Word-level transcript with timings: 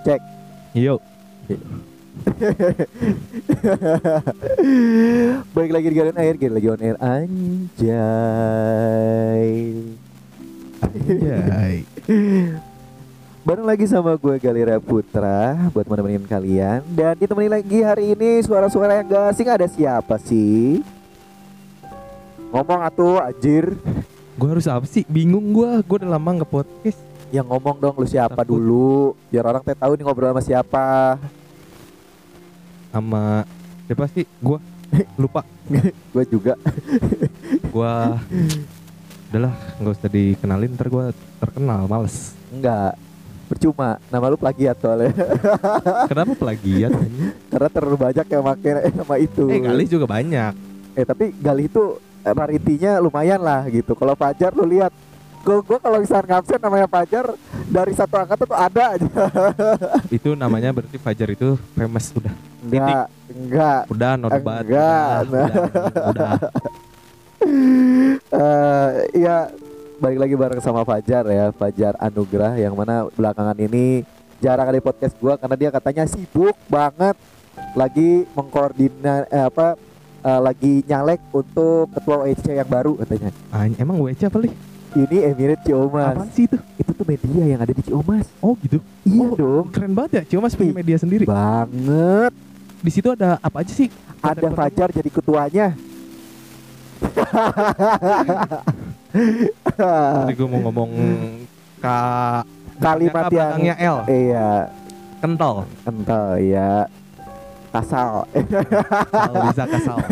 Cek. 0.00 0.20
Yuk. 0.80 1.00
Baik 5.52 5.70
lagi 5.76 5.86
di 5.92 5.96
Galon 5.96 6.16
Air, 6.16 6.40
kita 6.40 6.56
lagi 6.56 6.68
on 6.72 6.80
air 6.80 6.96
anjay. 6.96 7.92
Anjay. 10.80 11.84
Bareng 13.44 13.68
lagi 13.68 13.84
sama 13.88 14.16
gue 14.16 14.40
Galera 14.40 14.80
Putra 14.80 15.68
buat 15.72 15.84
menemenin 15.84 16.24
kalian 16.24 16.80
dan 16.96 17.16
ditemani 17.16 17.60
lagi 17.60 17.84
hari 17.84 18.16
ini 18.16 18.40
suara-suara 18.44 19.00
yang 19.00 19.08
gak 19.08 19.36
asing 19.36 19.48
ada 19.48 19.68
siapa 19.68 20.16
sih? 20.16 20.80
Ngomong 22.52 22.80
atuh 22.88 23.20
anjir. 23.20 23.76
Gue 24.40 24.48
harus 24.48 24.64
apa 24.64 24.88
sih? 24.88 25.04
Bingung 25.04 25.52
gue. 25.52 25.84
Gue 25.84 25.96
udah 26.00 26.16
lama 26.16 26.40
nge 26.40 26.48
podcast. 26.48 27.09
Yang 27.30 27.46
ngomong 27.46 27.76
dong 27.78 27.94
lu 27.94 28.06
siapa 28.06 28.42
Takut. 28.42 28.58
dulu 28.58 29.14
biar 29.30 29.46
orang 29.46 29.62
teh 29.62 29.74
tahu 29.74 29.94
nih 29.94 30.04
ngobrol 30.04 30.34
sama 30.34 30.42
siapa. 30.42 30.86
Sama 32.90 33.46
siapa 33.86 34.04
sih? 34.10 34.26
Gue 34.42 34.58
lupa. 35.14 35.46
Gue 36.14 36.24
juga. 36.26 36.58
Gue 37.70 37.94
udahlah 39.30 39.54
nggak 39.78 39.94
usah 39.94 40.10
dikenalin 40.10 40.74
ntar 40.74 40.90
gue 40.90 41.14
terkenal 41.38 41.86
males 41.86 42.34
Enggak. 42.50 42.98
Percuma, 43.46 43.98
nama 44.10 44.30
lu 44.30 44.38
plagiat 44.38 44.78
soalnya. 44.78 45.10
kenapa 46.10 46.34
plagiat? 46.34 46.90
Karena 47.46 47.68
terlalu 47.70 47.96
banyak 47.98 48.26
yang 48.26 48.42
pakai 48.46 48.70
nama 48.90 49.14
itu. 49.18 49.42
eh 49.46 49.58
kali 49.58 49.84
juga 49.86 50.06
banyak 50.06 50.52
Eh 50.94 51.02
tapi 51.02 51.30
Galih 51.34 51.66
itu 51.66 51.82
eh, 52.22 52.34
raritinya 52.34 52.98
lumayan 52.98 53.38
lah 53.38 53.66
gitu. 53.66 53.94
Kalau 53.94 54.14
Fajar 54.14 54.50
lu 54.54 54.66
lihat 54.66 54.90
Gue 55.40 55.56
gua 55.64 55.78
kalau 55.78 55.98
misalnya 55.98 56.36
ngabsen 56.36 56.60
namanya 56.60 56.84
Fajar 56.84 57.32
dari 57.66 57.92
satu 57.92 58.14
angkatan 58.14 58.44
tuh 58.44 58.58
ada 58.58 58.84
aja. 58.92 59.08
itu 60.16 60.30
namanya 60.34 60.68
berarti 60.70 60.96
Fajar 60.96 61.28
itu 61.28 61.56
famous 61.72 62.12
udah 62.12 62.34
Enggak, 62.60 63.06
enggak. 63.26 63.80
udah 63.88 64.12
nobat 64.14 64.40
Enggak. 64.62 65.16
udah, 65.24 65.46
udah, 65.48 66.02
udah. 66.12 66.32
Eh 68.30 68.88
iya 69.16 69.48
balik 69.96 70.18
lagi 70.18 70.34
bareng 70.34 70.60
sama 70.60 70.84
Fajar 70.84 71.24
ya, 71.26 71.48
Fajar 71.50 71.96
Anugrah 71.96 72.52
yang 72.54 72.72
mana 72.72 73.08
belakangan 73.10 73.56
ini 73.56 74.04
jarang 74.38 74.68
ada 74.68 74.76
di 74.76 74.84
podcast 74.84 75.16
gua 75.16 75.36
karena 75.36 75.56
dia 75.56 75.70
katanya 75.70 76.04
sibuk 76.04 76.56
banget 76.66 77.16
lagi 77.72 78.28
mengkoordinar 78.32 79.24
eh, 79.26 79.40
apa 79.42 79.76
eh, 80.20 80.40
lagi 80.40 80.84
nyalek 80.84 81.20
untuk 81.30 81.88
ketua 81.90 82.24
OEC 82.24 82.44
yang 82.54 82.68
baru 82.68 82.92
katanya. 82.98 83.32
Anj- 83.50 83.76
emang 83.78 83.96
WC 83.98 84.28
apa 84.28 84.38
nih 84.38 84.52
Ini 84.90 85.16
Emirate 85.24 85.62
Ciomas. 85.64 86.12
apaan 86.12 86.30
sih 86.30 86.44
itu 86.44 86.56
Itu 86.74 86.90
tuh 86.92 87.04
media 87.04 87.44
yang 87.46 87.60
ada 87.60 87.70
di 87.70 87.78
Ciomas. 87.80 88.26
oh 88.38 88.58
gitu 88.58 88.82
Iya 89.02 89.22
Oh. 89.22 89.34
dong. 89.34 89.66
keren 89.70 89.92
banget 89.92 90.10
ya 90.12 90.22
Cuma 90.28 90.48
punya 90.48 90.72
media 90.74 90.96
sendiri 90.96 91.24
Banget. 91.24 92.32
di 92.80 92.90
situ 92.90 93.08
ada 93.08 93.38
apa 93.38 93.60
aja 93.60 93.70
sih 93.70 93.86
Ada? 94.18 94.50
Fajar 94.50 94.88
jadi 94.90 95.08
ketuanya. 95.08 95.66
Tadi 100.20 100.32
gue 100.32 100.46
mau 100.46 100.60
ngomong 100.62 100.90
ka 101.80 101.98
Kalimat 102.76 103.28
yang 103.28 103.60
L 103.74 103.96
iya 104.06 104.68
kental 105.18 105.64
kental 105.80 106.36
ya 106.36 106.88
kasal 107.70 108.24
Kasal 108.32 109.32
bisa 109.46 109.64
kasal 109.66 109.96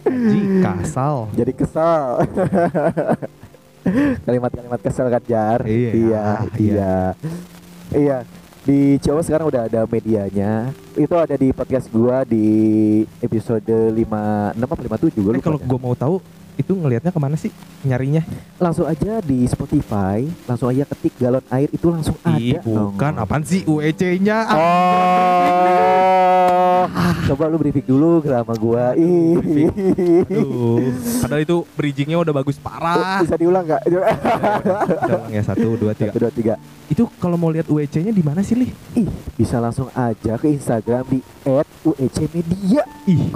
Haji 0.00 0.40
kasal 0.60 1.14
jadi 1.30 1.52
kesel 1.52 2.02
kalimat-kalimat 4.22 4.80
kesel 4.80 5.08
kan 5.08 5.22
jar 5.22 5.60
Iya, 5.62 5.90
iya 5.90 6.24
iya. 6.54 6.54
iya 6.58 6.94
iya 7.90 8.18
di 8.60 9.00
Jawa 9.00 9.24
sekarang 9.24 9.48
udah 9.48 9.66
ada 9.66 9.80
medianya 9.84 10.68
itu 10.92 11.14
ada 11.14 11.32
di 11.32 11.48
podcast 11.48 11.88
gua 11.88 12.22
di 12.22 12.44
episode 13.18 13.64
56 13.64 14.04
apa 14.60 14.74
57 14.76 15.16
gua 15.18 15.32
Eh 15.32 15.40
kalau 15.40 15.56
dah. 15.56 15.64
gue 15.64 15.78
mau 15.80 15.94
tahu 15.94 16.16
itu 16.60 16.72
ngelihatnya 16.72 17.08
ke 17.08 17.16
mana 17.16 17.34
sih 17.34 17.48
nyarinya? 17.82 18.20
langsung 18.56 18.84
aja 18.84 19.18
di 19.20 19.44
Spotify 19.44 20.24
langsung 20.44 20.68
aja 20.68 20.84
ketik 20.84 21.12
galon 21.16 21.42
air 21.48 21.68
itu 21.68 21.86
langsung 21.88 22.14
Ih 22.36 22.54
ada 22.54 22.62
bukan 22.62 23.12
Oh. 23.16 23.22
apaan 23.24 23.42
sih 23.42 23.60
UEC-nya? 23.64 24.38
Oh, 24.52 25.60
coba 27.26 27.42
lu 27.46 27.56
briefing 27.56 27.84
dulu 27.84 28.20
sama 28.20 28.52
gua. 28.54 28.92
Ih. 28.94 29.36
Aduh, 30.24 30.90
padahal 31.20 31.40
itu 31.40 31.56
bridgingnya 31.72 32.16
udah 32.16 32.32
bagus 32.34 32.56
Oh, 32.56 32.62
parah. 32.62 33.20
bisa 33.20 33.34
diulang 33.36 33.64
nggak? 33.64 33.80
Ulang 33.86 35.28
ya 35.28 35.40
satu 35.42 35.66
dua 35.76 35.92
tiga. 35.92 36.10
Satu, 36.10 36.18
dua, 36.20 36.30
tiga. 36.30 36.52
Itu 36.86 37.06
kalau 37.16 37.36
mau 37.36 37.48
lihat 37.48 37.66
UEC-nya 37.66 38.10
di 38.10 38.20
mana 38.20 38.40
sih 38.40 38.56
lih? 38.56 38.70
Ih, 38.96 39.06
bisa 39.36 39.56
langsung 39.56 39.88
aja 39.92 40.36
ke 40.36 40.46
Instagram 40.48 41.04
di 41.06 41.18
@uecmedia. 41.82 42.82
Ih 43.06 43.28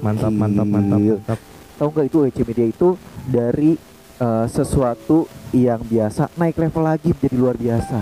mantap 0.00 0.30
mantap 0.30 0.64
mantap 0.64 0.66
mantap. 0.66 1.00
mantap. 1.00 1.38
Tahu 1.76 1.88
nggak 1.92 2.06
itu 2.08 2.16
UEC 2.24 2.38
Media 2.48 2.66
itu 2.72 2.88
dari 3.28 3.76
eh, 4.16 4.46
sesuatu 4.48 5.28
yang 5.52 5.80
biasa 5.84 6.32
naik 6.36 6.56
level 6.56 6.82
lagi 6.84 7.12
menjadi 7.12 7.36
luar 7.36 7.56
biasa. 7.60 7.98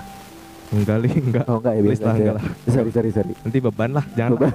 Enggak 0.74 0.98
lih 1.06 1.14
enggak. 1.22 1.44
Oh 1.46 1.58
enggak 1.62 1.74
ya 1.78 1.82
biasa 1.86 2.02
lah, 2.02 2.14
aja. 2.14 2.18
enggak 2.18 2.34
lah. 2.34 2.44
Sorry 2.66 2.90
sorry 2.90 3.10
sorry. 3.14 3.34
Nanti 3.46 3.58
beban 3.62 3.90
lah, 3.94 4.04
jangan 4.18 4.30
lah. 4.42 4.52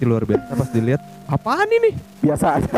Di 0.00 0.04
luar 0.06 0.22
biasa 0.26 0.50
pas 0.54 0.68
dilihat 0.74 1.02
apaan 1.30 1.68
ini? 1.70 1.90
biasa 2.22 2.46
aja. 2.58 2.72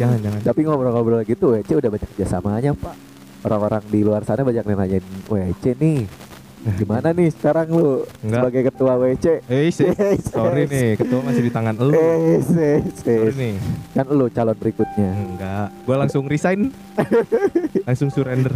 Jangan 0.00 0.18
jangan. 0.20 0.40
Tapi 0.44 0.60
ngobrol-ngobrol 0.64 1.22
gitu 1.24 1.56
WC 1.56 1.78
udah 1.78 1.90
banyak 1.92 2.08
kerjasamanya 2.16 2.72
pak 2.76 2.94
Orang-orang 3.40 3.80
di 3.88 4.00
luar 4.04 4.20
sana 4.28 4.44
banyak 4.44 4.64
yang 4.68 4.76
nanyain 4.76 5.04
WC 5.24 5.64
nih 5.80 6.04
Gimana 6.60 7.08
nih 7.16 7.32
sekarang 7.32 7.72
lu 7.72 8.04
Enggak. 8.20 8.44
sebagai 8.44 8.62
ketua 8.68 8.92
WC 9.00 9.24
Eh 9.48 9.72
Sorry 10.32 10.68
nih, 10.68 10.88
ketua 11.00 11.20
masih 11.24 11.42
di 11.48 11.52
tangan. 11.52 11.74
Yes, 11.88 12.52
yes, 12.52 12.84
Sorry 13.00 13.32
nih. 13.32 13.54
Kan 13.96 14.06
lu 14.12 14.28
calon 14.28 14.56
berikutnya 14.56 15.10
Enggak, 15.16 15.68
gua 15.88 15.96
langsung 16.04 16.28
resign. 16.28 16.68
langsung 17.88 18.12
surrender. 18.12 18.52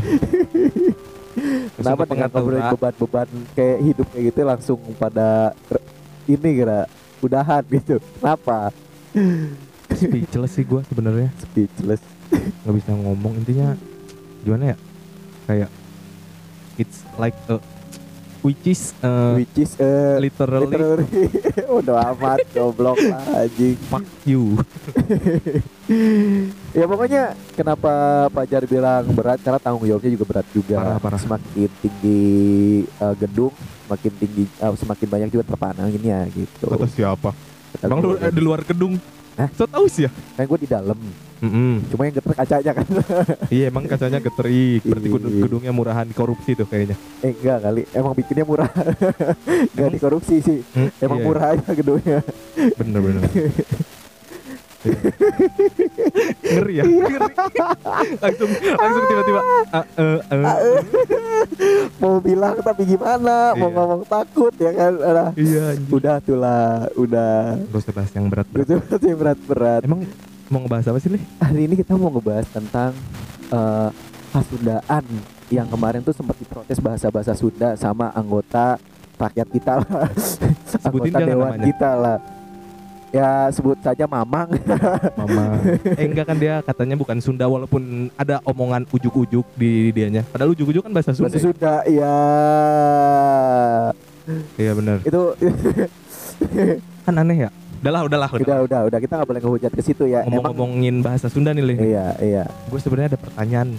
Kenapa 1.81 2.05
dengan 2.07 2.29
beban-beban 2.31 3.29
kayak 3.57 3.79
hidup 3.83 4.07
kayak 4.13 4.25
gitu 4.31 4.41
langsung 4.45 4.79
pada 5.01 5.57
ini 6.29 6.49
kira 6.61 6.87
udahan 7.25 7.65
gitu 7.73 7.99
Kenapa? 8.21 8.69
Speechless 9.91 10.53
sih 10.55 10.65
gua 10.69 10.85
sebenarnya. 10.85 11.33
Speechless 11.41 12.05
nggak 12.65 12.75
bisa 12.75 12.91
ngomong 12.97 13.33
intinya 13.39 13.77
gimana 14.43 14.75
ya 14.75 14.77
kayak 15.47 15.71
it's 16.81 17.05
like 17.21 17.37
a 17.47 17.61
which 18.45 18.65
is 18.69 18.93
uh, 19.01 19.41
Which 19.41 19.57
is 19.57 19.73
uh, 19.81 20.21
literally, 20.21 20.69
literally. 20.69 21.33
Udah 21.81 22.13
amat 22.13 22.45
goblok 22.53 23.01
lah 23.01 23.49
anjing. 23.49 23.81
Fuck 23.89 24.05
you. 24.29 24.55
Ya 26.73 26.89
pokoknya 26.89 27.37
kenapa 27.53 27.93
Fajar 28.33 28.65
bilang 28.65 29.05
berat? 29.13 29.37
Karena 29.45 29.61
tanggung 29.61 29.85
jawabnya 29.85 30.17
juga 30.17 30.25
berat 30.25 30.49
juga. 30.49 30.81
Parah, 30.81 30.97
parah. 30.97 31.21
Semakin 31.21 31.71
tinggi 31.85 32.25
uh, 33.05 33.13
gedung, 33.13 33.53
semakin 33.85 34.13
tinggi 34.17 34.45
uh, 34.65 34.73
semakin 34.73 35.07
banyak 35.13 35.29
juga 35.29 35.45
terpananginnya 35.45 36.25
gitu. 36.33 36.65
kata 36.65 36.89
siapa? 36.89 37.37
Kata 37.77 37.85
bang 37.85 38.01
lu 38.01 38.17
eh, 38.17 38.33
di 38.33 38.41
luar 38.41 38.65
gedung 38.65 38.97
Hah? 39.35 39.49
so 39.51 39.67
tau 39.67 39.85
sih 39.85 40.07
ya 40.07 40.11
kan 40.35 40.45
gue 40.45 40.59
di 40.59 40.69
dalam. 40.69 40.95
Mm-mm. 41.39 41.83
Cuma 41.91 42.07
yang 42.07 42.15
geter 42.15 42.33
kacanya 42.33 42.73
kan. 42.73 42.87
iya 43.55 43.67
emang 43.67 43.85
kacanya 43.85 44.17
geterik 44.17 44.81
berarti 44.81 45.05
Iya. 45.05 45.15
gedung- 45.19 45.41
gedungnya 45.41 45.73
murahan 45.73 46.09
korupsi 46.09 46.55
tuh 46.55 46.65
kayaknya 46.65 46.95
eh 47.21 47.35
enggak 47.35 47.59
kali. 47.61 47.83
Emang 47.91 48.13
bikinnya 48.13 48.43
murah. 48.43 48.71
enggak 49.75 49.91
dikorupsi 49.93 50.39
sih. 50.39 50.59
Hmm, 50.71 50.89
Emang 50.99 51.19
iya, 51.19 51.27
murah 51.27 51.45
aja 51.51 51.71
gedungnya. 51.71 52.19
bener 52.79 53.01
bener 53.01 53.23
ngeri 56.45 56.73
ya 56.75 56.85
ngeri 56.85 57.17
langsung 58.19 58.51
langsung 58.53 59.05
tiba-tiba 59.07 59.41
ah, 59.71 59.85
eh, 59.97 60.19
eh. 60.31 60.81
Mau 61.99 62.19
bilang 62.19 62.57
tapi 62.59 62.85
gimana? 62.87 63.53
Mau 63.53 63.67
Iya. 63.67 63.75
ngomong 63.75 64.03
takut 64.05 64.53
ya 64.57 64.71
kan. 64.71 64.93
Iya 65.35 65.63
anjir. 65.73 65.91
udah 65.91 66.17
tuh 66.21 66.37
lah, 66.37 66.65
udah. 66.95 67.59
Gak 67.65 67.81
usah 67.81 67.93
bahas 67.93 68.11
yang 68.13 68.27
berat-berat 68.29 68.65
Itu 68.65 68.97
sih 68.99 69.15
berat-berat. 69.15 69.81
emang 69.83 70.01
mau 70.47 70.61
ngebahas 70.61 70.87
apa 70.89 70.99
sih 70.99 71.11
lih 71.11 71.23
hari 71.39 71.65
ini 71.65 71.75
kita 71.75 71.97
mau 71.97 72.09
ngebahas 72.11 72.47
tentang 72.49 72.93
Hasundaan 74.31 75.05
yang 75.49 75.69
kemarin 75.69 76.01
tuh 76.01 76.11
sempat 76.11 76.35
diprotes 76.35 76.79
bahasa-bahasa 76.79 77.33
Sunda 77.33 77.75
sama 77.75 78.11
anggota 78.11 78.77
rakyat 79.15 79.47
kita 79.49 79.73
lah, 79.79 80.11
anggota 80.83 81.19
dewan 81.21 81.51
namanya. 81.55 81.65
kita 81.65 81.91
lah. 81.95 82.17
Ya 83.15 83.47
sebut 83.55 83.79
saja 83.79 84.11
Mamang. 84.11 84.51
Mama. 85.15 85.63
eh 86.03 86.07
enggak 86.11 86.27
kan 86.27 86.35
dia 86.35 86.59
katanya 86.67 86.99
bukan 86.99 87.23
Sunda 87.23 87.47
walaupun 87.47 88.11
ada 88.19 88.43
omongan 88.43 88.91
ujuk-ujuk 88.91 89.47
di 89.55 89.95
dianya. 89.95 90.27
Padahal 90.35 90.51
ujuk-ujuk 90.51 90.83
kan 90.83 90.91
bahasa 90.91 91.15
Sunda. 91.15 91.31
Bahasa 91.31 91.39
Sunda 91.39 91.75
ya. 91.87 92.17
Iya 94.59 94.73
benar. 94.75 94.99
Itu 95.07 95.23
Kan 97.07 97.15
aneh 97.23 97.47
ya. 97.47 97.51
Udahlah, 97.85 98.03
udahlah, 98.09 98.29
udah. 98.33 98.43
udah 98.43 98.59
udah 98.65 98.81
udah 98.89 98.99
kita 98.99 99.13
nggak 99.21 99.29
boleh 99.29 99.43
ngehujat 99.45 99.73
ke 99.77 99.83
situ 99.85 100.05
ya. 100.09 100.25
Emang 100.25 100.41
Ngomong-ngomongin 100.41 101.05
bahasa 101.05 101.29
Sunda 101.31 101.53
nih, 101.53 101.63
Lih. 101.63 101.79
iya 101.95 102.17
iya. 102.19 102.45
Gue 102.67 102.81
sebenarnya 102.81 103.15
ada 103.15 103.21
pertanyaan. 103.21 103.77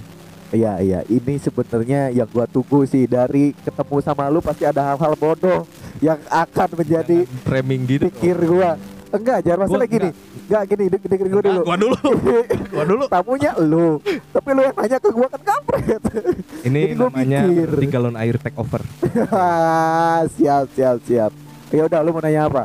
Iya 0.53 0.77
iya, 0.79 0.99
ini 1.09 1.41
sebenarnya 1.41 2.13
yang 2.13 2.29
gua 2.29 2.45
tunggu 2.45 2.85
sih 2.85 3.09
dari 3.09 3.51
ketemu 3.65 3.97
sama 3.99 4.29
lu 4.29 4.39
pasti 4.45 4.61
ada 4.63 4.93
hal-hal 4.93 5.17
bodoh 5.17 5.65
yang 5.99 6.21
akan 6.29 6.69
menjadi 6.79 7.25
framing 7.43 7.81
gitu. 7.89 8.07
pikir 8.07 8.37
gua. 8.45 8.77
Enggak, 9.15 9.39
jangan 9.41 9.59
masalah 9.63 9.87
gini. 9.87 10.09
Enggak 10.45 10.63
gini, 10.67 10.83
dek 10.87 11.01
dengerin 11.01 11.31
gua 11.31 11.41
dulu. 11.41 11.61
Gua 11.61 11.77
dulu. 11.77 11.97
Gua 12.75 12.83
dulu. 12.83 13.03
Tamunya 13.07 13.51
lu, 13.57 13.87
tapi 14.29 14.49
lu 14.51 14.61
yang 14.61 14.75
nanya 14.75 14.97
ke 14.97 15.09
gua 15.09 15.27
kan 15.27 15.41
kampret. 15.41 16.01
Ini 16.61 16.79
Jadi 16.81 16.93
gua 16.93 17.07
namanya 17.07 17.39
mikir. 17.43 17.67
berarti 17.69 17.87
galon 17.87 18.15
air 18.15 18.35
take 18.37 18.57
over. 18.57 18.81
siap 20.29 20.65
siap 20.71 20.97
siap. 21.01 21.31
Ya 21.69 21.83
udah 21.83 21.99
lu 21.99 22.11
mau 22.11 22.21
nanya 22.21 22.41
apa? 22.45 22.63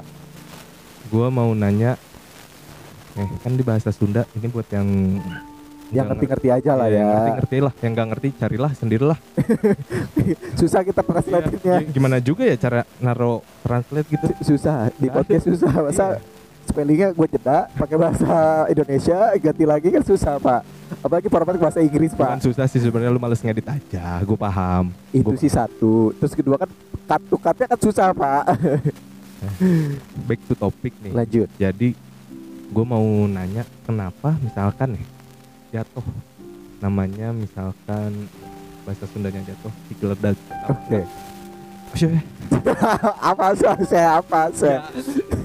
Gua 1.08 1.26
mau 1.28 1.50
nanya 1.52 1.94
eh 3.12 3.26
kan 3.38 3.52
di 3.52 3.62
bahasa 3.62 3.90
Sunda 3.90 4.22
ini 4.32 4.46
buat 4.46 4.66
yang 4.68 4.86
Yang 5.90 6.06
ngerti-ngerti 6.06 6.48
aja 6.48 6.72
lah 6.78 6.86
Iya, 6.86 6.94
ya. 6.94 7.02
Yang 7.02 7.10
ngerti-ngerti 7.10 7.56
lah, 7.58 7.72
yang 7.76 7.92
nggak 7.92 8.08
ngerti 8.08 8.28
carilah 8.38 8.70
sendirilah. 8.72 9.18
Susah 10.62 10.80
kita 10.86 11.02
translate-nya. 11.02 11.76
Iya, 11.82 11.90
Gimana 11.90 12.22
juga 12.22 12.46
ya 12.46 12.54
cara 12.54 12.80
naro 13.02 13.42
translate 13.60 14.06
gitu? 14.06 14.26
Susah 14.46 14.86
di 14.94 15.10
podcast 15.10 15.50
susah. 15.50 15.72
Masa 15.82 16.06
Iya. 16.14 16.38
Spellingnya 16.62 17.10
gue 17.10 17.26
jeda 17.28 17.66
pakai 17.72 17.96
bahasa 17.96 18.30
Indonesia 18.66 19.18
ganti 19.36 19.64
lagi 19.64 19.88
kan 19.88 20.02
susah 20.02 20.36
pak. 20.36 20.60
Apalagi 21.00 21.28
format 21.28 21.54
bahasa 21.54 21.78
Inggris 21.78 22.12
Bukan 22.12 22.38
pak. 22.38 22.44
susah 22.44 22.64
sih 22.66 22.78
sebenarnya 22.78 23.10
lu 23.10 23.18
males 23.18 23.38
ngedit 23.38 23.64
aja, 23.64 24.18
gue 24.20 24.34
paham. 24.34 24.90
Itu 25.10 25.24
Gua- 25.26 25.38
sih 25.38 25.48
satu. 25.48 26.10
Terus 26.16 26.32
kedua 26.32 26.56
kan 26.56 26.70
cut 27.06 27.22
to 27.24 27.36
cut-nya 27.36 27.66
kan 27.66 27.80
susah 27.80 28.06
pak. 28.10 28.44
Back 30.28 30.40
to 30.44 30.54
topic 30.54 30.92
nih. 31.00 31.12
Lanjut. 31.14 31.48
Jadi 31.56 31.96
gue 32.70 32.84
mau 32.84 33.02
nanya 33.26 33.66
kenapa 33.82 34.36
misalkan 34.38 34.94
nih 34.94 35.06
jatuh 35.70 36.06
namanya 36.78 37.30
misalkan 37.30 38.30
bahasa 38.82 39.04
Sundanya 39.06 39.42
jatuh 39.42 39.72
digeledak 39.86 40.36
Oke. 40.64 41.02
Maksudnya, 41.90 42.22
apa 43.18 43.50
sih? 43.52 43.66
Saya 43.84 44.08
apa 44.22 44.40
sih? 44.54 44.70
ya, 44.70 44.78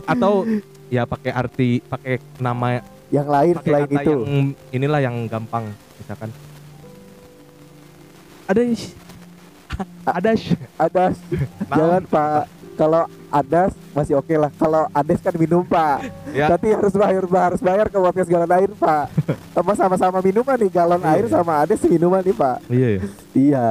atau 0.06 0.46
ya 0.88 1.04
pakai 1.04 1.32
arti 1.32 1.70
pakai 1.82 2.20
nama 2.38 2.80
Yang 3.08 3.28
lain 3.28 3.54
selain 3.62 3.86
kata 3.86 4.02
itu. 4.02 4.12
yang 4.14 4.44
inilah 4.72 5.00
yang 5.00 5.16
gampang 5.26 5.66
misalkan 5.98 6.30
ada 8.46 8.62
ada. 10.06 10.32
Ada 10.78 11.04
jangan 11.68 12.04
pak. 12.06 12.44
Kalau 12.76 13.02
ada 13.30 13.62
masih 13.92 14.16
oke 14.16 14.36
lah. 14.36 14.52
Kalau 14.54 14.86
ades 14.92 15.20
kan 15.20 15.34
minum 15.34 15.64
pak. 15.64 16.06
ya 16.30 16.52
Berarti 16.52 16.68
harus 16.70 16.94
bayar 16.94 17.24
harus 17.26 17.62
bayar 17.64 17.86
ke 17.88 17.98
podcast 17.98 18.30
galon 18.30 18.52
air 18.52 18.72
pak. 18.72 19.10
Sama 19.56 19.72
sama-sama 19.74 20.20
minuman 20.20 20.56
nih 20.56 20.70
galon 20.70 21.00
Iya, 21.00 21.10
air 21.10 21.26
iya. 21.26 21.32
sama 21.32 21.54
ades 21.58 21.82
minuman 21.86 22.20
nih 22.20 22.36
pak. 22.36 22.58
iya 22.68 22.88
ya. 22.90 23.02
Iya. 23.34 23.66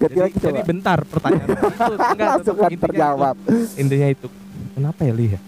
jadi, 0.00 0.18
lagi 0.18 0.36
jadi 0.40 0.48
coba. 0.56 0.64
bentar 0.66 0.98
pertanyaan 1.04 1.48
itu 1.52 1.66
enggak 1.92 2.16
Langsung 2.32 2.56
kan 2.56 2.70
terjawab. 2.72 3.34
itu. 3.36 3.56
intinya 3.76 4.08
itu 4.08 4.26
kenapa 4.72 5.00
ya 5.04 5.12
Li 5.12 5.26
ya 5.28 5.40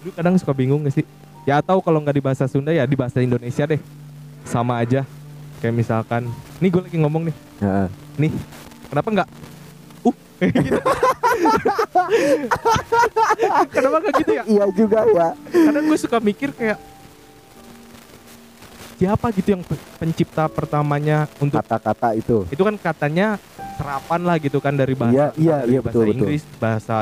lu 0.00 0.10
kadang 0.10 0.34
suka 0.34 0.52
bingung 0.52 0.80
gak 0.82 0.94
sih 0.94 1.04
ya 1.42 1.58
atau 1.58 1.80
kalau 1.80 1.98
nggak 1.98 2.14
di 2.14 2.22
bahasa 2.22 2.44
Sunda 2.44 2.70
ya 2.70 2.84
di 2.84 2.94
bahasa 2.94 3.18
Indonesia 3.18 3.64
deh 3.64 3.80
sama 4.42 4.76
aja 4.76 5.04
kayak 5.58 5.74
misalkan 5.74 6.28
nih 6.56 6.68
gue 6.68 6.82
lagi 6.82 6.96
ngomong 6.96 7.22
nih 7.26 7.36
Heeh. 7.58 7.88
nih 8.18 8.30
kenapa 8.86 9.08
nggak 9.10 9.28
uh 10.02 10.16
gitu. 10.40 10.80
kenapa 13.70 13.96
nggak 14.00 14.14
gitu 14.18 14.32
ya 14.32 14.42
Iya 14.46 14.64
juga 14.72 15.00
ya. 15.06 15.28
kadang 15.52 15.84
gue 15.84 15.98
suka 15.98 16.18
mikir 16.18 16.50
kayak 16.50 16.78
siapa 18.96 19.32
gitu 19.32 19.48
yang 19.50 19.62
pe- 19.62 19.80
pencipta 19.96 20.44
pertamanya 20.46 21.24
untuk 21.36 21.56
Kata-kata 21.58 22.12
itu. 22.12 22.44
itu 22.48 22.60
kan 22.60 22.76
katanya 22.76 23.40
serapan 23.76 24.20
lah 24.22 24.36
gitu 24.36 24.60
kan 24.60 24.72
dari 24.72 24.92
Iya, 24.92 25.00
bahasa 25.00 25.24
iya, 25.36 25.56
dari 25.58 25.70
iya, 25.72 25.80
bahasa 25.80 25.88
betul, 25.90 26.04
betul. 26.04 26.14
Inggris 26.14 26.42
bahasa 26.56 26.96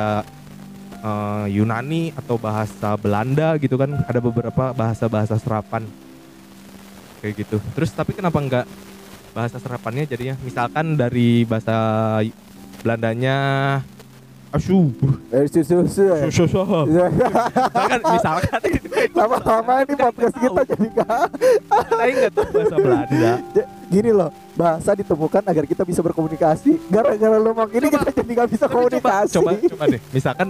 eh, 1.02 1.46
Yunani 1.54 2.14
atau 2.14 2.36
bahasa 2.38 2.94
Belanda 2.98 3.54
gitu 3.58 3.78
kan. 3.78 3.90
Ada 4.06 4.20
beberapa 4.22 4.74
bahasa-bahasa 4.74 5.38
serapan. 5.38 5.86
Kayak 7.18 7.34
gitu. 7.46 7.56
Terus 7.74 7.90
tapi 7.90 8.14
kenapa 8.14 8.38
enggak 8.38 8.66
bahasa 9.34 9.58
serapannya 9.58 10.06
jadinya? 10.06 10.34
Misalkan 10.42 10.98
dari 10.98 11.42
bahasa 11.46 11.76
Belandanya 12.78 13.36
asu 14.48 14.88
Eh, 15.28 15.44
susu 15.46 15.84
susu. 15.84 16.04
susu 16.32 16.60
misalkan 17.68 18.00
misalkan. 18.02 18.60
Lama-lama 19.12 19.74
ini 19.82 19.94
podcast 19.94 20.34
kita 20.34 20.62
jadi 20.64 20.86
gak 20.90 21.22
saya 21.68 22.10
nggak 22.10 22.32
tahu 22.32 22.46
bahasa 22.50 22.76
Belanda. 22.76 23.32
Gini 23.88 24.10
loh 24.10 24.30
bahasa 24.54 24.90
ditemukan 24.92 25.42
agar 25.44 25.64
kita 25.64 25.82
bisa 25.82 26.00
berkomunikasi. 26.00 26.80
Gara-gara 26.88 27.36
lo 27.36 27.52
ini 27.68 27.86
kita 27.86 28.10
jadi 28.10 28.32
gak 28.34 28.48
bisa 28.48 28.66
komunikasi. 28.66 29.36
coba 29.36 29.50
coba 29.54 29.84
deh. 29.86 30.00
Misalkan 30.10 30.46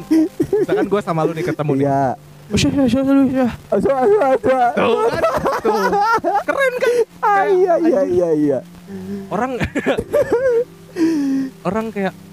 misalkan 0.54 0.86
gue 0.86 1.00
sama 1.02 1.20
lu 1.22 1.32
nih 1.32 1.44
ketemu 1.44 1.72
nih. 1.74 1.84
Iya. 1.84 2.04
Usah, 2.48 2.70
usah, 2.72 3.02
usah, 3.04 3.12
usah. 3.28 3.50
asu 3.68 3.88
asu 3.92 4.16
asu 4.16 4.48
Tuh 4.72 5.04
kan, 5.04 5.22
tuh. 5.60 5.84
Keren 6.48 6.74
kan? 6.80 6.92
ah, 7.20 7.44
iya 7.44 7.74
iya 7.76 8.00
iya 8.08 8.28
iya. 8.32 8.58
Orang 9.28 9.60
orang 11.68 11.86
kayak 11.92 12.12
"Ah, 12.12 12.16
iya, 12.16 12.27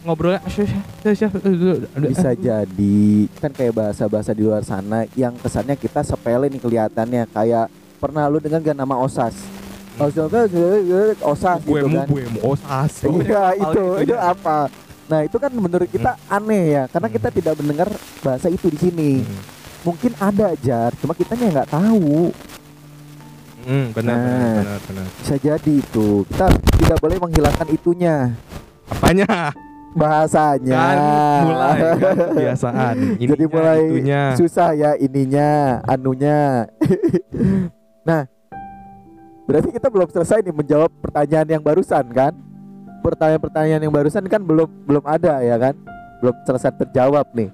ngobrolnya 0.00 0.40
"Ah, 0.40 0.50
iya, 0.50 0.64
iya, 0.64 1.28
iya, 1.28 1.28
iya." 1.28 2.08
bisa 2.08 2.30
jadi 2.32 3.00
kan 3.36 3.52
kayak 3.52 3.74
bahasa-bahasa 3.74 4.32
di 4.32 4.42
luar 4.42 4.64
sana 4.64 5.04
yang 5.12 5.36
kesannya 5.36 5.76
kita 5.76 6.00
sepele 6.00 6.48
nih 6.48 6.56
kelihatannya 6.56 7.28
kayak 7.28 7.68
pernah 7.96 8.24
lu 8.26 8.38
dengar 8.38 8.62
gak 8.62 8.72
nama 8.74 8.96
osas 8.96 9.36
osas 9.98 10.48
osas 11.20 11.58
gitu 11.60 11.86
kan 11.86 12.06
buemu 12.06 12.38
osas. 12.46 12.92
iya 13.18 13.44
itu 13.52 13.82
itu 14.06 14.14
ya. 14.14 14.32
apa 14.32 14.70
nah 15.04 15.20
itu 15.20 15.36
kan 15.36 15.50
menurut 15.50 15.88
kita 15.88 16.16
aneh 16.28 16.64
ya 16.70 16.82
karena 16.86 17.08
Hmm. 17.08 17.16
kita 17.16 17.28
tidak 17.30 17.54
mendengar 17.56 17.88
bahasa 18.20 18.46
itu 18.46 18.68
di 18.68 18.78
sini 18.78 19.10
Hmm. 19.20 19.40
mungkin 19.84 20.12
ada 20.16 20.52
jar 20.56 20.92
cuma 20.96 21.12
kitanya 21.12 21.60
nggak 21.60 21.70
tahu 21.70 22.32
Hmm, 23.58 23.92
benar, 23.92 24.16
Nah. 24.16 24.24
benar, 24.24 24.54
benar, 24.56 24.80
benar. 24.80 25.06
bisa 25.20 25.34
jadi 25.36 25.72
itu 25.76 26.24
kita 26.24 26.46
tidak 26.78 26.98
boleh 26.98 27.20
menghilangkan 27.20 27.68
itunya 27.68 28.16
Apanya? 28.88 29.52
bahasanya 29.88 30.78
Kan 30.78 30.98
mulai 31.42 31.78
kan 31.80 32.16
kebiasaan. 32.30 32.94
Ininya, 33.18 33.32
Jadi 33.34 33.44
mulai 33.48 33.80
itunya. 33.82 34.22
susah 34.36 34.70
ya 34.76 34.90
ininya 34.94 35.48
anunya 35.82 36.68
nah 38.08 38.28
berarti 39.42 39.72
kita 39.72 39.88
belum 39.88 40.06
selesai 40.12 40.44
nih 40.44 40.54
menjawab 40.54 40.92
pertanyaan 41.02 41.48
yang 41.48 41.62
barusan 41.64 42.04
kan 42.12 42.36
pertanyaan-pertanyaan 43.00 43.80
yang 43.80 43.90
barusan 43.90 44.22
kan 44.28 44.44
belum 44.44 44.68
belum 44.84 45.02
ada 45.02 45.40
ya 45.40 45.56
kan 45.56 45.74
belum 46.20 46.36
selesai 46.44 46.70
terjawab 46.78 47.26
nih 47.32 47.50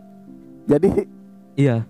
jadi 0.67 0.89
Iya. 1.55 1.87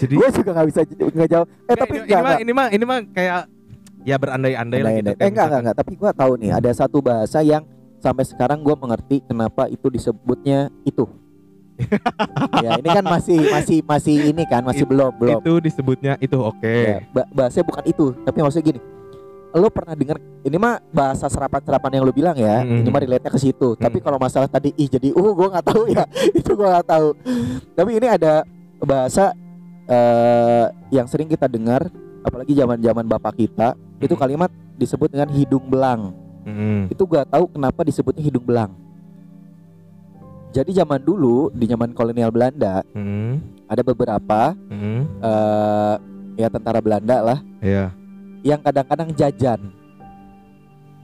Jadi 0.00 0.16
gue 0.16 0.28
juga 0.32 0.50
nggak 0.56 0.66
bisa 0.72 0.80
nggak 0.88 1.28
jawab 1.28 1.46
eh 1.68 1.76
tapi 1.76 1.92
ini, 1.92 2.08
enggak, 2.08 2.16
ini 2.16 2.24
mah 2.24 2.36
ini 2.40 2.52
mah 2.52 2.66
ini 2.72 2.84
mah 2.88 2.98
kayak 3.12 3.52
ya 4.00 4.16
berandai-andai 4.16 4.80
lah 4.80 4.92
gitu. 4.96 5.12
eh 5.12 5.28
enggak 5.28 5.44
enggak 5.44 5.60
enggak 5.60 5.76
tapi 5.76 5.92
gue 5.92 6.10
tahu 6.16 6.32
nih 6.40 6.50
ada 6.56 6.70
satu 6.72 7.04
bahasa 7.04 7.44
yang 7.44 7.68
sampai 8.06 8.22
sekarang 8.22 8.62
gue 8.62 8.70
mengerti 8.72 9.16
kenapa 9.20 9.66
itu 9.66 9.90
disebutnya 9.90 10.70
itu 10.82 11.10
ya 12.64 12.78
ini 12.78 12.88
kan 12.88 13.04
masih 13.04 13.36
masih 13.50 13.78
masih 13.82 14.16
ini 14.30 14.42
kan 14.46 14.62
masih 14.62 14.86
It- 14.86 14.88
belum 14.88 15.12
belum 15.12 15.40
Itu 15.42 15.52
disebutnya 15.60 16.16
itu 16.16 16.38
oke. 16.38 16.64
Ya, 16.64 16.98
ba- 17.10 17.28
bahasanya 17.28 17.66
bukan 17.66 17.84
itu, 17.84 18.16
tapi 18.24 18.38
maksudnya 18.40 18.66
gini. 18.66 18.80
Lo 19.52 19.68
pernah 19.68 19.92
dengar 19.92 20.16
ini 20.40 20.56
mah 20.56 20.80
bahasa 20.88 21.28
serapan-serapan 21.28 21.90
yang 21.92 22.04
lo 22.04 22.12
bilang 22.12 22.32
ya, 22.32 22.60
Mm. 22.60 22.80
ini 22.80 22.88
mah 22.88 23.00
relate-nya 23.02 23.28
ke 23.28 23.36
situ. 23.38 23.68
Tapi 23.74 24.00
Mm. 24.00 24.04
kalau 24.04 24.16
masalah 24.16 24.48
tadi 24.48 24.72
ih 24.72 24.88
jadi 24.88 25.12
uh 25.12 25.32
gua 25.32 25.48
nggak 25.52 25.66
tahu 25.66 25.82
ya. 25.86 26.04
itu 26.38 26.50
gua 26.54 26.68
nggak 26.74 26.88
tahu. 26.88 27.08
Tapi 27.72 27.90
ini 27.92 28.06
ada 28.06 28.32
bahasa 28.78 29.36
eh 29.84 30.66
yang 30.90 31.04
sering 31.04 31.26
kita 31.26 31.44
dengar 31.46 31.92
apalagi 32.20 32.52
zaman-zaman 32.52 33.04
bapak 33.04 33.36
kita, 33.36 33.76
itu 33.98 34.12
Mm. 34.12 34.20
kalimat 34.22 34.48
disebut 34.74 35.08
dengan 35.08 35.28
hidung 35.28 35.64
belang. 35.66 36.16
Mm. 36.46 36.94
Itu 36.94 37.02
gua 37.04 37.26
tahu 37.26 37.50
kenapa 37.50 37.82
disebutnya 37.82 38.22
hidung 38.22 38.46
belang. 38.46 38.70
Jadi 40.54 40.72
zaman 40.72 41.02
dulu 41.02 41.50
di 41.52 41.66
zaman 41.66 41.90
kolonial 41.92 42.30
Belanda 42.30 42.80
Mm. 42.94 43.42
ada 43.66 43.82
beberapa 43.82 44.54
Mm. 44.70 45.02
eh 45.20 45.94
ya 46.36 46.48
tentara 46.48 46.78
Belanda 46.78 47.16
lah 47.20 47.38
Iya. 47.58 47.90
yang 48.40 48.60
kadang-kadang 48.62 49.10
jajan. 49.12 49.60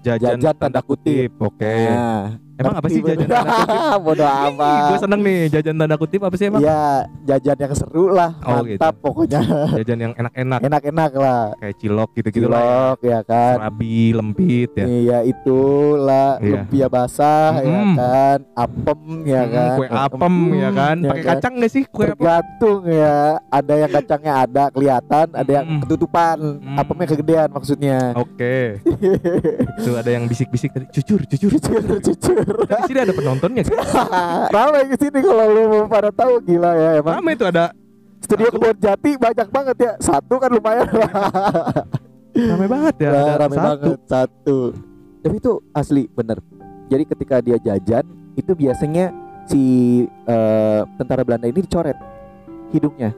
Jajan, 0.02 0.34
Jajan 0.34 0.54
tanda 0.58 0.78
tanda 0.78 0.80
kutip. 0.82 1.30
kutip. 1.30 1.42
Oke. 1.42 1.76
Nah, 1.90 2.38
Emang 2.62 2.74
apa 2.74 2.86
sih 2.86 3.00
jajan 3.00 3.26
tanda 3.26 3.42
kutip? 3.52 3.78
Bodoh 4.00 4.22
Gue 4.22 4.48
amat. 4.48 4.98
seneng 4.98 5.20
nih 5.20 5.38
jajan 5.48 5.74
tanda 5.76 5.96
kutip 5.96 6.20
apa 6.22 6.34
sih 6.34 6.46
emang? 6.46 6.60
Ya 6.60 6.82
jajan 7.26 7.56
yang 7.58 7.72
seru 7.72 8.04
lah, 8.08 8.30
Oh, 8.40 8.62
mantap 8.62 8.94
pokoknya. 8.98 9.40
Jajan 9.74 9.98
yang 10.00 10.12
enak-enak 10.14 10.60
Enak-enak 10.62 11.10
lah. 11.14 11.42
kayak 11.56 11.74
cilok 11.76 12.10
gitu-gitu 12.14 12.46
lah. 12.46 12.56
ya. 12.56 12.62
Cilok 12.62 12.98
ya 13.02 13.18
kan. 13.22 13.54
Serabi, 13.58 13.96
lempit 14.12 14.70
ya. 14.72 14.84
Iya 14.84 15.18
itulah 15.24 16.30
Iya. 16.38 16.52
lumpia 16.62 16.86
basah 16.86 17.50
ya 17.58 17.80
Mm. 17.82 17.94
kan, 17.94 18.38
apem 18.54 19.00
ya 19.24 19.42
Hmm, 19.42 19.52
kan. 19.52 19.70
kue 19.74 19.86
apem 19.88 20.32
Mm, 20.32 20.54
ya 20.54 20.70
kan. 20.70 20.96
ya 20.98 21.10
Pakai 21.10 21.24
kacang 21.26 21.52
gak 21.56 21.70
sih 21.70 21.82
kue 21.84 22.04
apem? 22.04 22.14
Tergantung 22.14 22.80
ya. 22.86 23.18
Ada 23.48 23.74
yang 23.76 23.90
kacangnya 23.92 24.32
ada 24.38 24.64
kelihatan, 24.68 25.26
ada 25.32 25.50
yang 25.52 25.66
Mm. 25.68 25.80
ketutupan. 25.82 26.36
Mm. 26.58 26.76
Apemnya 26.76 27.06
kegedean 27.08 27.48
maksudnya. 27.48 27.98
Oke. 28.14 28.78
Tuh 29.84 29.94
ada 29.94 30.10
yang 30.10 30.24
bisik-bisik 30.24 30.70
tadi. 30.70 30.86
Jujur, 30.92 31.20
jujur. 31.26 31.50
jujur, 31.50 31.82
jujur. 32.00 32.51
Di 32.56 32.82
sini 32.88 32.98
ada 33.02 33.12
penontonnya. 33.12 33.62
Ramai 34.56 34.88
ke 34.92 34.96
sini 35.00 35.18
kalau 35.20 35.46
lu 35.50 35.62
mau 35.68 35.84
pada 35.88 36.10
tahu 36.12 36.40
gila 36.44 36.70
ya 36.76 36.90
emang. 37.00 37.14
Ramai 37.20 37.34
tuh 37.36 37.48
ada 37.48 37.72
Studio 38.22 38.48
Kebon 38.54 38.76
Jati 38.78 39.10
banyak 39.18 39.48
banget 39.50 39.76
ya. 39.82 39.92
Satu 39.98 40.38
kan 40.38 40.50
lumayan 40.52 40.88
lah. 40.94 41.10
ramai 42.32 42.68
banget 42.70 42.94
ya. 43.02 43.10
Nah, 43.14 43.34
rame 43.36 43.56
satu. 43.56 43.66
banget 43.66 43.98
satu. 44.08 44.58
Tapi 45.22 45.36
itu 45.38 45.52
asli 45.74 46.02
bener. 46.08 46.38
Jadi 46.88 47.04
ketika 47.08 47.36
dia 47.42 47.56
jajan 47.58 48.04
itu 48.38 48.52
biasanya 48.56 49.12
si 49.44 49.62
eh, 50.06 50.80
tentara 50.96 51.26
Belanda 51.26 51.50
ini 51.50 51.60
dicoret 51.60 51.98
hidungnya. 52.72 53.12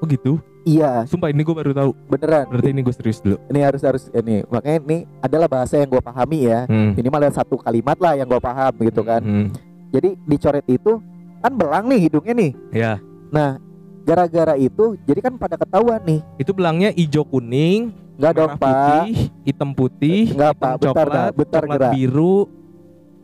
Oh 0.00 0.06
gitu. 0.08 0.40
Iya, 0.62 1.08
Sumpah 1.08 1.28
ini 1.28 1.40
gue 1.40 1.54
baru 1.54 1.72
tahu. 1.72 1.90
beneran. 2.06 2.44
Berarti 2.46 2.68
ini 2.68 2.80
gue 2.80 2.92
serius 2.92 3.18
dulu. 3.18 3.40
Ini 3.48 3.60
harus 3.62 3.80
harus 3.80 4.02
ini. 4.10 4.44
Makanya 4.44 4.78
ini 4.82 4.98
adalah 5.18 5.48
bahasa 5.48 5.74
yang 5.74 5.88
gue 5.88 5.98
pahami 5.98 6.44
ya. 6.44 6.64
Hmm. 6.64 6.92
Minimal 6.92 7.20
ada 7.22 7.34
satu 7.34 7.56
kalimat 7.56 7.96
lah 7.96 8.12
yang 8.12 8.28
gue 8.28 8.36
paham 8.38 8.72
gitu 8.78 9.00
kan. 9.00 9.20
Hmm. 9.20 9.48
Jadi 9.88 10.20
dicoret 10.22 10.66
itu 10.66 11.00
kan 11.38 11.52
belang 11.52 11.88
nih 11.88 12.00
hidungnya 12.02 12.34
nih. 12.34 12.50
Ya, 12.70 12.92
Nah, 13.28 13.56
gara-gara 14.02 14.54
itu 14.54 15.00
jadi 15.02 15.20
kan 15.20 15.34
pada 15.34 15.56
ketahuan 15.56 16.02
nih. 16.02 16.20
itu 16.36 16.50
belangnya 16.50 16.90
hijau 16.90 17.24
kuning, 17.24 17.94
Enggak 18.14 18.32
dong, 18.34 18.52
Pak. 18.52 18.60
putih, 18.60 19.10
hitam 19.42 19.70
putih, 19.70 20.20
Enggak, 20.30 20.52
hitam 20.52 20.60
Pak. 20.60 20.74
Bentar, 20.78 21.06
dah. 21.08 21.26
Bentar, 21.32 21.62
gerak. 21.64 21.92
biru. 21.94 22.36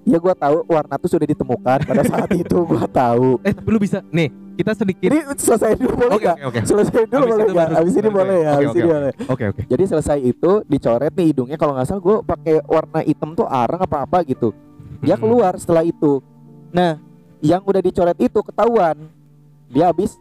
Ya 0.03 0.17
gua 0.17 0.33
tahu 0.33 0.63
warna 0.65 0.95
tuh 0.97 1.11
sudah 1.11 1.27
ditemukan 1.27 1.79
pada 1.83 2.03
saat 2.03 2.31
itu 2.39 2.59
gua 2.63 2.87
tahu. 2.87 3.43
Eh, 3.43 3.51
tapi 3.51 3.69
lu 3.69 3.77
bisa 3.77 4.01
nih, 4.09 4.31
kita 4.57 4.73
sedikit 4.73 5.07
Ini 5.07 5.21
selesai 5.37 5.71
dulu 5.77 5.95
boleh 5.95 6.13
Oke, 6.13 6.25
nggak? 6.25 6.37
oke, 6.39 6.47
oke. 6.49 6.59
Selesai 6.65 7.03
dulu 7.05 7.15
Habis 7.21 7.31
boleh 7.31 7.53
nggak? 7.53 7.69
Abis 7.77 7.95
ini 7.95 8.09
boleh 8.11 8.37
ya. 8.37 8.51
Abis 8.51 8.69
ini 8.73 8.83
boleh. 8.83 9.13
Oke, 9.27 9.45
oke. 9.47 9.61
Jadi 9.67 9.85
selesai 9.87 10.19
itu 10.19 10.51
dicoret 10.65 11.13
nih 11.13 11.27
hidungnya 11.31 11.57
kalau 11.57 11.73
nggak 11.73 11.87
salah 11.87 12.01
gue 12.01 12.17
pakai 12.23 12.55
warna 12.65 13.01
hitam 13.01 13.31
tuh 13.33 13.45
arang 13.45 13.79
apa 13.79 14.03
apa 14.03 14.19
gitu. 14.25 14.51
Dia 14.99 15.15
Mm-mm. 15.15 15.23
keluar 15.23 15.53
setelah 15.55 15.85
itu. 15.85 16.25
Nah, 16.69 16.97
yang 17.39 17.61
udah 17.61 17.79
dicoret 17.79 18.17
itu 18.17 18.41
ketahuan. 18.41 18.97
Dia 19.69 19.91
habis 19.91 20.17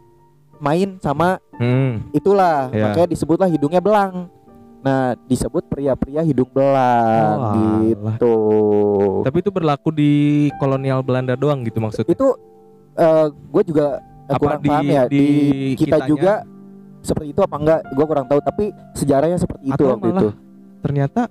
main 0.56 1.00
sama 1.00 1.39
Hmm. 1.56 2.04
itulah 2.12 2.68
Iya. 2.70 2.84
makanya 2.86 3.08
disebutlah 3.10 3.48
hidungnya 3.48 3.80
belang. 3.80 4.27
Nah, 4.80 5.18
disebut 5.25 5.65
pria-pria 5.65 6.22
hidung 6.22 6.46
belang 6.48 7.38
Oh, 7.39 7.51
gitu. 7.82 8.36
Tapi 9.24 9.38
itu 9.39 9.50
berlaku 9.50 9.89
di 9.89 10.12
kolonial 10.56 11.01
Belanda 11.01 11.34
doang 11.34 11.63
gitu 11.63 11.80
maksudnya. 11.80 12.12
Itu 12.12 12.36
gue 13.50 13.63
juga 13.65 13.98
eh, 14.25 14.32
Apa 14.32 14.41
kurang 14.41 14.60
di- 14.60 14.70
paham 14.70 14.86
ya 14.86 15.03
di 15.05 15.24
kita 15.75 15.98
kitanya? 15.98 16.08
juga 16.08 16.34
seperti 17.00 17.27
itu 17.29 17.41
apa 17.41 17.55
enggak? 17.55 17.79
Gue 17.88 18.05
kurang 18.05 18.25
tahu. 18.25 18.39
Tapi 18.41 18.63
sejarahnya 18.94 19.38
seperti 19.38 19.63
itu 19.67 19.75
Atau 19.75 19.94
waktu 19.94 20.08
malah 20.08 20.22
itu. 20.22 20.29
Ternyata 20.82 21.22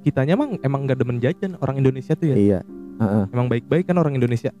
kitanya 0.00 0.32
emang 0.32 0.50
emang 0.60 0.80
gak 0.84 0.98
demen 0.98 1.18
jajan 1.18 1.58
orang 1.58 1.76
Indonesia 1.76 2.12
tuh 2.12 2.26
ya. 2.28 2.36
Iya. 2.36 2.60
Heeh. 2.94 3.24
Emang 3.28 3.46
baik-baik 3.48 3.84
kan 3.84 3.96
orang 3.96 4.14
Indonesia. 4.14 4.54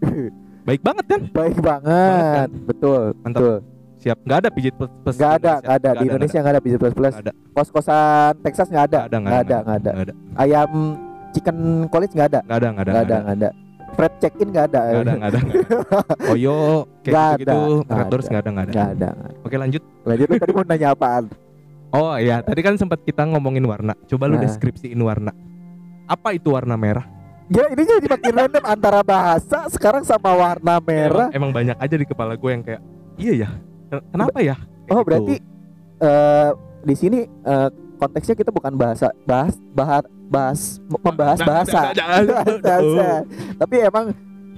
Baik 0.64 0.80
banget 0.80 1.04
kan? 1.06 1.20
Baik 1.28 1.60
Banget 1.60 1.84
banget, 1.84 2.48
betul, 2.64 3.02
Mantap. 3.20 3.36
betul. 3.36 3.54
Siap. 4.00 4.16
Nggak 4.20 4.38
ada 4.38 4.48
pijit 4.48 4.72
plus 4.72 4.88
plus. 5.04 5.14
Nggak 5.14 5.32
ada, 5.36 5.52
nggak 5.60 5.76
ada 5.76 5.90
di 5.92 6.04
Indonesia 6.08 6.38
nggak 6.40 6.52
ada 6.52 6.62
bisa 6.62 6.76
plus 6.80 6.94
plus. 6.94 7.14
Kos 7.52 7.68
kosan 7.68 8.32
Texas 8.40 8.68
nggak 8.68 8.84
ada, 8.86 9.00
Nggak 9.12 9.40
ada, 9.44 9.56
nggak 9.60 9.76
ada. 9.76 10.12
Ayam 10.34 10.70
chicken 11.30 11.56
college 11.88 12.12
nggak 12.12 12.28
ada, 12.28 12.40
Nggak 12.42 12.56
ada, 12.56 12.68
nggak 12.70 12.80
ada. 12.80 12.90
nggak 12.90 13.04
ada, 13.04 13.16
nggak 13.20 13.36
ada. 13.36 13.48
Fred 13.94 14.14
check 14.18 14.34
in 14.36 14.48
nggak 14.50 14.66
ada, 14.68 14.80
Nggak 14.84 15.00
ada, 15.00 15.12
nggak 15.14 15.30
ada. 15.30 15.40
Oyo 16.28 16.56
kayak 17.00 17.06
Nggak 17.06 17.30
gitu-gitu. 17.36 17.54
ada, 17.54 17.94
ada. 17.94 18.16
nggak 18.24 18.42
ada, 18.42 18.50
nggak 18.50 18.64
ada. 18.64 18.72
nggak 18.74 18.90
ada. 18.92 19.08
Oke 19.40 19.56
lanjut. 19.56 19.82
Lanjut 20.02 20.26
lu 20.26 20.36
tadi 20.36 20.52
mau 20.52 20.64
nanya 20.64 20.88
apaan? 20.90 21.24
Oh 21.90 22.14
iya, 22.14 22.36
tadi 22.40 22.60
kan 22.60 22.74
sempat 22.74 22.98
kita 23.00 23.22
ngomongin 23.24 23.62
warna. 23.62 23.94
Coba 24.04 24.26
lu 24.26 24.34
Nah. 24.34 24.42
deskripsiin 24.42 24.98
warna. 24.98 25.30
Apa 26.04 26.34
itu 26.34 26.50
warna 26.50 26.74
merah? 26.74 27.06
Ya 27.46 27.68
ini 27.68 27.82
jadi 27.82 28.08
makin 28.08 28.32
random 28.34 28.64
antara 28.64 29.00
bahasa 29.00 29.68
sekarang 29.68 30.02
sama 30.02 30.32
warna 30.32 30.80
merah. 30.80 31.28
Emang, 31.28 31.48
emang 31.48 31.50
banyak 31.54 31.76
aja 31.76 31.94
di 31.94 32.02
kepala 32.02 32.34
gue 32.34 32.50
yang 32.50 32.62
kayak 32.62 32.80
iya 33.14 33.32
ya. 33.36 33.50
Ken- 33.86 34.04
Kenapa 34.10 34.38
ya? 34.40 34.56
Kayak 34.56 34.90
Oh 34.90 34.98
gitu. 34.98 35.06
berarti 35.06 35.34
eh 36.00 36.50
di 36.82 36.94
sini 36.94 37.18
eh, 37.24 37.68
konteksnya 37.96 38.34
kita 38.34 38.50
bukan 38.50 38.72
bahasa 38.74 39.08
bahas 39.24 39.54
bahas 39.70 40.04
bahas 40.26 40.60
membahas 41.00 41.38
Nggak, 41.38 41.48
bahasa. 41.48 41.80
nggak, 41.80 41.94
jangan. 42.00 42.22
Bahasa. 42.60 43.06
Tapi 43.58 43.74
emang 43.80 44.04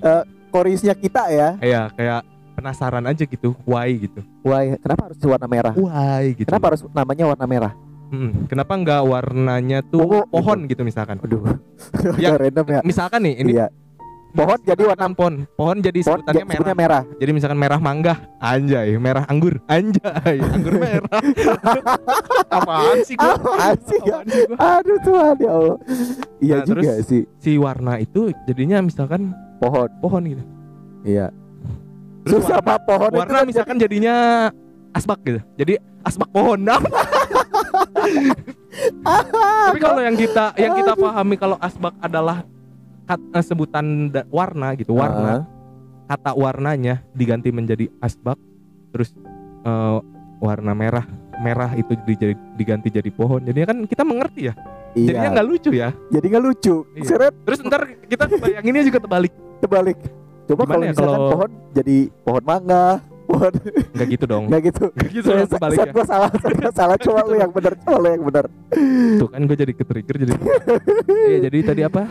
eh, 0.01 0.23
korisnya 0.49 0.95
kita 0.95 1.23
ya. 1.29 1.49
Iya, 1.61 1.83
kayak 1.93 2.21
penasaran 2.57 3.05
aja 3.05 3.23
gitu. 3.23 3.53
Why 3.63 3.93
gitu. 4.01 4.21
Why 4.41 4.81
kenapa 4.81 5.13
harus 5.13 5.19
warna 5.21 5.47
merah? 5.47 5.75
Why 5.77 6.33
gitu. 6.33 6.49
Kenapa 6.49 6.65
harus 6.73 6.81
namanya 6.91 7.25
warna 7.29 7.47
merah? 7.47 7.73
Mm, 8.07 8.47
kenapa 8.47 8.73
nggak 8.79 9.03
warnanya 9.03 9.83
tuh 9.83 9.99
Ungu, 10.07 10.21
pohon 10.31 10.71
gitu 10.71 10.87
misalkan? 10.87 11.19
Aduh. 11.19 11.43
Ya, 12.23 12.39
random 12.39 12.67
ya. 12.71 12.81
Misalkan 12.87 13.21
nih 13.27 13.35
ini 13.43 13.53
Iya. 13.59 13.67
Pohon 14.37 14.59
jadi 14.61 14.83
warna 14.85 15.07
pohon. 15.11 15.35
Pohon 15.57 15.77
jadi 15.81 16.01
pohon 16.05 16.21
sebutannya 16.21 16.45
merah. 16.45 16.77
merah. 16.77 17.03
Jadi 17.17 17.31
misalkan 17.33 17.57
merah 17.57 17.81
mangga, 17.81 18.15
anjay, 18.37 19.01
merah 19.01 19.25
anggur, 19.27 19.57
anjay, 19.65 20.37
anggur 20.39 20.77
merah. 20.77 21.21
Apaan 22.57 22.99
sih 23.01 23.17
gua? 23.17 23.33
Apaan 23.33 23.79
sih, 23.81 23.99
ya? 24.05 24.21
Apaan 24.21 24.27
sih 24.29 24.43
gua? 24.45 24.57
Aduh 24.61 24.99
Tuhan 25.01 25.35
ya 25.41 25.51
Allah. 25.51 25.77
Iya 26.37 26.57
Nah, 26.57 26.65
juga 26.69 26.81
terus- 26.93 27.09
sih. 27.09 27.23
Si 27.41 27.57
warna 27.57 27.97
itu 27.97 28.29
jadinya 28.45 28.79
misalkan 28.79 29.33
Pohon. 29.57 29.89
pohon 29.99 30.23
gitu. 30.23 30.45
Iya. 31.03 31.33
Terus 32.29 32.45
Terus 32.45 32.53
sama 32.53 32.77
pohon 32.79 33.09
itu 33.09 33.21
warna 33.25 33.39
kan 33.41 33.47
misalkan 33.49 33.77
jadinya 33.81 34.15
asbak 34.93 35.19
gitu. 35.25 35.41
Jadi 35.57 35.81
asbak 36.05 36.29
pohon. 36.29 36.61
Tapi 39.67 39.79
kalau 39.81 40.01
yang 40.05 40.15
kita 40.15 40.53
yang 40.57 40.77
kita 40.77 40.93
pahami 40.93 41.35
kalau 41.37 41.57
asbak 41.57 41.97
adalah 41.99 42.45
kat- 43.07 43.29
eh, 43.33 43.45
sebutan 43.45 43.85
da- 44.11 44.27
warna 44.29 44.75
gitu, 44.75 44.93
warna. 44.93 45.33
Ah, 45.33 45.43
Kata 46.07 46.35
warnanya 46.35 47.03
diganti 47.11 47.51
menjadi 47.51 47.91
asbak 47.99 48.39
terus 48.91 49.11
eh, 49.63 49.99
warna 50.39 50.71
merah. 50.71 51.03
Merah 51.37 51.75
itu 51.75 51.93
di- 52.03 52.17
diganti 52.55 52.89
jadi 52.89 53.11
pohon. 53.11 53.43
Jadinya 53.43 53.69
kan 53.69 53.79
kita 53.85 54.03
mengerti 54.03 54.49
ya. 54.49 54.55
iya. 54.95 55.07
Jadinya 55.13 55.31
nggak 55.35 55.47
lucu 55.47 55.71
ya. 55.71 55.89
Jadi 56.09 56.27
nggak 56.27 56.45
lucu. 56.45 56.75
Iya. 56.95 57.05
Seret 57.05 57.35
Terus 57.43 57.59
ntar 57.61 57.83
kita 58.07 58.25
bayanginnya 58.31 58.83
juga 58.83 58.99
terbalik. 58.99 59.33
terbalik. 59.59 59.99
Coba 60.47 60.63
kalau 60.65 60.85
ya 60.85 60.91
misalkan 60.95 61.13
kalau- 61.13 61.31
pohon 61.35 61.51
jadi 61.75 61.97
pohon 62.23 62.45
mangga, 62.47 62.87
pohon 63.27 63.53
Nggak 63.93 64.09
gitu 64.09 64.25
dong. 64.25 64.45
nggak 64.47 64.63
gitu. 64.71 64.85
Nggak 64.95 65.11
gitu 65.13 65.27
dong 65.29 65.49
terbalik 65.51 65.79
ya. 65.79 65.93
gua 65.93 66.07
salah, 66.07 66.31
salah. 66.73 66.97
Coba 66.97 67.21
lu 67.27 67.35
yang 67.37 67.51
benar, 67.51 67.73
coba 67.77 67.97
lu 67.99 68.09
yang 68.15 68.25
benar. 68.25 68.45
Tuh 69.19 69.29
kan 69.29 69.41
gue 69.43 69.57
jadi 69.57 69.73
ke-trigger 69.75 70.17
jadi. 70.23 70.33
Iya, 71.27 71.39
jadi 71.51 71.59
tadi 71.65 71.81
apa? 71.83 72.07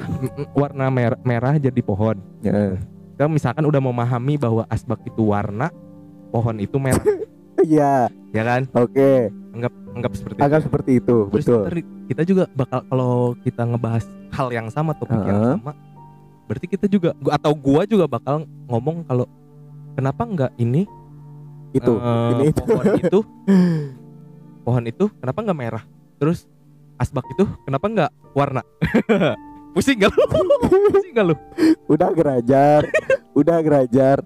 Warna 0.52 0.92
merah, 0.92 1.20
merah 1.24 1.56
jadi 1.56 1.80
pohon. 1.80 2.20
Ya. 2.44 2.76
Kita 3.16 3.26
misalkan 3.26 3.64
udah 3.64 3.80
memahami 3.80 4.36
bahwa 4.36 4.68
asbak 4.68 5.00
itu 5.08 5.32
warna, 5.32 5.72
pohon 6.30 6.60
itu 6.60 6.76
merah, 6.76 7.00
Iya, 7.64 8.12
ya 8.36 8.44
kan? 8.44 8.68
oke. 8.76 9.32
Anggap 9.56 9.72
anggap 9.96 10.12
seperti 10.14 10.38
Agak 10.44 10.60
itu. 10.60 10.66
seperti 10.68 10.92
itu, 11.00 11.18
Terus 11.32 11.46
betul. 11.48 11.62
ntar 11.64 11.76
kita 12.06 12.22
juga 12.28 12.44
bakal 12.52 12.80
kalau 12.86 13.14
kita 13.40 13.64
ngebahas 13.64 14.04
hal 14.36 14.48
yang 14.52 14.68
sama 14.68 14.92
topik 14.94 15.16
yang 15.16 15.40
Heeh. 15.40 15.54
sama, 15.56 15.72
berarti 16.46 16.68
kita 16.68 16.86
juga 16.92 17.16
atau 17.32 17.56
gua 17.56 17.88
juga 17.88 18.04
bakal 18.04 18.44
ngomong 18.68 19.08
kalau 19.08 19.24
kenapa 19.96 20.28
enggak 20.28 20.52
ini 20.60 20.84
Itu, 21.76 21.92
eh, 22.00 22.30
ini 22.32 22.44
itu. 22.56 22.62
pohon 22.64 22.86
itu 23.04 23.20
pohon 24.66 24.84
itu 24.88 25.06
kenapa 25.20 25.40
enggak 25.44 25.60
merah? 25.60 25.84
Terus 26.18 26.48
asbak 26.96 27.28
itu 27.36 27.44
kenapa 27.68 27.86
enggak 27.86 28.12
warna? 28.32 28.62
Pusing 29.76 30.00
gak 30.00 30.16
lu? 30.16 30.24
Pusing 30.96 31.14
gak 31.14 31.26
lu? 31.28 31.36
Udah 31.92 32.10
gerajar, 32.16 32.88
udah 33.36 33.60
gerajar. 33.60 34.24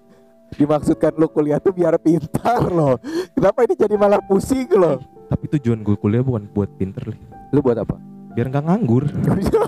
Dimaksudkan 0.50 1.14
lu 1.14 1.26
kuliah 1.26 1.58
tuh 1.58 1.70
biar 1.70 1.98
pintar 1.98 2.70
loh. 2.70 2.98
Kenapa 3.34 3.62
ini 3.62 3.74
jadi 3.78 3.94
malah 3.94 4.18
pusing 4.18 4.66
loh? 4.74 4.98
Tapi 5.30 5.46
tujuan 5.58 5.82
gue 5.82 5.94
kuliah 5.94 6.26
bukan 6.26 6.50
buat 6.50 6.70
pinter 6.74 7.02
Li. 7.06 7.18
Lu 7.54 7.62
buat 7.62 7.78
apa? 7.78 7.94
Biar 8.30 8.46
nggak 8.46 8.62
nganggur 8.62 9.10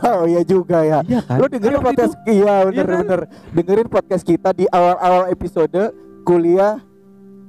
oh 0.02 0.26
iya 0.26 0.42
juga 0.46 0.86
ya. 0.86 1.02
Iya 1.02 1.22
kan 1.26 1.38
Lu 1.42 1.46
dengerin 1.50 1.78
waktu 1.82 1.86
podcast 1.90 2.14
iya 2.26 2.54
bener 2.62 2.74
Iya 2.74 2.82
kan? 2.86 2.98
bener. 3.02 3.20
Dengerin 3.54 3.88
podcast 3.90 4.24
kita 4.26 4.50
di 4.54 4.64
awal-awal 4.70 5.30
episode 5.30 5.82
kuliah 6.22 6.78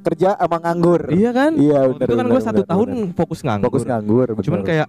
kerja 0.04 0.30
sama 0.36 0.58
nganggur. 0.60 1.02
Iya 1.10 1.32
kan 1.32 1.52
Iya 1.56 1.80
bener. 1.90 2.06
itu 2.06 2.14
kan 2.14 2.26
gue 2.28 2.42
satu 2.44 2.62
bener, 2.62 2.70
tahun 2.70 2.88
bener. 2.92 3.16
fokus 3.16 3.40
nganggur 3.42 3.66
fokus 3.72 3.84
nganggur 3.88 4.28
bener. 4.30 4.46
Cuman 4.46 4.62
kayak 4.62 4.88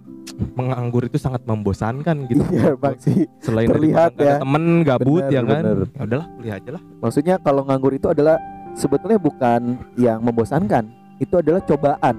menganggur 0.53 1.03
itu 1.07 1.17
sangat 1.17 1.41
membosankan 1.47 2.27
gitu. 2.27 2.43
Iya 2.51 2.75
bang 2.75 2.97
sih. 2.99 3.23
Selain 3.39 3.67
terlihat 3.67 4.19
ya. 4.19 4.43
temen 4.43 4.83
gabut 4.83 5.23
Bener, 5.23 5.33
ya 5.33 5.41
kan. 5.41 5.63
bener. 5.63 5.77
Ya 5.87 6.01
udahlah 6.03 6.27
kuliah 6.35 6.55
aja 6.59 6.69
lah. 6.75 6.81
Maksudnya 6.99 7.35
kalau 7.39 7.61
nganggur 7.63 7.93
itu 7.95 8.07
adalah 8.11 8.35
sebetulnya 8.75 9.15
bukan 9.15 9.61
yang 9.95 10.19
membosankan, 10.19 10.83
itu 11.17 11.33
adalah 11.39 11.63
cobaan. 11.63 12.15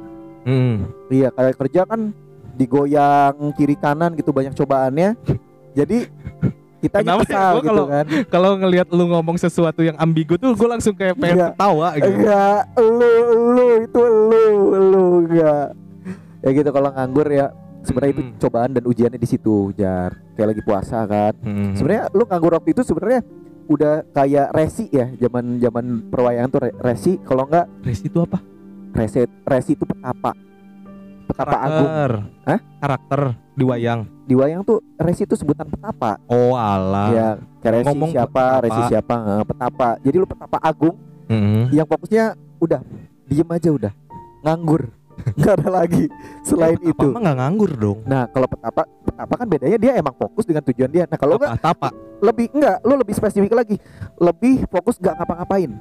Hmm. 0.49 0.89
Iya 1.13 1.29
kayak 1.31 1.55
kerja 1.61 1.85
kan 1.85 2.17
digoyang 2.57 3.53
kiri 3.53 3.77
kanan 3.77 4.17
gitu 4.17 4.33
banyak 4.33 4.57
cobaannya. 4.57 5.13
Jadi 5.77 6.09
kita 6.87 6.97
Kenapa 7.01 7.19
ya? 7.19 7.27
kesal 7.27 7.53
gitu 7.55 7.67
kalau- 7.67 7.89
kan. 7.89 8.05
Kalau 8.27 8.51
ngelihat 8.57 8.87
lu 8.89 9.05
ngomong 9.07 9.37
sesuatu 9.37 9.81
yang 9.81 9.97
ambigu 9.97 10.35
tuh 10.35 10.51
gue 10.51 10.69
langsung 10.69 10.93
kayak 10.93 11.15
pengen 11.15 11.37
Iya. 11.37 11.47
ketawa 11.51 11.89
gitu. 11.95 12.09
Enggak, 12.09 12.61
lu 12.77 13.13
lu 13.49 13.65
itu 13.81 14.03
lu 14.03 14.45
lu 14.81 15.03
enggak. 15.23 15.67
Ya 16.39 16.51
gitu 16.53 16.71
kalau 16.71 16.91
nganggur 16.91 17.27
ya 17.29 17.47
sebenarnya 17.83 18.13
itu 18.13 18.23
Mm-mm. 18.25 18.39
cobaan 18.39 18.71
dan 18.73 18.85
ujiannya 18.85 19.17
di 19.17 19.29
situ, 19.29 19.57
Jar. 19.73 20.15
Kayak 20.33 20.49
lagi 20.49 20.63
puasa 20.63 20.99
kan. 21.03 21.33
Hmm. 21.39 21.75
Sebenarnya 21.75 22.05
lu 22.11 22.25
nganggur 22.25 22.53
waktu 22.53 22.71
itu 22.71 22.83
sebenarnya 22.83 23.21
udah 23.67 23.95
kayak 24.09 24.47
resi 24.53 24.87
ya, 24.89 25.11
zaman 25.17 25.59
zaman 25.59 25.85
perwayangan 26.07 26.49
tuh 26.49 26.61
re- 26.63 26.77
resi 26.81 27.19
kalau 27.21 27.45
enggak 27.45 27.67
Resi 27.81 28.07
itu 28.07 28.19
apa? 28.21 28.39
resi 28.93 29.19
resi 29.43 29.75
itu 29.75 29.85
petapa. 29.85 30.33
Petapa 31.27 31.57
agung. 31.59 31.89
Hah? 32.43 32.59
Karakter 32.79 33.21
di 33.53 33.65
wayang. 33.65 34.01
Di 34.23 34.35
wayang 34.35 34.63
tuh 34.63 34.79
resi 34.97 35.23
itu 35.23 35.35
sebutan 35.35 35.67
petapa. 35.67 36.19
Oh 36.27 36.55
alah. 36.55 37.09
ya, 37.11 37.29
resi 37.61 37.87
ngomong 37.87 38.11
siapa, 38.11 38.31
petapa. 38.31 38.63
resi 38.63 38.81
siapa, 38.89 39.15
eh, 39.17 39.45
petapa. 39.45 39.89
Jadi 40.01 40.17
lu 40.17 40.27
petapa 40.27 40.59
agung 40.61 40.97
Hmm. 41.27 41.67
yang 41.71 41.83
fokusnya 41.85 42.39
udah 42.57 42.79
diem 43.27 43.51
aja 43.51 43.69
udah 43.69 43.91
nganggur 44.41 44.95
nggak 45.35 45.55
ada 45.59 45.83
lagi 45.83 46.07
selain 46.41 46.79
Petapa 46.79 46.93
itu 46.95 47.07
nggak 47.19 47.37
nganggur 47.37 47.71
dong. 47.75 47.99
nah 48.07 48.31
kalau 48.31 48.47
petapa 48.47 48.87
petapa 49.03 49.35
kan 49.35 49.47
bedanya 49.51 49.75
dia 49.75 49.93
emang 49.99 50.15
fokus 50.15 50.47
dengan 50.47 50.63
tujuan 50.63 50.87
dia 50.87 51.03
nah 51.11 51.19
kalau 51.19 51.35
nggak? 51.35 51.59
Tapa. 51.59 51.91
lebih 52.23 52.47
enggak 52.55 52.79
lu 52.81 52.95
lebih 52.95 53.11
spesifik 53.11 53.53
lagi 53.53 53.75
lebih 54.17 54.71
fokus 54.71 55.03
nggak 55.03 55.19
ngapa-ngapain 55.19 55.75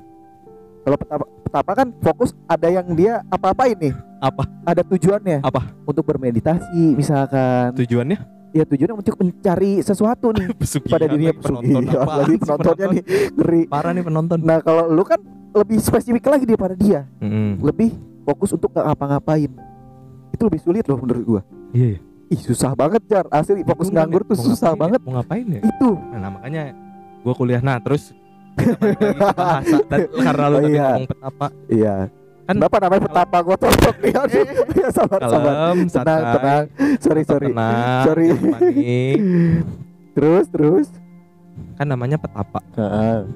kalau 0.82 0.98
petapa 0.98 1.26
petapa 1.56 1.72
kan 1.74 1.88
fokus 2.04 2.36
ada 2.46 2.68
yang 2.68 2.84
dia 2.92 3.24
apa-apain 3.26 3.80
nih 3.80 3.96
Apa? 4.20 4.44
ada 4.68 4.84
tujuannya 4.84 5.40
Apa? 5.40 5.72
untuk 5.88 6.04
bermeditasi 6.04 6.92
misalkan 6.92 7.72
Tujuannya? 7.74 8.20
ya 8.52 8.64
tujuannya 8.64 8.96
untuk 8.98 9.16
mencari 9.16 9.80
sesuatu 9.80 10.36
nih 10.36 10.52
Pesugihan 10.60 10.92
pada 10.92 11.06
dirinya 11.08 11.32
penonton 11.34 11.82
apaan 11.88 12.18
lagi 12.20 12.36
penontonnya 12.36 12.76
penonton? 12.86 12.92
nih 12.92 13.04
ngeri 13.32 13.62
Parah 13.68 13.92
nih 13.92 14.04
penonton. 14.04 14.38
nah 14.44 14.58
kalau 14.60 14.84
lu 14.86 15.04
kan 15.04 15.20
lebih 15.56 15.80
spesifik 15.80 16.28
lagi 16.28 16.44
daripada 16.44 16.76
dia 16.76 17.08
Hmm. 17.24 17.56
lebih 17.64 17.96
fokus 18.24 18.52
untuk 18.52 18.76
ngapa-ngapain 18.76 19.48
itu 20.30 20.44
lebih 20.44 20.60
sulit 20.60 20.84
loh 20.84 21.00
menurut 21.00 21.24
gua 21.24 21.42
Iya. 21.72 21.96
iya. 21.96 22.00
ih 22.28 22.42
susah 22.42 22.76
banget 22.76 23.00
jar 23.06 23.24
asli 23.30 23.64
fokus 23.64 23.88
Bingung 23.88 23.96
nganggur 24.04 24.22
tuh 24.26 24.36
susah 24.36 24.76
ngapain 24.76 24.82
banget 24.84 25.00
ya? 25.00 25.06
Mau 25.06 25.14
ngapain 25.16 25.46
ya? 25.48 25.62
itu 25.64 25.90
Nah 26.12 26.30
makanya 26.34 26.64
gue 27.22 27.34
kuliah. 27.34 27.58
Nah 27.60 27.80
terus 27.80 28.12
bahasa 28.58 29.78
dan 29.86 30.00
karena 30.26 30.46
lu 30.48 30.58
Oh, 30.58 30.62
iya. 30.64 30.88
ngomong 30.90 31.08
petapa. 31.08 31.48
iya 31.68 31.96
Kan- 32.46 32.56
kenapa 32.56 32.76
namanya 32.78 33.02
petapa 33.04 33.38
gua 33.42 33.58
tontok 33.58 33.96
nih 34.00 34.14
aduh 34.14 34.46
ya 34.72 34.88
sabar 34.90 35.20
sabar 35.20 35.42
tenang 35.50 35.78
santai, 35.88 36.20
tenang 36.22 36.64
sorry 37.00 37.22
sorry 37.24 37.48
tenang, 37.50 38.04
Sorry. 38.04 38.28
terus 40.16 40.46
terus 40.48 40.88
Kan 41.74 41.88
namanya 41.88 42.16
petapa. 42.16 42.60
Heeh. 42.74 43.32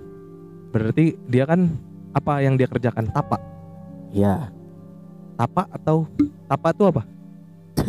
Berarti 0.70 1.06
dia 1.26 1.44
kan 1.44 1.72
apa 2.12 2.40
yang 2.40 2.54
dia 2.54 2.68
kerjakan? 2.68 3.08
Tapa. 3.10 3.40
Iya. 4.12 4.52
Tapa 5.34 5.64
atau 5.70 6.04
tapa 6.46 6.70
itu 6.70 6.84
apa? 6.86 7.04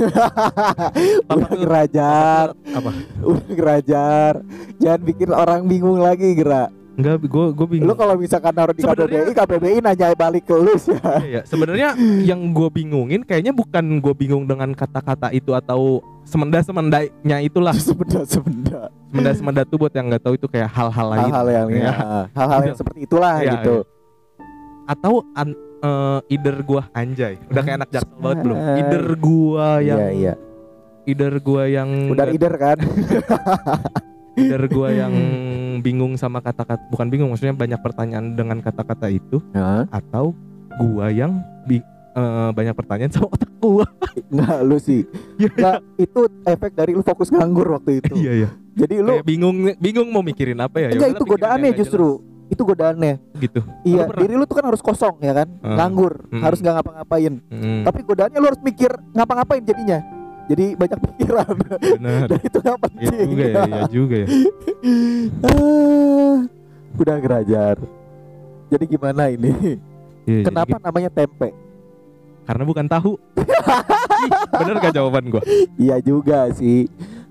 udah 1.27 1.51
tuh- 1.51 1.61
gerajar, 1.61 2.47
Apa? 2.55 2.91
udah 3.21 3.53
gerajar. 3.53 4.33
Jangan 4.79 5.01
bikin 5.03 5.31
orang 5.31 5.67
bingung 5.67 5.99
lagi, 5.99 6.31
Gerak. 6.33 6.71
Enggak, 7.01 7.17
gue 7.23 7.45
gue 7.51 7.67
bingung. 7.67 7.89
Lu 7.89 7.95
kalau 7.95 8.15
misalkan 8.15 8.53
naruh 8.53 8.71
di 8.71 8.85
Sebenarnya- 8.85 9.25
KBBI, 9.25 9.33
KBBI 9.35 9.79
nanya 9.81 10.07
balik 10.13 10.45
ke 10.45 10.53
lu 10.53 10.77
sih. 10.77 10.93
Iya, 10.93 11.17
iya. 11.25 11.41
Sebenarnya 11.43 11.97
yang 12.31 12.41
gue 12.51 12.69
bingungin 12.69 13.25
kayaknya 13.25 13.51
bukan 13.51 13.99
gue 13.99 14.13
bingung 14.13 14.45
dengan 14.45 14.71
kata-kata 14.71 15.33
itu 15.33 15.51
atau 15.51 15.99
semenda-semendanya 16.23 17.41
itulah. 17.41 17.73
Sebenda. 17.73 18.93
Semenda-semenda 19.09 19.63
tuh 19.65 19.81
buat 19.81 19.91
yang 19.91 20.07
nggak 20.07 20.23
tahu 20.23 20.37
itu 20.37 20.47
kayak 20.47 20.69
hal-hal 20.69 21.07
lain. 21.09 21.23
Hal-hal 21.25 21.47
yang 21.49 21.69
Ya. 21.73 21.81
ya, 21.83 21.93
hal-hal 22.31 22.61
yang 22.63 22.77
seperti 22.77 22.99
itulah 23.03 23.35
Iya, 23.41 23.53
gitu. 23.57 23.77
Atau 24.85 25.25
an, 25.33 25.49
eh, 25.81 26.19
either 26.31 26.57
gua 26.61 26.83
anjay. 26.93 27.41
Udah 27.47 27.63
kayak 27.63 27.77
anak 27.81 27.91
jaksel 27.91 28.19
banget 28.19 28.39
belum? 28.45 28.57
Either 28.77 29.07
gua 29.17 29.69
yang 29.81 29.99
Iya, 29.99 30.11
iya. 30.13 30.35
either 31.03 31.35
gua 31.41 31.63
yang 31.65 31.89
Udah 32.09 32.27
ider 32.29 32.55
kan? 32.55 32.79
either 34.41 34.63
gua 34.67 34.89
yang 34.91 35.13
bingung 35.81 36.15
sama 36.15 36.39
kata-kata 36.39 36.81
bukan 36.89 37.07
bingung 37.07 37.29
maksudnya 37.29 37.53
banyak 37.53 37.79
pertanyaan 37.79 38.33
dengan 38.33 38.59
kata-kata 38.59 39.09
itu 39.09 39.41
Heeh. 39.51 39.85
atau 39.89 40.33
gua 40.77 41.09
yang 41.09 41.39
bi- 41.65 41.83
eh, 42.11 42.51
banyak 42.51 42.73
pertanyaan 42.73 43.11
sama 43.11 43.29
otak 43.29 43.51
gua. 43.57 43.85
Enggak 44.31 44.59
lu 44.63 44.77
sih. 44.77 45.03
Enggak, 45.37 45.79
itu 45.97 46.21
efek 46.45 46.71
dari 46.73 46.93
lu 46.93 47.01
fokus 47.01 47.29
nganggur 47.29 47.67
waktu 47.73 47.99
itu. 47.99 48.15
Iya 48.15 48.33
iya. 48.37 48.49
Jadi 48.73 48.95
lu 48.99 49.13
Kayak 49.13 49.27
bingung 49.27 49.57
bingung 49.77 50.09
mau 50.09 50.21
mikirin 50.21 50.57
apa 50.57 50.79
ya? 50.79 50.89
Ya 50.89 50.97
enggak 50.97 51.11
itu 51.13 51.25
godaannya 51.27 51.69
nggak 51.69 51.81
justru. 51.81 52.09
Itu 52.47 52.63
godaannya. 52.65 53.15
gitu. 53.39 53.63
Iya, 53.85 54.05
Lu 54.05 54.15
diri 54.17 54.35
lu 54.35 54.43
tuh 54.43 54.59
kan 54.59 54.67
harus 54.67 54.79
kosong 54.79 55.19
ya 55.21 55.31
kan? 55.33 55.47
Hmm. 55.57 55.77
Nganggur, 55.77 56.27
Hmm. 56.29 56.43
harus 56.43 56.59
nggak 56.59 56.75
ngapa-ngapain. 56.77 57.35
Mm, 57.47 57.83
Tapi 57.87 57.99
godaannya 58.03 58.39
lu 58.39 58.47
harus 58.47 58.61
mikir 58.61 58.91
ngapa-ngapain 59.13 59.63
jadinya. 59.63 59.99
Jadi 60.51 60.65
banyak 60.75 60.99
pikiran. 60.99 61.55
bener. 61.95 62.27
Dan 62.27 62.41
itu 62.43 62.59
nggak 62.59 62.75
Iya 62.75 62.83
penting. 62.83 63.29
juga 63.31 63.45
ya, 63.47 63.63
iya 63.63 63.83
juga 63.89 64.17
ya. 64.19 64.29
Ah, 65.41 66.37
udah 66.97 67.17
gerajar. 67.19 67.77
Jadi 68.69 68.85
gimana 68.87 69.23
ini? 69.29 69.53
Jadi 70.27 70.43
Kenapa 70.43 70.75
gitu. 70.75 70.85
namanya 70.85 71.11
tempe? 71.11 71.49
Karena 72.43 72.63
bukan 72.65 72.87
tahu. 72.87 73.15
Bener 74.53 74.75
gak 74.81 74.91
jawaban 74.93 75.25
gua? 75.29 75.43
Iya 75.75 75.97
juga 76.01 76.51
sih. 76.53 76.91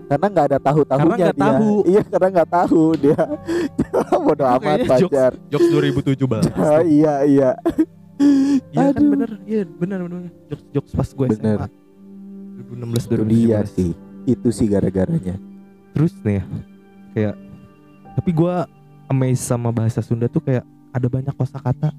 Karena 0.10 0.26
nggak 0.26 0.46
ada 0.48 0.60
tahu 0.60 0.82
tahunya 0.82 1.28
dia. 1.30 1.38
tahu. 1.38 1.72
Iya 1.86 2.02
karena 2.02 2.28
nggak 2.34 2.50
tahu 2.50 2.84
dia. 2.98 3.20
Bodoh 4.18 4.48
amat 4.58 4.80
pacar. 4.88 5.32
Jokes 5.48 5.68
2017. 5.70 6.50
Ah, 6.50 6.82
iya 6.98 7.14
iya. 7.24 7.50
Iya 8.70 8.88
kan 8.92 9.04
bener, 9.06 9.32
iya 9.44 9.62
bener 9.70 10.00
bener. 10.02 10.32
Jokes 10.50 10.64
jokes 10.74 10.92
pas 10.92 11.10
gue. 11.10 11.28
SMA. 11.36 11.68
2016 12.70 13.04
Itu 13.04 13.24
dia 13.26 13.60
2017. 13.60 13.68
sih. 13.68 13.92
Itu 14.26 14.48
sih 14.50 14.66
gara-garanya. 14.66 15.36
Terus 15.92 16.14
nih 16.22 16.36
ya, 16.36 16.44
kayak 17.12 17.36
tapi 18.14 18.30
gua 18.30 18.70
amazed 19.08 19.42
sama 19.42 19.70
bahasa 19.70 20.00
Sunda 20.00 20.26
tuh 20.26 20.40
kayak 20.40 20.62
ada 20.90 21.08
banyak 21.08 21.34
kosakata 21.34 21.90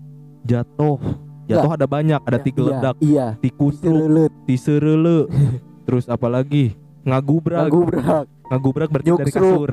jatuh. 0.42 0.98
Jatuh 1.44 1.74
ada 1.74 1.82
banyak, 1.82 2.20
ada 2.20 2.38
Ya, 2.38 2.42
tigeledak, 2.42 2.94
Iya. 3.00 3.26
iya. 3.34 3.50
Tilelet, 3.74 4.30
tiserele. 4.46 5.26
Terus 5.86 6.06
apa 6.06 6.30
lagi? 6.30 6.78
Ngagubrak. 7.02 7.66
ngagubrak, 7.66 8.24
Ngagubrak 8.46 8.88
berarti 8.88 9.10
dari 9.10 9.18
Nyuksruk. 9.26 9.50
kasur. 9.50 9.70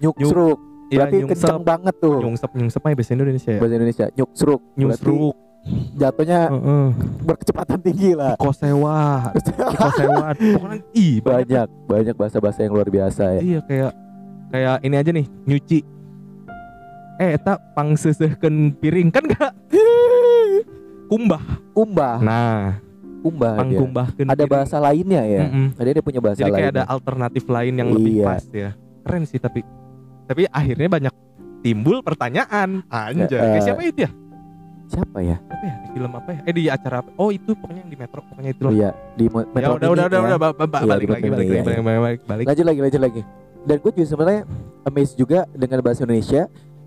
nyuksruk. 0.00 0.58
Iya, 0.90 0.98
Berarti 0.98 1.16
nyungsep. 1.16 1.38
kenceng 1.38 1.62
banget 1.62 1.94
tuh. 1.96 2.18
Nyungsep, 2.18 2.50
nyungsep 2.52 2.80
mah 2.82 2.92
bahasa 2.92 3.12
Indonesia 3.14 3.50
ya. 3.50 3.60
Bahasa 3.62 3.74
Indonesia 3.78 4.06
nyuksruk. 4.12 4.60
Berarti 4.74 5.14
Jatuhnya 5.92 6.50
Heeh. 6.50 6.86
berkecepatan 7.22 7.78
tinggi 7.78 8.12
lah. 8.12 8.34
Kosewa. 8.34 9.30
Kosewa. 9.72 10.34
Pokoknya 10.58 10.82
ih 10.90 11.18
banyak. 11.18 11.66
banyak 11.86 12.14
bahasa-bahasa 12.14 12.62
yang 12.62 12.72
luar 12.72 12.88
biasa 12.88 13.38
ya. 13.38 13.40
Iya 13.40 13.60
kayak 13.62 13.92
kayak 14.50 14.76
ini 14.82 14.94
aja 14.96 15.10
nih, 15.10 15.26
nyuci. 15.44 15.78
Eh, 17.16 17.36
eta 17.36 17.54
pangsesehkeun 17.72 18.74
piring 18.74 19.08
kan 19.08 19.22
gak 19.24 19.52
kumbah. 21.10 21.42
Kumbah, 21.72 22.16
Nah, 22.18 22.82
kumbah 23.22 23.54
pangkumbahkeun 23.56 24.26
Ada 24.26 24.34
piring. 24.38 24.50
bahasa 24.50 24.76
lainnya 24.76 25.22
ya. 25.22 25.42
Mm-mm. 25.46 25.66
Ada 25.74 25.88
dia 25.90 26.02
punya 26.02 26.20
bahasa 26.20 26.38
Jadi 26.38 26.50
kayak 26.50 26.58
lainnya. 26.68 26.82
ada 26.82 26.90
alternatif 26.90 27.44
lain 27.46 27.74
yang 27.76 27.88
lebih 27.88 28.12
Iya. 28.18 28.26
pas 28.26 28.44
ya. 28.50 28.70
Keren 29.02 29.22
sih 29.24 29.38
tapi 29.38 29.60
tapi 30.24 30.42
akhirnya 30.48 30.88
banyak 30.90 31.14
timbul 31.60 32.02
pertanyaan. 32.02 32.82
Anjay, 32.88 33.30
kayak 33.30 33.56
eh, 33.56 33.62
siapa 33.62 33.80
itu 33.82 34.00
ya? 34.02 34.10
Siapa 34.92 35.18
ya? 35.24 35.36
Apa 35.40 35.64
ya? 35.64 35.74
Di 35.80 35.88
film 35.96 36.12
apa 36.12 36.30
ya? 36.36 36.40
Eh 36.44 36.52
di 36.52 36.64
acara 36.68 36.96
apa? 37.00 37.10
Oh, 37.16 37.32
itu 37.32 37.56
pokoknya 37.56 37.80
yang 37.80 37.90
di 37.90 37.98
Metro, 37.98 38.20
pokoknya 38.28 38.50
itu 38.52 38.62
Oh 38.68 38.72
iya 38.76 38.90
di 39.16 39.24
Ya 39.24 39.32
Metro 39.32 39.72
udah 39.72 39.88
Mini 39.88 39.88
udah 39.88 40.04
udah 40.04 40.18
ya. 40.20 40.36
udah 40.36 40.38
Iya, 40.38 40.86
balik 40.92 41.00
di 41.00 41.08
lagi 41.08 41.08
balik 41.08 41.32
lagi 41.32 41.48
iya, 41.48 41.62
balik 41.64 41.80
balik 41.80 42.20
balik. 42.28 42.44
Lanjut 42.44 42.64
lagi, 42.68 42.80
lanjut 42.84 43.02
lagi. 43.02 43.22
Dan 43.62 43.76
gue 43.78 43.90
juga 43.94 44.06
sebenarnya 44.10 44.42
amazed 44.84 45.16
juga 45.16 45.38
dengan 45.56 45.78
bahasa 45.80 46.00
Indonesia 46.04 46.42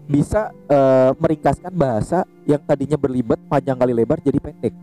bisa 0.06 0.41
eh, 0.70 1.12
meringkaskan 1.18 1.74
bahasa 1.74 2.18
yang 2.46 2.62
tadinya 2.62 2.98
berlibat 3.00 3.41
panjang 3.50 3.74
kali 3.74 3.94
lebar 3.98 4.22
jadi 4.22 4.38
pendek. 4.38 4.74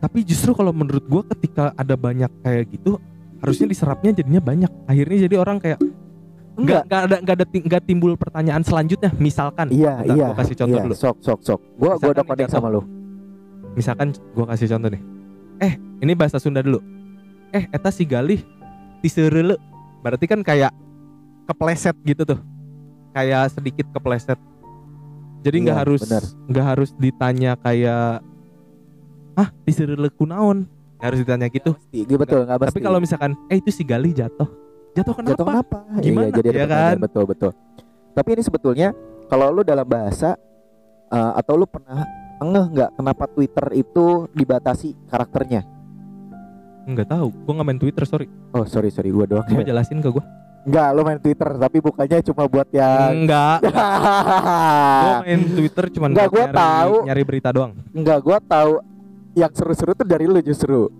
Tapi 0.00 0.18
justru 0.24 0.56
kalau 0.56 0.72
menurut 0.72 1.04
gua 1.04 1.22
ketika 1.36 1.76
ada 1.76 1.92
banyak 1.92 2.32
kayak 2.40 2.72
gitu 2.72 2.96
harusnya 3.44 3.68
diserapnya 3.68 4.16
jadinya 4.16 4.40
banyak. 4.40 4.72
Akhirnya 4.88 5.28
jadi 5.28 5.36
orang 5.36 5.60
kayak 5.60 5.76
nggak 6.60 6.82
Enggak. 6.82 6.82
nggak 6.86 7.00
ada 7.02 7.16
nggak 7.18 7.34
ada 7.34 7.46
ti- 7.46 7.64
nggak 7.64 7.82
timbul 7.84 8.12
pertanyaan 8.14 8.62
selanjutnya. 8.62 9.10
Misalkan, 9.16 9.66
Iya, 9.68 9.94
Bentar, 9.98 10.14
iya. 10.14 10.26
gua 10.26 10.36
kasih 10.36 10.56
contoh 10.56 10.76
iya. 10.76 10.84
dulu. 10.84 10.94
Sok, 10.94 11.16
sok, 11.20 11.40
sok. 11.40 11.60
Gua 11.74 11.74
gua 11.74 11.88
Misalkan 11.96 12.10
udah 12.10 12.16
nih 12.16 12.28
connect 12.28 12.46
jatuh. 12.46 12.56
sama 12.56 12.68
lu. 12.68 12.82
misalkan 13.70 14.08
gua 14.32 14.46
kasih 14.48 14.66
contoh 14.68 14.90
nih. 14.90 15.02
Eh, 15.60 15.72
ini 16.00 16.12
bahasa 16.12 16.36
Sunda 16.36 16.58
dulu. 16.58 16.80
Eh, 17.50 17.64
eta 17.66 17.88
si 17.88 18.02
Galih 18.02 18.42
tiserele 18.98 19.56
berarti 20.00 20.24
kan 20.24 20.40
kayak 20.40 20.70
kepleset 21.44 21.96
gitu 22.02 22.22
tuh 22.24 22.38
kayak 23.10 23.50
sedikit 23.50 23.90
kepleset 23.90 24.38
jadi 25.40 25.56
nggak 25.58 25.74
Iya, 25.74 25.82
harus 25.82 26.00
nggak 26.46 26.66
harus 26.66 26.90
ditanya 26.94 27.52
kayak 27.56 28.22
ah 29.34 29.48
tiserele 29.62 30.08
kunaon 30.10 30.68
Nggak 30.94 31.06
harus 31.06 31.20
ditanya 31.20 31.46
gitu 31.48 31.70
Iya 31.90 32.16
betul 32.16 32.44
nggak 32.44 32.70
tapi 32.70 32.78
kalau 32.78 32.98
misalkan 32.98 33.34
eh 33.48 33.56
itu 33.56 33.68
si 33.68 33.82
Gali 33.82 34.12
jatuh 34.12 34.46
jatuh 34.92 35.14
kenapa 35.14 35.30
jatuh 35.32 35.46
kenapa? 35.46 35.78
Gimana? 35.98 36.26
Iya, 36.26 36.34
jadi 36.34 36.48
ada 36.48 36.58
Ya 36.58 36.66
kan? 36.66 36.94
betul 36.98 37.24
betul. 37.24 37.50
Tapi 38.10 38.28
ini 38.32 38.42
sebetulnya 38.42 38.88
kalau 39.26 39.50
lu 39.50 39.62
dalam 39.62 39.84
bahasa 39.84 40.34
eh, 41.06 41.32
atau 41.34 41.54
lu 41.54 41.64
pernah 41.64 42.04
ngeh 42.38 42.66
nggak 42.70 42.90
kenapa 42.94 43.24
Twitter 43.26 43.66
itu 43.74 44.04
dibatasi 44.30 44.96
karakternya? 45.06 45.62
nggak 46.80 47.06
tahu 47.06 47.30
gua 47.44 47.52
nggak 47.54 47.68
main 47.68 47.78
Twitter 47.78 48.02
sorry 48.02 48.26
Oh 48.50 48.64
sorry 48.64 48.88
sorry 48.88 49.10
gua 49.10 49.22
doang. 49.24 49.44
coba 49.44 49.62
jelasin 49.62 50.00
ke 50.00 50.10
gua 50.10 50.24
Enggak, 50.60 50.88
lu 50.90 51.00
main 51.02 51.16
Twitter 51.16 51.48
tapi 51.54 51.78
bukannya 51.78 52.18
cuma 52.20 52.44
buat 52.44 52.68
yang 52.70 53.24
enggak 53.24 53.58
gua 55.04 55.14
main 55.22 55.40
Twitter 55.50 55.84
Nggak, 55.86 56.26
buat 56.26 56.32
gua 56.32 56.44
nyari, 56.46 56.56
tahu. 56.56 56.94
nyari 57.06 57.22
berita 57.22 57.48
doang 57.48 57.72
Enggak, 57.92 58.18
gua 58.20 58.38
tahu 58.40 58.72
yang 59.32 59.52
seru-seru 59.52 59.94
tuh 59.94 60.02
dari 60.02 60.26
lu 60.26 60.40
justru. 60.40 60.90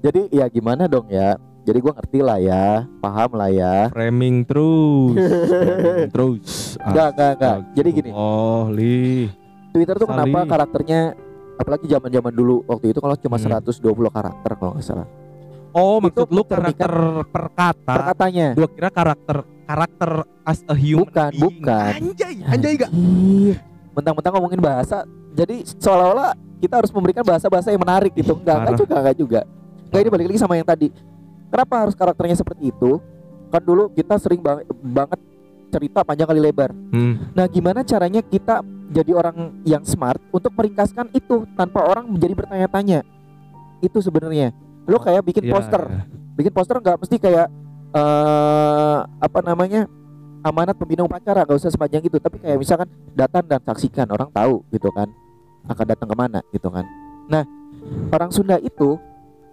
Jadi 0.00 0.32
ya 0.32 0.46
gimana 0.46 0.86
dong 0.86 1.04
ya? 1.06 1.36
Jadi 1.66 1.78
gua 1.78 1.92
ngerti 1.92 2.18
lah 2.20 2.38
ya, 2.38 2.66
paham 2.96 3.30
lah 3.34 3.50
ya. 3.50 3.90
framing 3.90 4.46
terus 4.46 5.18
framing 5.18 6.06
terus 6.14 6.78
Enggak, 6.78 7.08
enggak, 7.10 7.30
enggak. 7.34 7.56
Jadi 7.74 7.88
gini, 7.92 8.10
oh 8.10 8.70
li 8.70 9.26
Twitter 9.72 9.94
tuh 9.96 10.06
Sali. 10.06 10.14
kenapa 10.16 10.38
karakternya 10.46 11.00
apalagi 11.56 11.84
zaman-zaman 11.86 12.30
dulu 12.30 12.62
waktu 12.64 12.86
itu 12.88 12.98
kalau 12.98 13.16
cuma 13.16 13.36
Hmm. 13.36 13.58
120 13.58 13.82
karakter 14.08 14.50
kalau 14.54 14.72
nggak 14.72 14.86
salah. 14.86 15.08
oh 15.72 15.98
maksud 15.98 16.28
lu 16.28 16.42
karakter 16.42 16.92
per 17.26 17.44
kata 17.50 17.92
Perkatanya. 17.92 18.46
gua 18.52 18.68
kira 18.68 18.88
karakter 18.88 19.36
karakter 19.62 20.10
as 20.42 20.62
a 20.64 20.74
human 20.74 21.02
Bukan, 21.04 21.30
being. 21.30 21.42
bukan. 21.42 21.90
anjay 21.98 22.34
anjay 22.46 22.72
gak. 22.78 22.90
Mentang-mentang 23.90 24.32
ngomongin 24.32 24.60
bahasa, 24.60 25.02
jadi 25.32 25.64
seolah-olah 25.74 26.30
kita 26.58 26.74
harus 26.76 26.92
memberikan 26.92 27.20
bahasa-bahasa 27.22 27.68
yang 27.68 27.80
menarik 27.80 28.12
gitu. 28.12 28.36
Enggak, 28.36 28.56
enggak 28.62 28.76
juga, 28.78 28.94
enggak 28.94 29.16
juga. 29.16 29.40
Enggak 29.86 30.00
ini 30.00 30.10
balik 30.10 30.26
lagi 30.28 30.38
sama 30.38 30.54
yang 30.54 30.64
tadi. 30.64 30.88
Kenapa 31.46 31.74
harus 31.86 31.94
karakternya 31.94 32.36
seperti 32.36 32.68
itu? 32.68 32.98
Kan 33.48 33.62
dulu 33.62 33.88
kita 33.90 34.18
sering 34.18 34.40
bang- 34.40 34.66
banget 34.82 35.20
cerita 35.68 36.02
panjang 36.02 36.26
kali 36.26 36.40
lebar. 36.40 36.70
hmm. 36.72 37.34
Nah, 37.34 37.46
gimana 37.46 37.82
caranya 37.82 38.22
kita 38.22 38.62
jadi 38.88 39.12
orang 39.12 39.60
yang 39.62 39.82
smart 39.82 40.22
untuk 40.30 40.54
meringkaskan 40.54 41.10
itu 41.10 41.42
tanpa 41.52 41.82
orang 41.82 42.06
menjadi 42.06 42.34
bertanya-tanya? 42.34 43.02
Itu 43.78 43.98
sebenarnya. 43.98 44.54
Lo 44.86 44.98
kayak 44.98 45.26
bikin 45.26 45.46
Iya, 45.46 45.52
poster, 45.52 45.82
iya. 45.84 46.02
bikin 46.34 46.52
poster 46.54 46.78
nggak 46.78 46.96
mesti 46.96 47.16
kayak 47.18 47.46
eh 47.92 48.98
apa 49.02 49.38
namanya 49.40 49.88
amanat 50.42 50.76
pembina 50.76 51.02
upacara 51.02 51.42
nggak 51.42 51.56
usah 51.56 51.72
sepanjang 51.72 52.04
itu 52.04 52.20
tapi 52.20 52.38
kayak 52.38 52.58
misalkan 52.60 52.86
datang 53.12 53.42
dan 53.42 53.58
saksikan 53.64 54.06
orang 54.06 54.28
tahu 54.30 54.62
gitu 54.68 54.92
kan 54.92 55.08
akan 55.66 55.86
datang 55.86 56.06
ke 56.06 56.16
mana 56.16 56.38
gitu 56.52 56.68
kan 56.68 56.84
nah 57.26 57.42
orang 58.12 58.30
Sunda 58.30 58.60
itu 58.60 59.00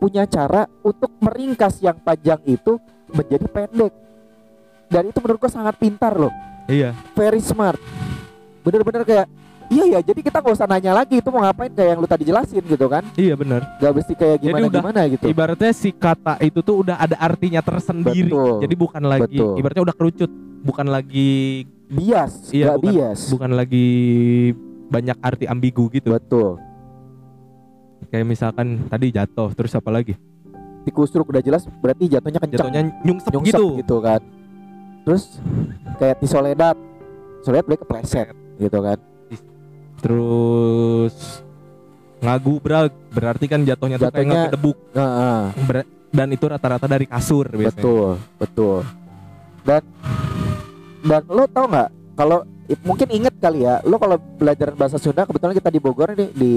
punya 0.03 0.27
cara 0.27 0.67
untuk 0.83 1.15
meringkas 1.17 1.79
yang 1.79 1.95
panjang 1.95 2.43
itu 2.43 2.75
menjadi 3.07 3.47
pendek. 3.47 3.93
Dan 4.91 5.07
itu 5.07 5.17
menurutku 5.23 5.47
sangat 5.47 5.79
pintar 5.79 6.11
loh. 6.11 6.27
Iya. 6.67 6.91
Very 7.15 7.39
smart. 7.39 7.79
Bener-bener 8.67 9.07
kayak 9.07 9.31
iya 9.71 9.95
ya 9.95 9.99
jadi 10.03 10.19
kita 10.19 10.43
nggak 10.43 10.53
usah 10.53 10.67
nanya 10.67 10.91
lagi 10.91 11.23
itu 11.23 11.29
mau 11.31 11.39
ngapain 11.39 11.71
kayak 11.71 11.95
yang 11.95 11.99
lu 12.03 12.07
tadi 12.07 12.27
jelasin 12.27 12.59
gitu 12.67 12.91
kan. 12.91 13.07
Iya 13.15 13.39
bener. 13.39 13.63
Nggak 13.79 13.93
mesti 13.95 14.13
kayak 14.13 14.37
Jadi 14.37 14.47
gimana 14.51 14.65
udah 14.67 14.81
gimana 14.83 15.01
gitu. 15.07 15.25
ibaratnya 15.25 15.71
si 15.71 15.89
kata 15.95 16.35
itu 16.43 16.59
tuh 16.59 16.75
udah 16.83 16.99
ada 16.99 17.15
artinya 17.15 17.63
tersendiri. 17.63 18.27
Betul. 18.27 18.59
jadi 18.59 18.75
bukan 18.75 19.03
lagi 19.07 19.39
Betul. 19.39 19.55
ibaratnya 19.55 19.83
udah 19.87 19.95
kerucut. 19.95 20.31
Bukan 20.63 20.87
lagi 20.87 21.31
bias 21.87 22.51
Iya, 22.51 22.75
bukan- 22.75 22.83
bias. 22.91 23.19
bukan 23.31 23.51
lagi 23.55 23.87
banyak 24.91 25.17
arti 25.23 25.45
ambigu 25.47 25.87
gitu. 25.95 26.11
Betul 26.11 26.59
kayak 28.13 28.29
misalkan 28.29 28.85
tadi 28.85 29.09
jatuh 29.09 29.49
terus 29.57 29.73
apa 29.73 29.89
lagi? 29.89 30.13
Tikus 30.85 31.09
truk 31.09 31.33
udah 31.33 31.41
jelas 31.41 31.65
berarti 31.81 32.05
jatuhnya 32.05 32.37
kencang 32.37 32.69
jatuhnya 32.69 32.81
nyungsep, 33.01 33.31
nyungsep 33.33 33.57
gitu. 33.57 33.65
gitu. 33.81 33.97
kan. 34.05 34.21
Terus 35.01 35.23
kayak 35.97 36.21
di 36.21 36.27
Soledad 36.29 36.77
Soledad 37.41 37.65
boleh 37.65 37.79
kepleset 37.81 38.29
gitu 38.61 38.77
kan. 38.85 39.01
Terus 39.97 41.41
ngagubrak 42.21 42.93
berarti 43.09 43.45
kan 43.49 43.65
jatuhnya 43.65 43.97
tuh 43.97 44.13
kayak 44.13 44.53
Jatuhnya- 44.53 44.85
nah, 44.93 45.09
ah, 45.09 45.43
Ber- 45.65 45.89
dan 46.13 46.29
itu 46.29 46.45
rata-rata 46.45 46.85
dari 46.85 47.09
kasur 47.09 47.49
biasanya. 47.49 47.81
Betul 47.81 48.09
betul. 48.37 48.77
Dan 49.65 49.81
dan 51.01 51.21
lo 51.25 51.49
tau 51.49 51.65
nggak 51.65 51.89
kalau 52.13 52.45
mungkin 52.85 53.07
inget 53.09 53.33
kali 53.41 53.65
ya 53.65 53.81
lo 53.83 53.97
kalau 53.97 54.21
belajar 54.37 54.69
bahasa 54.77 55.01
Sunda 55.01 55.25
kebetulan 55.25 55.57
kita 55.57 55.73
di 55.73 55.79
Bogor 55.81 56.13
nih 56.13 56.29
di 56.31 56.53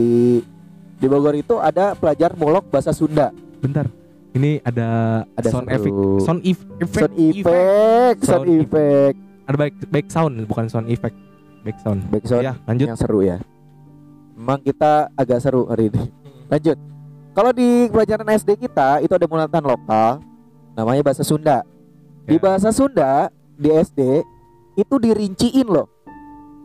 di 0.96 1.06
Bogor 1.06 1.34
itu 1.34 1.56
ada 1.56 1.92
pelajar 1.92 2.32
molok 2.32 2.66
bahasa 2.66 2.90
Sunda 2.90 3.30
bentar 3.58 3.86
ini 4.32 4.60
ada, 4.60 4.88
ada 5.30 5.48
sound 5.48 5.66
seru. 5.66 5.74
effect 5.74 5.96
sound 6.22 6.40
if- 6.42 6.66
effect 6.78 7.12
sound 7.12 7.14
effect 7.16 8.18
sound 8.18 8.26
Sound 8.26 8.46
effect. 8.46 8.64
effect 8.64 9.16
ada 9.46 9.56
back 9.56 9.72
back 9.88 10.06
sound 10.06 10.34
bukan 10.44 10.64
sound 10.66 10.86
effect 10.86 11.16
back 11.62 11.76
sound 11.78 12.00
back 12.06 12.24
sound 12.24 12.42
ya 12.42 12.52
lanjut 12.64 12.86
yang 12.86 12.98
seru 12.98 13.20
ya. 13.20 13.38
Memang 14.34 14.60
kita 14.60 15.08
agak 15.14 15.40
seru 15.40 15.64
hari 15.64 15.88
ini. 15.88 16.12
Lanjut. 16.46 16.76
Kalau 17.32 17.50
di 17.50 17.88
pelajaran 17.88 18.28
SD 18.30 18.60
kita 18.60 19.00
itu 19.00 19.08
ada 19.10 19.24
mulatan 19.24 19.64
lokal 19.64 20.20
namanya 20.72 21.00
bahasa 21.00 21.24
Sunda. 21.24 21.64
Di 22.22 22.36
Ya. 22.36 22.40
bahasa 22.42 22.68
Sunda 22.68 23.32
di 23.54 23.72
SD 23.72 24.20
itu 24.74 24.94
dirinciin 24.94 25.64
loh. 25.64 25.88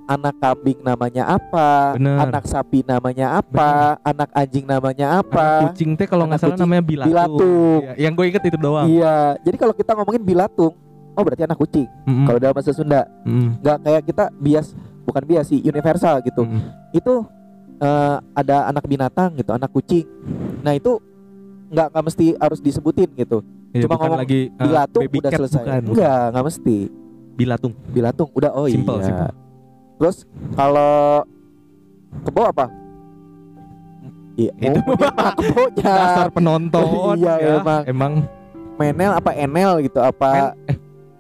Anak 0.04 0.36
kambing 0.38 0.80
namanya 0.82 1.24
apa, 1.26 1.96
Bener. 1.96 2.18
anak 2.20 2.44
sapi 2.44 2.84
namanya 2.84 3.40
apa, 3.40 3.96
anak 4.02 4.30
anjing 4.34 4.66
namanya 4.68 5.22
Anak 5.22 5.32
apa. 5.32 5.48
kucing 5.70 5.96
teh 5.96 6.04
kalau 6.04 6.28
nggak 6.28 6.36
Anak 6.36 6.44
salah 6.44 6.56
kucing 6.58 6.66
namanya 6.68 6.84
bilatung, 6.84 7.10
bilatung. 7.12 7.82
Iya, 7.82 7.94
yang 7.96 8.14
gue 8.14 8.26
inget 8.28 8.44
itu 8.44 8.58
doang 8.58 8.88
Iya, 8.90 9.16
jadi 9.40 9.56
kalau 9.56 9.74
kita 9.74 9.92
ngomongin 9.96 10.24
bilatung, 10.26 10.74
oh 11.16 11.22
berarti 11.24 11.44
anak 11.46 11.56
kucing. 11.56 11.88
Mm-mm. 12.04 12.26
Kalau 12.28 12.40
dalam 12.42 12.54
bahasa 12.54 12.72
Sunda, 12.72 13.02
nggak 13.62 13.78
kayak 13.82 14.02
kita 14.04 14.24
bias, 14.36 14.68
bukan 15.04 15.24
bias 15.24 15.46
sih, 15.48 15.60
universal 15.62 16.20
gitu. 16.22 16.44
Mm-mm. 16.44 16.62
itu 16.92 17.14
eh, 17.80 18.16
ada 18.36 18.68
anak 18.68 18.84
binatang 18.86 19.32
gitu, 19.40 19.56
anak 19.56 19.72
kucing. 19.72 20.04
Nah 20.60 20.76
itu 20.76 21.00
nggak 21.72 21.88
nggak 21.88 22.04
mesti 22.04 22.26
harus 22.36 22.60
disebutin 22.60 23.10
gitu. 23.16 23.40
Iya, 23.72 23.88
Cuma 23.88 23.96
ngomong 23.96 24.20
lagi 24.20 24.52
uh, 24.52 24.68
Bilatung 24.68 25.04
udah 25.08 25.32
selesai. 25.32 25.64
bukan. 25.64 25.82
Enggak, 25.88 26.24
nggak 26.36 26.46
mesti. 26.46 26.78
bilatung 27.32 27.74
Bilatung 27.88 28.30
udah 28.36 28.52
oh 28.52 28.68
Simple, 28.68 29.00
iya. 29.00 29.08
simple. 29.08 29.32
Terus 30.02 30.26
kalau 30.58 31.22
kebo 32.26 32.50
apa? 32.50 32.66
Iya, 34.34 34.50
Itu 34.58 34.80
oh, 34.82 34.98
dia 34.98 35.12
mah 35.14 35.32
kebonya. 35.38 35.84
dasar 35.86 36.28
penonton 36.34 36.82
Iya, 37.22 37.34
ya. 37.38 37.54
emang. 37.62 37.84
emang. 37.86 38.14
Menel 38.82 39.12
apa 39.14 39.32
enel 39.38 39.86
gitu 39.86 40.02
apa? 40.02 40.30
Men- 40.34 40.58
eh, 40.66 40.78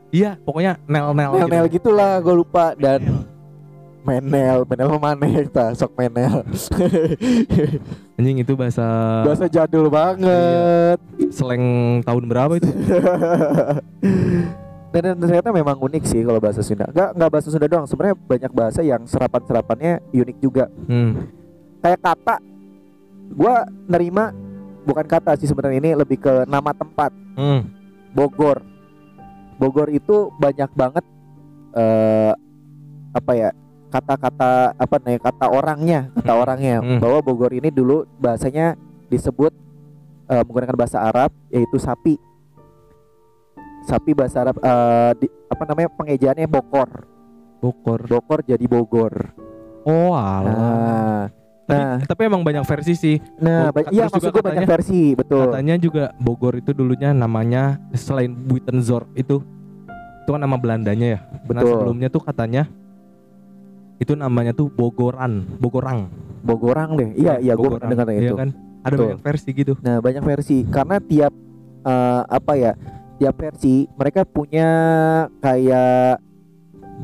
iya 0.10 0.34
pokoknya 0.41 0.82
nel 0.89 1.13
nel 1.13 1.30
nel 1.38 1.46
nel 1.46 1.65
gitulah 1.70 2.17
gue 2.17 2.34
lupa. 2.34 2.74
Dan 2.74 3.22
menel. 4.02 4.65
menel 4.65 4.98
mana 4.98 5.30
kita? 5.30 5.78
Sok 5.78 5.94
menel. 5.94 6.41
Anjing 8.17 8.41
itu 8.41 8.58
bahasa 8.58 9.22
bahasa 9.22 9.46
jadul 9.46 9.94
banget. 9.94 10.98
Slang 11.30 11.62
tahun 12.02 12.24
berapa 12.26 12.58
itu 12.58 12.70
dan, 14.92 15.16
ternyata 15.16 15.50
memang 15.50 15.80
unik 15.80 16.04
sih 16.04 16.22
kalau 16.22 16.40
bahasa 16.40 16.60
Sunda. 16.60 16.88
Enggak 16.88 17.10
enggak 17.16 17.30
bahasa 17.32 17.48
Sunda 17.48 17.68
doang, 17.68 17.88
sebenarnya 17.88 18.18
banyak 18.18 18.52
bahasa 18.52 18.80
yang 18.82 19.02
serapan-serapannya 19.04 20.04
unik 20.12 20.38
juga. 20.38 20.68
hmm. 20.88 21.12
Kayak 21.82 22.00
kata 22.04 22.36
gua 23.32 23.64
nerima 23.88 24.36
bukan 24.84 25.06
kata 25.06 25.34
sih 25.36 25.48
sebenarnya 25.48 25.80
ini 25.80 25.92
lebih 25.96 26.20
ke 26.20 26.34
nama 26.46 26.72
tempat 26.72 27.10
Hmm. 27.32 27.64
Bogor. 28.12 28.60
Bogor 29.56 29.88
itu 29.88 30.30
banyak 30.36 30.70
banget 30.74 31.06
eh 31.72 32.34
apa 33.12 33.34
ya? 33.34 33.50
kata-kata 33.88 34.72
apa 34.72 34.96
nih 35.04 35.20
kata 35.20 35.52
orangnya, 35.52 36.08
kata 36.16 36.32
Hmm. 36.32 36.42
orangnya 36.42 36.76
Hmm. 36.80 37.00
bahwa 37.04 37.20
Bogor 37.20 37.52
ini 37.52 37.68
dulu 37.68 38.08
bahasanya 38.18 38.80
disebut 39.08 39.52
eh, 40.28 40.44
menggunakan 40.48 40.80
bahasa 40.80 41.04
Arab 41.04 41.28
yaitu 41.48 41.76
sapi. 41.76 42.16
Sapi 43.82 44.12
bahasa 44.12 44.41
Arab 44.41 44.58
eh, 44.58 45.12
di- 45.17 45.34
apa 45.48 45.63
namanya 45.65 45.89
pengejaannya 45.91 46.46
bokor. 46.46 46.89
Bogor 47.60 48.02
Bokor 48.04 48.39
jadi 48.41 48.65
Bogor. 48.65 49.13
oh 49.82 50.13
alah 50.13 50.50
Nah, 50.52 51.24
tapi, 51.67 51.78
nah, 51.78 51.96
tapi 52.04 52.22
emang 52.26 52.41
banyak 52.41 52.65
versi 52.65 52.94
sih 52.94 53.17
nah, 53.38 53.70
ba- 53.70 53.88
iya 53.88 54.06
maksud 54.06 54.30
gue 54.30 54.44
banyak 54.44 54.65
versi, 54.67 55.13
betul. 55.13 55.48
katanya 55.48 55.78
juga 55.78 56.04
Bogor 56.17 56.58
itu 56.58 56.70
dulunya 56.70 57.13
namanya 57.13 57.78
selain 57.94 58.34
Buitenzorg 58.36 59.08
itu 59.13 59.46
itu 60.20 60.30
kan 60.30 60.38
nama 60.38 60.58
Belandanya 60.58 61.08
ya 61.08 61.20
nah 61.48 61.62
Betul. 61.62 61.70
sebelumnya 61.72 62.10
tuh 62.10 62.20
katanya 62.20 62.65
itu 63.98 64.13
namanya 64.13 64.52
tuh 64.52 64.67
Bogoran 64.67 65.46
Bogorang 65.58 66.10
Bogorang 66.41 66.98
deh. 66.98 67.13
Iya, 67.13 67.38
iya 67.38 67.54
gue 67.54 67.70
pernah 67.70 67.88
dengar 67.88 68.10
Iya 68.10 68.22
itu. 68.24 68.36
kan 68.36 68.50
ada 68.82 68.89
Betul. 68.91 69.06
banyak 69.08 69.22
versi 69.22 69.50
gitu 69.52 69.74
Nah, 69.80 69.98
banyak 69.98 70.24
versi 70.24 70.58
karena 70.65 70.98
tiap 71.00 71.34
eh, 71.82 72.22
apa 72.28 72.54
ya? 72.54 72.74
Tiap 73.22 73.38
versi 73.38 73.86
mereka 73.92 74.26
punya 74.26 74.68
kayak 75.38 76.18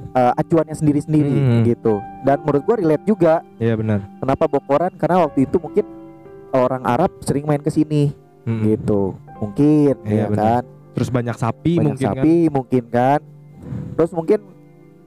eh, 0.09 0.33
acuannya 0.35 0.73
sendiri-sendiri 0.73 1.29
Hmm. 1.31 1.61
gitu. 1.63 2.01
Dan 2.21 2.41
menurut 2.41 2.63
gua 2.63 2.75
relate 2.75 3.05
juga 3.05 3.41
Iya 3.55 3.73
benar. 3.73 4.01
kenapa 4.17 4.45
Bokoran 4.45 4.93
karena 4.95 5.21
waktu 5.23 5.45
itu 5.45 5.57
mungkin 5.57 5.85
orang 6.49 6.81
Arab 6.83 7.11
sering 7.21 7.45
main 7.45 7.59
ke 7.59 7.69
sini 7.69 8.13
Mm-mm. 8.43 8.65
gitu. 8.67 9.13
Mungkin 9.37 9.93
Hmm. 9.95 10.07
Iya, 10.07 10.17
ya 10.17 10.25
benar. 10.27 10.41
kan. 10.43 10.63
Terus 10.93 11.09
banyak 11.11 11.35
sapi 11.35 11.71
Banyak 11.71 11.85
mungkin 11.87 12.01
kan. 12.03 12.15
sapi 12.17 12.33
mungkin 12.47 12.83
kan. 12.87 13.19
Terus 13.93 14.11
mungkin 14.11 14.39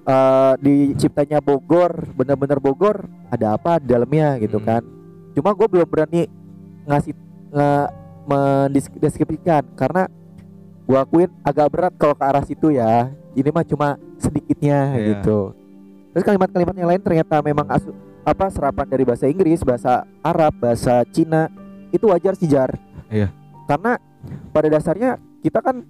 eh 0.02 0.52
di 0.58 0.74
ciptanya 0.96 1.38
Bogor, 1.38 1.90
bener-bener 2.12 2.58
Bogor 2.58 2.96
ada 3.28 3.54
apa 3.54 3.78
di 3.78 3.86
dalamnya 3.88 4.38
gitu 4.38 4.58
Hmm. 4.58 4.66
kan. 4.68 4.82
Cuma 5.32 5.50
gue 5.52 5.66
belum 5.68 5.86
berani 5.86 6.26
ngasih 6.84 7.14
nge 7.48 7.70
mendeskripsikan 8.26 9.64
karena 9.74 10.06
gua 10.90 11.06
akuin 11.06 11.30
agak 11.40 11.70
berat 11.70 11.94
kalau 11.94 12.18
ke 12.18 12.24
arah 12.24 12.42
situ 12.42 12.74
ya. 12.74 13.06
Ini 13.30 13.46
mah 13.48 13.62
cuma 13.62 13.88
sedikitnya 14.18 14.78
Iya. 14.92 15.06
gitu. 15.14 15.54
Terus 16.10 16.26
kalimat-kalimat 16.26 16.74
yang 16.74 16.90
lain 16.90 16.98
ternyata 16.98 17.38
memang 17.38 17.62
asu, 17.70 17.94
apa 18.20 18.50
serapan 18.50 18.90
dari 18.90 19.06
bahasa 19.06 19.30
Inggris, 19.30 19.62
bahasa 19.62 20.02
Arab, 20.18 20.50
bahasa 20.58 21.06
Cina 21.06 21.46
itu 21.88 22.10
wajar 22.10 22.34
sih 22.34 22.50
jar. 22.50 22.74
Iya. 23.06 23.30
Karena 23.70 24.02
pada 24.50 24.66
dasarnya 24.66 25.14
kita 25.40 25.62
kan 25.62 25.86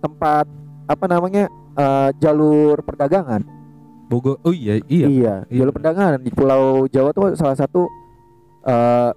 tempat 0.00 0.48
apa 0.88 1.04
namanya 1.04 1.52
eh, 1.72 2.10
jalur 2.18 2.80
perdagangan. 2.80 3.44
Bogor. 4.08 4.40
Oh 4.40 4.52
iya 4.52 4.80
iya. 4.88 5.06
Iya, 5.08 5.34
Iya. 5.48 5.60
jalur 5.60 5.72
perdagangan 5.72 6.16
di 6.16 6.28
Pulau 6.28 6.84
Jawa 6.86 7.12
tuh 7.12 7.32
salah 7.32 7.56
satu 7.56 7.88
eh, 8.64 9.10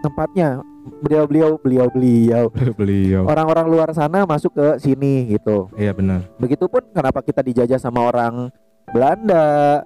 tempatnya 0.00 0.64
beliau-beliau 1.00 1.60
beliau-beliau 1.60 2.48
Beliau. 2.80 3.22
orang-orang 3.24 3.66
luar 3.68 3.88
sana 3.92 4.24
masuk 4.24 4.52
ke 4.52 4.66
sini 4.78 5.28
gitu. 5.30 5.68
Iya 5.74 5.92
benar. 5.92 6.24
Begitupun 6.36 6.88
kenapa 6.90 7.20
kita 7.20 7.40
dijajah 7.40 7.76
sama 7.76 8.00
orang 8.02 8.48
Belanda 8.88 9.84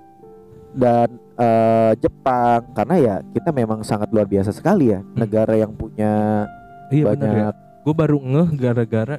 dan 0.72 1.09
eh, 1.37 1.92
Jepang 1.98 2.66
karena 2.72 2.94
ya 2.96 3.14
kita 3.31 3.50
memang 3.50 3.83
sangat 3.83 4.11
luar 4.11 4.24
biasa 4.24 4.50
sekali 4.50 4.90
ya 4.90 5.03
negara 5.12 5.55
yang 5.55 5.70
punya 5.70 6.46
Iya 6.88 7.05
benar 7.07 7.14
ya. 7.14 7.31
banyak 7.50 7.55
Gue 7.85 7.94
baru 7.94 8.16
ngeh 8.16 8.48
gara-gara 8.57 9.16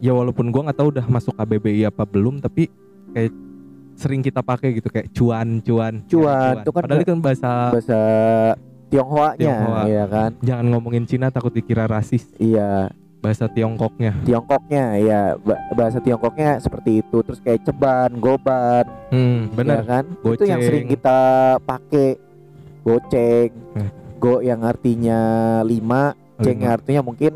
ya 0.00 0.10
walaupun 0.10 0.48
gua 0.48 0.64
nggak 0.64 0.78
tahu 0.78 0.88
udah 0.90 1.06
masuk 1.06 1.36
KBBI 1.36 1.84
apa 1.84 2.02
belum 2.02 2.40
tapi 2.40 2.72
kayak 3.12 3.30
sering 3.92 4.24
kita 4.24 4.40
pakai 4.40 4.72
gitu 4.72 4.88
kayak 4.88 5.12
cuan 5.12 5.60
cuan 5.60 6.00
Cuan, 6.08 6.56
Ya, 6.56 6.64
itu 6.64 6.70
kan 6.72 6.80
padahal 6.80 7.04
itu 7.04 7.12
kan 7.12 7.20
bahasa 7.20 7.50
bahasa 7.68 8.00
Tionghoanya 8.90 9.38
Tionghoa. 9.38 9.82
ya 9.86 10.04
kan. 10.04 10.30
jangan 10.40 10.66
ngomongin 10.68 11.04
Cina 11.04 11.26
takut 11.28 11.50
dikira 11.50 11.86
rasis 11.86 12.26
Iya, 12.36 12.90
bahasa 13.18 13.46
Tiongkoknya 13.46 14.18
Tiongkoknya 14.20 14.84
ya 14.98 15.20
ba- 15.36 15.62
bahasa 15.72 15.98
Tiongkoknya 15.98 16.58
seperti 16.58 17.00
itu. 17.00 17.22
Terus 17.22 17.38
kayak 17.38 17.62
ceban, 17.62 18.10
goban, 18.16 18.84
hmm, 19.08 19.38
ya 19.44 19.54
benar 19.54 19.80
kan? 19.84 20.04
Itu 20.26 20.42
yang 20.42 20.58
Goceng. 20.58 20.60
sering 20.64 20.84
kita 20.86 21.18
pakai. 21.60 22.08
Goceng. 22.80 23.50
Hmm. 23.72 23.90
Go 24.16 24.40
yang 24.40 24.60
artinya 24.62 25.20
lima, 25.62 26.12
ceng 26.38 26.58
yang 26.58 26.72
artinya 26.74 27.00
mungkin 27.00 27.32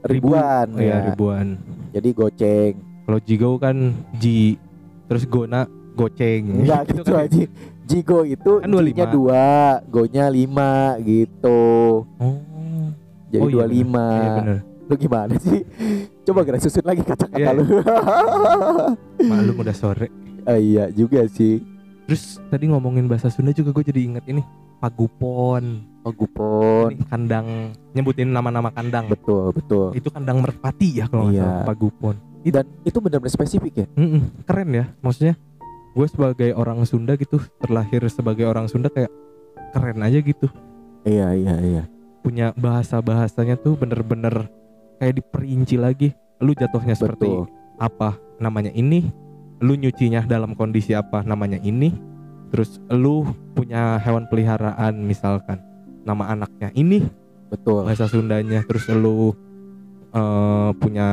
Ribu. 0.00 0.32
ribuan 0.32 0.66
Oh, 0.70 0.78
iya, 0.78 0.94
ya. 0.94 1.04
ribuan 1.06 1.46
Jadi 1.90 2.08
goceng. 2.12 2.72
kalau 3.02 3.20
Jigo 3.20 3.50
kan 3.56 3.76
Ji 4.14 4.56
terus 5.04 5.24
Gona 5.24 5.64
goceng 5.92 6.60
Enggak 6.60 6.80
gitu 6.90 7.02
kan. 7.08 7.24
aja. 7.24 7.44
Jigo 7.84 8.24
itu 8.24 8.52
Kan 8.58 8.68
25. 8.68 9.08
Dua, 9.10 9.46
go-nya 9.84 10.26
lima 10.26 10.96
gitu. 11.00 11.62
oh 12.08 12.36
Jadi 13.28 13.40
Oh, 13.40 13.46
iya 13.46 13.52
dua 13.52 13.64
bener. 13.64 13.74
lima. 13.74 14.06
iya 14.10 14.30
bener 14.34 14.58
Lu 14.84 14.94
gimana 14.94 15.34
sih? 15.38 15.64
Coba 16.22 16.44
gerak 16.44 16.60
susun 16.60 16.82
lagi 16.82 17.00
kata-kata 17.00 17.40
Iya. 17.40 17.50
lu. 17.52 17.64
malum 19.24 19.56
udah 19.56 19.72
sore 19.72 20.08
Ah, 20.42 20.56
iya 20.56 20.88
juga 20.88 21.24
sih. 21.26 21.64
terus 22.04 22.36
tadi 22.46 22.68
ngomongin 22.68 23.04
bahasa 23.04 23.26
Sunda 23.26 23.48
juga 23.50 23.72
gue 23.72 23.84
jadi 23.86 24.00
inget 24.02 24.24
ini 24.26 24.44
Pagupon 24.78 25.80
Pagupon. 26.00 26.92
Ini 26.92 27.04
kandang 27.06 27.46
nyebutin 27.90 28.28
nama-nama 28.28 28.68
kandang 28.68 29.08
Betul, 29.08 29.50
betul. 29.50 29.88
itu 29.92 30.08
kandang 30.08 30.38
merpati 30.38 31.00
ya 31.00 31.08
kalau 31.08 31.28
Iya. 31.28 31.40
salah 31.42 31.64
Pagupon 31.66 32.16
Dan 32.44 32.68
itu 32.84 33.00
benar-benar 33.00 33.32
spesifik 33.32 33.72
ya. 33.74 33.86
Mm-mm, 33.96 34.44
keren 34.44 34.68
ya 34.70 34.84
maksudnya 35.00 35.32
gue 35.94 36.06
sebagai 36.10 36.50
orang 36.58 36.82
Sunda 36.82 37.14
gitu 37.14 37.38
terlahir 37.62 38.02
sebagai 38.10 38.44
orang 38.50 38.66
Sunda 38.66 38.90
kayak 38.90 39.10
keren 39.70 40.02
aja 40.02 40.18
gitu. 40.18 40.50
Iya, 41.06 41.36
iya, 41.38 41.54
iya. 41.62 41.84
punya 42.24 42.56
bahasa 42.56 43.04
bahasanya 43.04 43.60
tuh 43.60 43.76
bener-bener 43.76 44.48
kayak 44.98 45.20
diperinci 45.20 45.76
lagi. 45.76 46.08
Lu 46.40 46.56
jatuhnya 46.56 46.96
seperti 46.96 47.28
Betul. 47.28 47.52
apa? 47.76 48.16
Namanya 48.40 48.72
ini. 48.72 49.12
Lu 49.60 49.76
nyucinya 49.76 50.24
dalam 50.24 50.56
kondisi 50.56 50.96
apa? 50.96 51.20
Namanya 51.20 51.60
ini. 51.60 51.92
Terus 52.48 52.80
lu 52.88 53.28
punya 53.52 54.00
hewan 54.00 54.24
peliharaan 54.32 55.04
misalkan. 55.04 55.60
Nama 56.08 56.32
anaknya 56.32 56.72
ini. 56.72 57.04
Betul. 57.52 57.84
bahasa 57.84 58.08
Sundanya. 58.08 58.64
Terus 58.64 58.88
lu 58.88 59.36
eh, 60.14 60.70
punya 60.74 61.08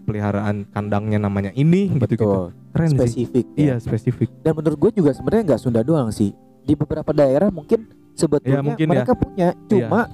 peliharaan 0.00 0.64
kandangnya 0.66 1.18
namanya 1.18 1.52
ini 1.52 1.92
gitu 1.92 2.06
gitu 2.08 2.28
keren 2.70 2.88
sih 2.88 2.98
Spesifik. 3.26 3.46
ya. 3.52 3.60
iya 3.60 3.74
spesifik 3.76 4.28
Dan 4.40 4.52
menurut 4.54 4.78
gue 4.78 4.90
juga 4.96 5.10
sebenarnya 5.10 5.44
nggak 5.46 5.60
Sunda 5.60 5.82
doang 5.82 6.08
sih. 6.08 6.32
Di 6.60 6.72
beberapa 6.72 7.10
daerah 7.10 7.48
mungkin 7.48 7.84
sebetulnya 8.12 8.56
Ya, 8.56 8.64
mungkin 8.64 8.84
ya. 8.84 8.90
mereka 8.90 9.12
punya, 9.12 9.48
cuma 9.66 10.06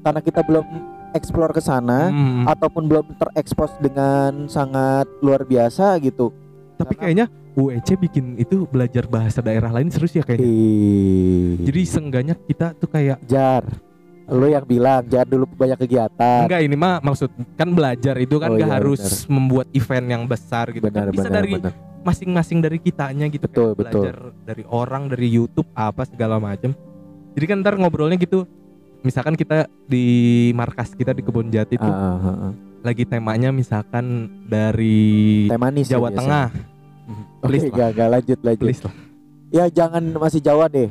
karena 0.00 0.20
kita 0.20 0.40
belum 0.42 0.66
eksplor 1.12 1.50
ke 1.50 1.60
sana 1.60 2.08
Hmm. 2.08 2.44
ataupun 2.44 2.82
belum 2.84 3.06
terekspos 3.14 3.70
dengan 3.78 4.46
sangat 4.46 5.06
luar 5.20 5.42
biasa 5.42 5.96
gitu. 5.98 6.34
tapi 6.74 6.90
karena- 6.90 7.00
kayaknya 7.00 7.26
UEC 7.54 7.88
bikin 7.96 8.34
itu 8.34 8.66
belajar 8.66 9.06
bahasa 9.06 9.38
daerah 9.38 9.70
lain 9.70 9.86
serius 9.88 10.10
ya 10.12 10.22
kayaknya 10.22 10.42
Ih. 10.44 11.62
jadi 11.62 11.80
seenggaknya 11.84 12.34
kita 12.40 12.74
tuh 12.74 12.88
kayak 12.88 13.22
jar, 13.24 13.62
lu 14.26 14.46
yang 14.46 14.64
bilang 14.64 15.04
jangan 15.04 15.28
dulu 15.28 15.44
banyak 15.50 15.78
kegiatan. 15.78 16.44
enggak 16.44 16.60
ini 16.60 16.74
mah 16.74 16.96
maksud 16.98 17.28
kan 17.54 17.68
belajar 17.68 18.16
itu 18.16 18.36
kan 18.36 18.48
Oh, 18.48 18.56
nggak 18.56 18.66
iya, 18.66 18.76
harus 18.78 19.02
membuat 19.26 19.68
event 19.70 20.06
yang 20.06 20.22
besar 20.24 20.68
gitu 20.68 20.80
Benar, 20.82 21.08
kan 21.08 21.12
bisa 21.12 21.28
benar, 21.28 21.36
dari 21.38 21.52
masing-masing 22.00 22.58
dari 22.60 22.78
kitanya 22.78 23.26
gitu 23.26 23.44
Betul, 23.44 23.72
kayak 23.72 23.76
betul. 23.76 24.00
belajar 24.00 24.16
dari 24.42 24.64
orang 24.66 25.02
dari 25.06 25.28
YouTube 25.28 25.68
apa 25.72 26.04
segala 26.04 26.36
macam 26.36 26.72
jadi 27.32 27.44
kan 27.46 27.60
ntar 27.60 27.74
ngobrolnya 27.74 28.16
gitu 28.16 28.48
misalkan 29.00 29.34
kita 29.34 29.68
di 29.84 30.04
markas 30.52 30.92
kita 30.92 31.10
di 31.10 31.20
kebun 31.20 31.48
jati 31.48 31.76
tuh 31.76 31.84
Ah, 31.84 32.16
ah, 32.16 32.28
ah. 32.48 32.52
lagi 32.80 33.04
temanya 33.04 33.48
misalkan 33.50 34.04
dari 34.44 35.48
Teh 35.48 35.56
manis 35.56 35.84
ya 35.84 35.96
Jawa 35.96 36.08
biasanya. 36.08 36.18
Tengah 36.18 36.46
Oke, 37.38 37.46
Please 37.46 37.64
lah. 37.66 37.76
gak, 37.76 37.90
gak 37.94 38.08
lanjut 38.10 38.38
lanjut. 38.40 38.64
please 38.64 38.80
lah 38.80 38.94
Ya 39.50 39.64
jangan 39.68 40.02
masih 40.10 40.40
Jawa 40.40 40.66
deh. 40.66 40.88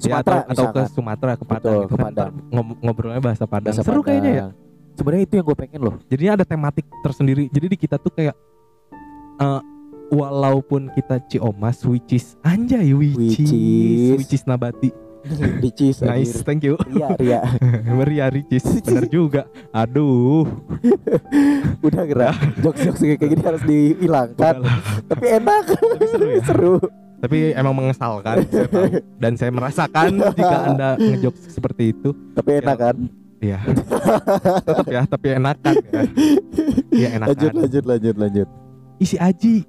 Ya, 0.00 0.16
Sumatera 0.16 0.36
atau, 0.42 0.64
atau 0.64 0.64
ke. 0.66 0.82
Sumatera 0.90 1.32
ke 1.34 1.44
Padang 1.44 1.60
Betul, 1.60 1.76
gitu 1.78 1.86
ke 1.86 1.94
kan. 1.94 2.04
Padang. 2.06 2.30
Ntar 2.30 2.50
ngob- 2.50 2.78
ngobrolnya 2.80 3.20
bahasa 3.20 3.44
Padang 3.44 3.70
Bahasa 3.70 3.82
seru 3.82 4.00
kayaknya 4.00 4.30
ya 4.30 4.46
Padang. 4.46 4.52
Sebenarnya 4.90 5.22
itu 5.22 5.34
yang 5.34 5.46
gue 5.46 5.56
pengen 5.58 5.80
loh. 5.80 5.94
jadinya 6.06 6.32
ada 6.34 6.44
tematik 6.44 6.84
tersendiri 6.98 7.42
jadi 7.48 7.66
di 7.66 7.78
kita 7.78 7.96
tuh 7.96 8.10
kayak 8.10 8.36
eh, 9.38 9.60
walaupun 10.10 10.90
kita 10.90 11.22
Ciomas 11.26 11.80
which 11.82 12.10
is 12.12 12.34
anjay 12.42 12.90
which, 12.90 13.14
Which 13.14 13.40
is 13.40 14.18
which 14.18 14.32
is 14.32 14.42
nabati 14.42 14.90
Ricis 15.60 16.00
nice 16.00 16.32
anjir. 16.32 16.42
thank 16.42 16.62
you 16.62 16.74
Iya, 16.86 17.08
Ria. 17.14 17.40
Meriah 17.94 18.28
Ricis 18.28 18.64
bener 18.80 19.04
juga 19.06 19.42
aduh 19.70 20.48
Udah 21.82 22.04
gerak. 22.04 22.36
Jokes-jokes 22.58 23.00
kayak 23.00 23.20
gini 23.22 23.42
harus 23.42 23.62
dihilangkan. 23.62 24.54
Tapi 25.06 25.26
enak. 25.34 25.64
tapi 25.70 26.04
seru 26.06 26.26
ya 26.26 26.40
Seru. 26.42 26.74
Tapi 27.20 27.52
emang 27.52 27.76
mengesalkan 27.76 28.40
saya 28.48 28.66
tahu. 28.66 28.84
dan 29.20 29.32
saya 29.36 29.50
merasakan 29.52 30.10
jika 30.32 30.56
anda 30.66 30.88
ngejok 30.96 31.34
seperti 31.46 31.92
itu 31.92 32.10
Tapi 32.32 32.50
enak 32.58 32.76
kan. 32.76 32.96
ya 33.40 33.56
tetap 34.64 34.84
ya 34.84 35.00
tapi 35.04 35.26
enakan 35.32 35.74
ya 35.80 36.02
ya 36.92 37.08
enakan 37.16 37.32
Lanjut, 37.32 37.52
lanjut, 37.54 37.84
lanjut, 37.84 38.16
lanjut. 38.16 38.48
isi 38.96 39.16
aji 39.16 39.64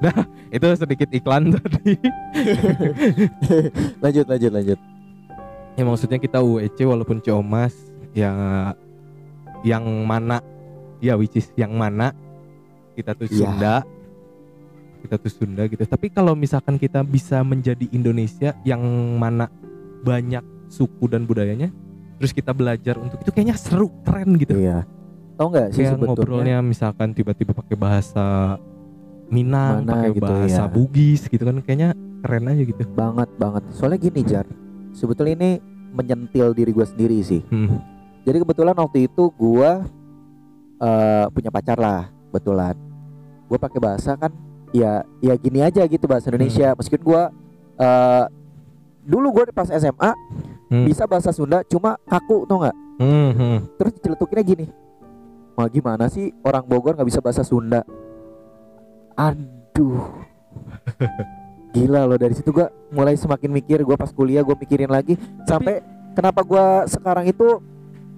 nah 0.00 0.16
itu 0.48 0.64
sedikit 0.76 1.08
iklan 1.12 1.52
tadi 1.52 1.92
lanjut, 4.04 4.26
lanjut, 4.26 4.50
lanjut. 4.50 4.78
ya 5.76 5.82
maksudnya 5.84 6.16
kita 6.16 6.40
UEC 6.40 6.78
walaupun 6.82 7.20
Ciomas 7.20 7.76
ya 8.16 8.32
yang 9.60 9.84
mana 10.08 10.40
ya 10.98 11.20
which 11.20 11.36
is 11.36 11.52
yang 11.52 11.76
mana 11.76 12.16
kita 12.96 13.12
tuh 13.12 13.28
Iya. 13.28 13.36
Sunda 13.44 13.76
kita 15.00 15.16
tuh 15.16 15.32
Sunda 15.32 15.64
gitu 15.66 15.82
tapi 15.88 16.12
kalau 16.12 16.36
misalkan 16.36 16.76
kita 16.76 17.00
bisa 17.00 17.40
menjadi 17.40 17.88
Indonesia 17.90 18.52
yang 18.62 18.80
mana 19.16 19.48
banyak 20.04 20.44
suku 20.68 21.08
dan 21.08 21.24
budayanya 21.24 21.72
terus 22.20 22.36
kita 22.36 22.52
belajar 22.52 23.00
untuk 23.00 23.18
itu 23.24 23.32
kayaknya 23.32 23.56
seru 23.56 23.88
keren 24.04 24.36
gitu 24.36 24.60
Iya. 24.60 24.84
Tahu 25.40 25.48
nggak 25.56 25.68
sih 25.72 25.80
kayak 25.80 25.96
sebetulnya? 25.96 26.12
ngobrolnya 26.12 26.56
misalkan 26.60 27.16
tiba-tiba 27.16 27.56
pakai 27.56 27.72
bahasa 27.72 28.60
Minang 29.30 29.86
pakai 29.86 30.10
gitu 30.12 30.26
bahasa 30.26 30.66
ya. 30.66 30.68
Bugis 30.68 31.24
gitu 31.30 31.40
kan 31.46 31.62
kayaknya 31.62 31.96
keren 32.20 32.50
aja 32.50 32.62
gitu 32.66 32.82
banget 32.92 33.30
banget. 33.38 33.62
Soalnya 33.72 33.98
gini 34.02 34.20
Jar, 34.26 34.44
sebetulnya 34.92 35.38
ini 35.38 35.50
menyentil 35.94 36.52
diri 36.52 36.74
gue 36.74 36.82
sendiri 36.84 37.18
sih. 37.22 37.40
Hmm. 37.48 37.78
Jadi 38.26 38.42
kebetulan 38.42 38.76
waktu 38.76 39.06
itu 39.08 39.30
gua 39.38 39.86
eh, 40.82 41.24
punya 41.30 41.48
pacar 41.54 41.78
lah, 41.78 42.10
betulan. 42.34 42.74
Gue 43.46 43.56
pakai 43.56 43.80
bahasa 43.80 44.18
kan, 44.18 44.34
ya 44.70 45.02
ya 45.18 45.34
gini 45.36 45.60
aja 45.62 45.82
gitu 45.86 46.04
bahasa 46.06 46.30
Indonesia. 46.30 46.74
Meskipun 46.74 47.02
gue 47.04 47.22
eh 47.80 48.24
dulu 49.04 49.40
gue 49.40 49.44
pas 49.50 49.66
SMA 49.68 50.12
Hmm. 50.70 50.86
bisa 50.86 51.02
bahasa 51.02 51.34
Sunda, 51.34 51.66
cuma 51.66 51.98
kaku 52.06 52.46
tuh 52.46 52.62
nggak. 52.62 52.76
Hmm, 53.02 53.30
hmm. 53.34 53.56
Terus 53.74 53.92
celetukinnya 54.06 54.44
gini, 54.46 54.66
mau 55.58 55.66
gimana 55.66 56.06
sih 56.06 56.30
orang 56.46 56.62
Bogor 56.62 56.94
nggak 56.94 57.10
bisa 57.10 57.18
bahasa 57.18 57.42
Sunda? 57.42 57.82
Aduh, 59.18 60.06
gila 61.74 62.06
loh 62.06 62.14
dari 62.14 62.38
situ 62.38 62.54
gua 62.54 62.70
mulai 62.94 63.18
semakin 63.18 63.50
mikir. 63.50 63.82
Gue 63.82 63.98
pas 63.98 64.14
kuliah 64.14 64.46
gue 64.46 64.54
mikirin 64.54 64.86
lagi 64.86 65.18
sampai 65.42 65.82
kenapa 66.14 66.46
gua 66.46 66.86
sekarang 66.86 67.26
itu 67.26 67.58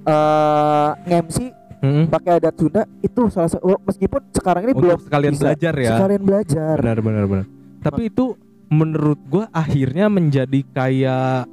eh 0.04 0.90
nge-MC 1.08 1.38
Hmm. 1.82 2.06
pakai 2.06 2.38
adat 2.38 2.54
Sunda 2.54 2.82
itu 3.02 3.26
salah 3.26 3.50
satu 3.50 3.74
meskipun 3.82 4.22
sekarang 4.30 4.62
ini 4.64 4.72
belum 4.72 4.94
Untuk 4.94 5.06
sekalian 5.10 5.32
bisa. 5.34 5.42
belajar 5.50 5.74
ya. 5.74 5.90
sekalian 5.98 6.22
belajar. 6.22 6.76
Benar 6.78 6.98
benar 7.02 7.24
benar. 7.26 7.46
Tapi 7.82 8.02
itu 8.06 8.24
menurut 8.70 9.18
gua 9.26 9.50
akhirnya 9.50 10.06
menjadi 10.06 10.60
kayak 10.70 11.50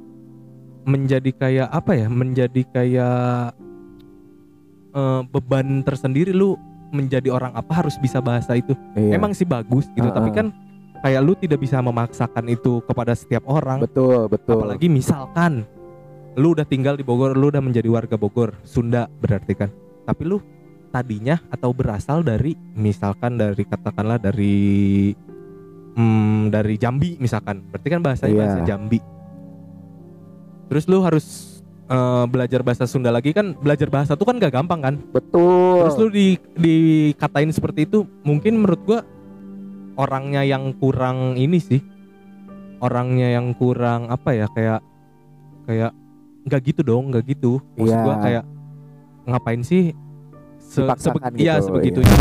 menjadi 0.86 1.30
kayak 1.34 1.68
apa 1.68 1.92
ya? 1.92 2.06
Menjadi 2.06 2.62
kayak 2.64 3.58
eh, 4.92 5.20
beban 5.26 5.82
tersendiri 5.82 6.30
lu 6.30 6.54
menjadi 6.90 7.30
orang 7.30 7.50
apa 7.54 7.82
harus 7.82 7.98
bisa 7.98 8.18
bahasa 8.18 8.54
itu. 8.54 8.74
Iya. 8.94 9.18
Emang 9.18 9.30
sih 9.30 9.46
bagus 9.46 9.86
gitu, 9.92 10.06
Ah, 10.06 10.14
tapi 10.14 10.30
ah. 10.30 10.34
kan 10.34 10.46
kayak 11.00 11.20
lu 11.22 11.34
tidak 11.34 11.58
bisa 11.58 11.78
memaksakan 11.78 12.46
itu 12.46 12.82
kepada 12.82 13.14
setiap 13.14 13.42
orang. 13.46 13.82
betul 13.82 14.26
betul. 14.26 14.62
Apalagi 14.62 14.86
misalkan 14.86 15.66
lu 16.34 16.54
udah 16.54 16.62
tinggal 16.62 16.94
di 16.94 17.02
Bogor, 17.02 17.34
lu 17.34 17.50
udah 17.50 17.58
menjadi 17.58 17.86
warga 17.86 18.14
Bogor, 18.14 18.54
Sunda 18.62 19.10
berarti 19.18 19.54
kan. 19.54 19.70
Tapi 20.10 20.22
lu 20.26 20.42
tadinya 20.90 21.38
atau 21.48 21.70
berasal 21.70 22.26
dari 22.26 22.58
misalkan 22.74 23.38
dari 23.38 23.62
katakanlah 23.62 24.18
dari 24.18 25.14
hmm, 25.94 26.50
dari 26.50 26.74
Jambi 26.74 27.14
misalkan. 27.16 27.62
Berarti 27.70 27.88
kan 27.88 28.00
bahasanya 28.02 28.32
Iya. 28.32 28.40
bahasa 28.42 28.60
Jambi. 28.66 28.98
Terus 30.66 30.84
lu 30.86 30.98
harus 31.00 31.26
eh, 31.86 32.24
belajar 32.26 32.62
bahasa 32.62 32.86
Sunda 32.86 33.10
lagi 33.10 33.30
kan 33.30 33.54
belajar 33.54 33.86
bahasa 33.86 34.14
tuh 34.14 34.22
kan 34.22 34.38
gak 34.38 34.54
gampang 34.54 34.78
kan 34.78 34.94
betul. 35.10 35.82
terus 35.82 35.98
lu 35.98 36.06
di 36.06 36.26
dikatain 36.54 37.50
seperti 37.50 37.82
itu 37.82 38.06
mungkin 38.22 38.62
menurut 38.62 38.78
gua 38.86 39.00
orangnya 39.98 40.46
yang 40.46 40.70
kurang 40.78 41.34
ini 41.34 41.58
sih 41.58 41.82
orangnya 42.78 43.34
yang 43.34 43.50
kurang 43.58 44.06
apa 44.06 44.30
ya 44.32 44.46
kayak 44.54 44.80
kayak 45.66 45.90
nggak 46.46 46.60
gitu 46.62 46.80
dong 46.86 47.10
nggak 47.10 47.26
gitu 47.26 47.58
maksud 47.74 47.90
Iya. 47.90 48.04
gua 48.06 48.16
kayak 48.22 48.44
ngapain 49.30 49.62
sih 49.62 49.94
se 50.58 50.82
iya 51.38 51.58
gitu, 51.58 51.66
sebegitunya 51.66 52.14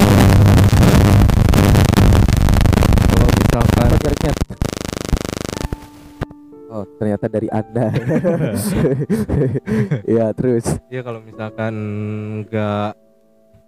kalau 3.09 3.27
misalkan? 3.29 3.89
Oh 6.69 6.85
ternyata 7.01 7.25
dari 7.25 7.49
anda. 7.49 7.89
ya 10.17 10.29
terus. 10.37 10.65
ya 10.93 11.01
kalau 11.01 11.19
misalkan 11.25 11.73
nggak 12.45 13.08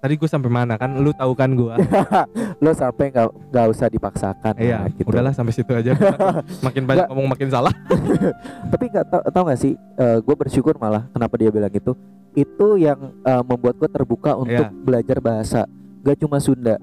tadi 0.01 0.17
gue 0.17 0.25
sampai 0.25 0.49
mana 0.49 0.73
kan 0.75 0.89
lu 0.97 1.13
tahu 1.13 1.37
kan 1.37 1.53
gua 1.53 1.77
Lo 2.63 2.73
sampai 2.73 3.09
nggak 3.09 3.53
nggak 3.53 3.65
usah 3.69 3.87
dipaksakan. 3.87 4.53
iya 4.57 4.85
nah, 4.85 4.89
gitu. 4.89 5.05
udahlah 5.07 5.33
sampai 5.33 5.53
situ 5.53 5.69
aja 5.71 5.93
makin 6.65 6.83
banyak 6.85 7.05
ngomong 7.09 7.29
makin 7.29 7.49
salah 7.49 7.73
Tapi 8.71 8.85
nggak 8.89 9.05
tau, 9.07 9.21
tau 9.29 9.43
gak 9.45 9.59
sih? 9.59 9.73
gue 9.97 10.35
bersyukur 10.35 10.77
malah 10.77 11.05
kenapa 11.09 11.37
dia 11.37 11.49
bilang 11.49 11.69
itu. 11.69 11.93
Itu 12.31 12.77
yang 12.77 13.13
eh, 13.21 13.43
membuat 13.43 13.77
gue 13.77 13.89
terbuka 13.89 14.33
untuk 14.33 14.65
Iya. 14.65 14.73
belajar 14.73 15.17
bahasa. 15.19 15.61
Gak 16.01 16.17
cuma 16.17 16.41
Sunda. 16.41 16.77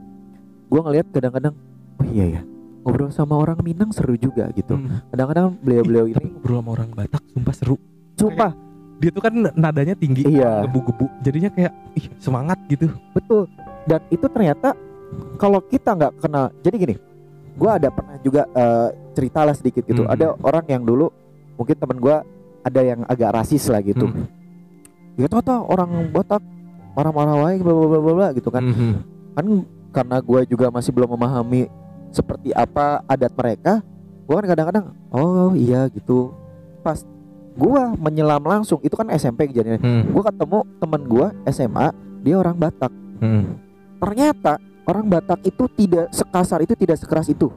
Gue 0.68 0.80
ngelihat 0.84 1.08
kadang-kadang, 1.10 1.54
oh 1.98 2.06
iya 2.06 2.38
ya. 2.38 2.42
Ngobrol 2.84 3.10
sama 3.10 3.34
orang 3.34 3.58
Minang 3.62 3.90
seru 3.90 4.14
juga 4.14 4.46
gitu. 4.52 4.76
Hmm. 4.76 5.02
Kadang-kadang 5.10 5.56
beliau-beliau 5.58 6.06
tapi 6.12 6.22
ini, 6.22 6.30
ngobrol 6.36 6.58
sama 6.60 6.70
orang 6.76 6.88
Batak 6.92 7.22
sumpah 7.32 7.54
seru 7.56 7.76
sumpah, 8.14 8.50
dia 8.98 9.10
tuh 9.14 9.22
kan 9.22 9.34
nadanya 9.54 9.94
tinggi 9.94 10.26
iya. 10.26 10.66
gebu-gebu 10.66 11.06
jadinya 11.22 11.50
kayak 11.54 11.72
ih 11.94 12.06
semangat 12.18 12.58
gitu 12.66 12.90
Betul. 13.14 13.46
Dan 13.88 14.00
itu 14.12 14.26
ternyata 14.28 14.76
kalau 15.40 15.64
kita 15.64 15.96
nggak 15.96 16.12
kenal, 16.20 16.52
jadi 16.60 16.76
gini, 16.76 16.96
gue 17.56 17.70
ada 17.72 17.88
pernah 17.88 18.16
juga 18.20 18.44
eh, 18.52 18.88
cerita 19.16 19.40
lah 19.48 19.56
sedikit 19.56 19.84
gitu. 19.88 20.04
Hmm. 20.04 20.12
Ada 20.12 20.36
orang 20.44 20.64
yang 20.68 20.84
dulu 20.84 21.08
mungkin 21.56 21.76
temen 21.76 21.96
gue 21.96 22.16
ada 22.64 22.80
yang 22.84 23.00
agak 23.08 23.32
rasis 23.32 23.64
lah 23.72 23.80
gitu. 23.80 24.08
Hmm. 24.08 24.28
Ya 25.16 25.26
tau 25.26 25.40
tau 25.40 25.64
orang 25.66 26.12
Batak 26.12 26.44
marah-marah 26.92 27.36
wae 27.48 27.58
bla 27.64 27.72
bla 27.72 27.98
bla 27.98 28.12
bla 28.12 28.28
gitu 28.36 28.52
kan. 28.52 28.62
Mhm. 28.62 28.92
Kan 29.34 29.46
karena 29.88 30.16
gue 30.20 30.40
juga 30.52 30.66
masih 30.68 30.92
belum 30.92 31.16
memahami 31.16 31.66
seperti 32.12 32.52
apa 32.52 33.00
adat 33.08 33.32
mereka, 33.32 33.80
gue 34.28 34.34
kan 34.36 34.46
kadang-kadang 34.52 34.86
oh 35.10 35.56
iya 35.56 35.88
gitu. 35.88 36.36
Pas 36.84 37.02
gue 37.58 37.82
menyelam 37.98 38.38
langsung 38.40 38.78
itu 38.80 38.94
kan 38.94 39.10
SMP 39.10 39.46
kejadiannya. 39.46 39.82
Hmm. 39.82 40.02
Gue 40.08 40.22
ketemu 40.22 40.58
temen 40.78 41.02
gue 41.04 41.26
SMA, 41.48 41.86
dia 42.20 42.34
orang 42.34 42.54
Batak 42.54 42.92
Hmm. 43.18 43.58
ternyata 43.98 44.56
orang 44.84 45.04
Batak 45.04 45.42
itu 45.42 45.66
tidak 45.68 46.06
sekasar 46.08 46.62
itu 46.62 46.72
tidak 46.72 46.96
sekeras 46.96 47.26
itu 47.26 47.50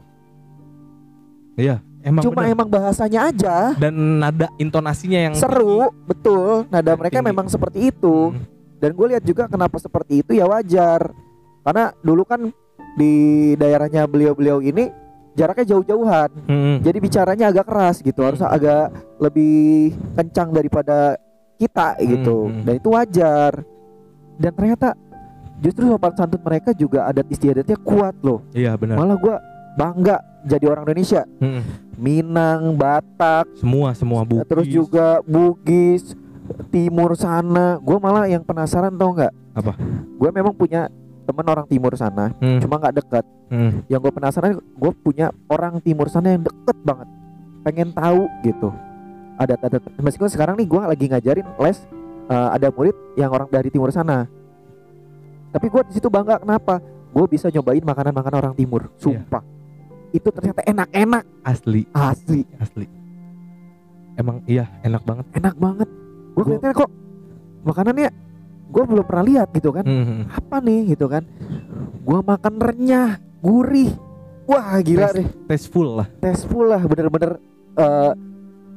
Iya, 1.54 1.84
emang 2.02 2.24
cuma 2.24 2.42
bener. 2.42 2.54
emang 2.56 2.68
bahasanya 2.68 3.20
aja 3.28 3.56
dan 3.76 3.94
nada 4.18 4.48
intonasinya 4.56 5.20
yang 5.22 5.34
seru 5.36 5.94
betul 6.04 6.66
nada 6.68 6.96
mereka 6.96 7.20
tinggi. 7.20 7.30
memang 7.30 7.46
seperti 7.46 7.94
itu 7.94 8.32
Hmm. 8.32 8.42
dan 8.78 8.90
gue 8.92 9.08
lihat 9.08 9.24
juga 9.24 9.46
kenapa 9.46 9.78
seperti 9.78 10.26
itu 10.26 10.32
ya 10.34 10.48
wajar 10.48 11.14
karena 11.62 11.94
dulu 12.00 12.24
kan 12.24 12.50
di 12.92 13.14
daerahnya 13.54 14.04
beliau-beliau 14.04 14.58
ini 14.60 14.90
jaraknya 15.34 15.65
jauh-jauhan 15.70 16.30
Hmm. 16.44 16.78
jadi 16.80 16.98
bicaranya 16.98 17.46
agak 17.48 17.65
keras 17.65 18.00
gitu 18.00 18.20
harus 18.20 18.39
Hmm. 18.39 18.52
agak 18.52 18.91
lebih 19.17 19.89
kencang 20.13 20.50
daripada 20.50 21.15
kita 21.56 21.96
gitu 22.00 22.48
Hmm, 22.48 22.62
dan 22.62 22.74
itu 22.76 22.89
wajar 22.89 23.52
dan 24.36 24.52
ternyata 24.52 24.98
justru 25.58 25.86
sopan 25.86 26.12
santun 26.12 26.41
mereka 26.41 26.74
juga 26.74 27.06
adat 27.06 27.28
istiadatnya 27.28 27.78
kuat 27.78 28.17
loh 28.20 28.41
Iya 28.52 28.76
benar. 28.76 28.98
malah 28.98 29.15
gua 29.15 29.38
bangga 29.74 30.17
jadi 30.41 30.65
orang 30.67 30.84
Indonesia 30.86 31.24
Hmm. 31.38 31.62
Minang 31.96 32.74
Batak 32.74 33.46
Semua 33.56 33.94
semua 33.94 34.22
buku. 34.22 34.41
terus 34.44 34.65
juga 34.65 35.22
Bugis 35.24 36.17
Timur 36.67 37.13
sana 37.13 37.78
gua 37.78 37.98
malah 37.98 38.26
yang 38.26 38.41
penasaran 38.41 38.91
tau 38.91 39.13
nggak 39.13 39.32
Apa? 39.54 39.76
gue 40.17 40.30
memang 40.32 40.52
punya 40.52 40.88
teman 41.32 41.48
orang 41.48 41.63
Timur 41.65 41.96
sana 41.96 42.36
Hmm. 42.38 42.60
cuma 42.60 42.76
nggak 42.76 42.96
dekat 42.98 43.26
Hmm. 43.48 43.88
yang 43.88 44.00
gue 44.00 44.12
penasaran 44.12 44.52
gue 44.60 44.91
punya 45.00 45.32
orang 45.48 45.80
Timur 45.80 46.08
sana 46.08 46.36
yang 46.36 46.44
deket 46.44 46.78
banget. 46.84 47.08
Pengen 47.62 47.89
tahu 47.91 48.28
gitu. 48.41 48.70
Adat-adat 49.36 49.82
meskipun 49.98 50.28
sekarang 50.28 50.56
nih 50.56 50.67
gue 50.67 50.82
lagi 50.82 51.06
ngajarin 51.08 51.48
les 51.58 51.80
eh, 52.28 52.50
ada 52.52 52.67
murid 52.70 52.94
yang 53.15 53.28
orang 53.28 53.48
dari 53.48 53.67
Timur 53.67 53.89
sana. 53.89 54.28
Tapi 55.50 55.67
gue 55.67 55.82
di 55.86 55.94
situ 55.94 56.08
bangga 56.08 56.38
kenapa? 56.38 56.80
Gue 57.12 57.28
bisa 57.28 57.48
nyobain 57.48 57.82
makanan-makanan 57.82 58.38
orang 58.39 58.56
Timur. 58.56 58.88
Sumpah. 58.96 59.44
Itu 60.12 60.32
ternyata 60.32 60.63
enak-enak. 60.63 61.24
Asli, 61.41 61.84
asli. 61.91 62.44
Asli. 62.56 62.88
Emang 64.15 64.44
iya 64.46 64.67
enak 64.82 65.04
banget. 65.04 65.26
enak 65.34 65.56
banget. 65.56 65.89
Gue 66.32 66.44
kelihatannya 66.46 66.76
kok 66.78 66.91
makanannya 67.62 68.10
gue 68.71 68.84
belum 68.84 69.03
pernah 69.03 69.25
lihat 69.25 69.47
gitu 69.51 69.69
kan 69.69 69.84
Hmm. 69.84 70.25
apa 70.27 70.57
nih 70.60 70.81
gitu 70.89 71.05
kan 71.05 71.27
gue 72.01 72.19
makan 72.19 72.53
renyah 72.57 73.10
gurih 73.38 73.91
wah 74.43 74.79
gila 74.79 75.10
Tes- 75.10 75.15
deh 75.17 75.27
Tasteful 75.45 75.88
lah. 75.93 76.07
tasteful 76.17 76.65
lah 76.65 76.81
bener-bener 76.81 77.38
eh, 77.73 78.12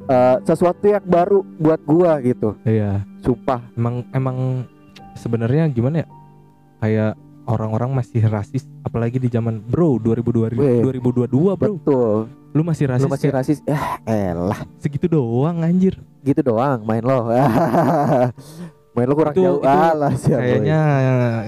eh, 0.07 0.37
sesuatu 0.42 0.85
yang 0.85 1.02
baru 1.02 1.40
buat 1.57 1.80
gua 1.83 2.18
gitu 2.20 2.59
Iya. 2.62 3.07
sumpah 3.20 3.62
Emang 3.72 4.04
emang 4.11 4.66
sebenarnya 5.14 5.66
gimana 5.68 6.02
ya? 6.02 6.09
Kayak 6.76 7.12
orang-orang 7.44 7.90
masih 7.94 8.20
rasis 8.24 8.64
apalagi 8.80 9.16
di 9.16 9.28
zaman 9.28 9.61
bro 9.61 9.96
2022 9.96 10.57
Weh. 10.57 10.80
2022 10.83 11.28
bro. 11.54 11.74
betul 11.76 12.16
Lu 12.50 12.62
masih 12.62 12.87
rasis 12.87 13.02
lu 13.02 13.11
masih 13.11 13.28
kayak 13.28 13.38
rasis 13.40 13.59
ya 13.64 13.78
elah 14.04 14.61
segitu 14.76 15.07
doang 15.07 15.59
anjir. 15.61 15.98
gitu 16.22 16.40
doang 16.42 16.80
main 16.83 17.00
lo 17.00 17.28
main 18.94 19.07
lo 19.07 19.14
kurang 19.14 19.35
Itu- 19.35 19.42
jauh 19.42 19.61
itu 19.61 19.68
alah 19.68 20.12
siapa 20.14 20.40
Kayaknya 20.40 20.80
eh, 20.80 21.40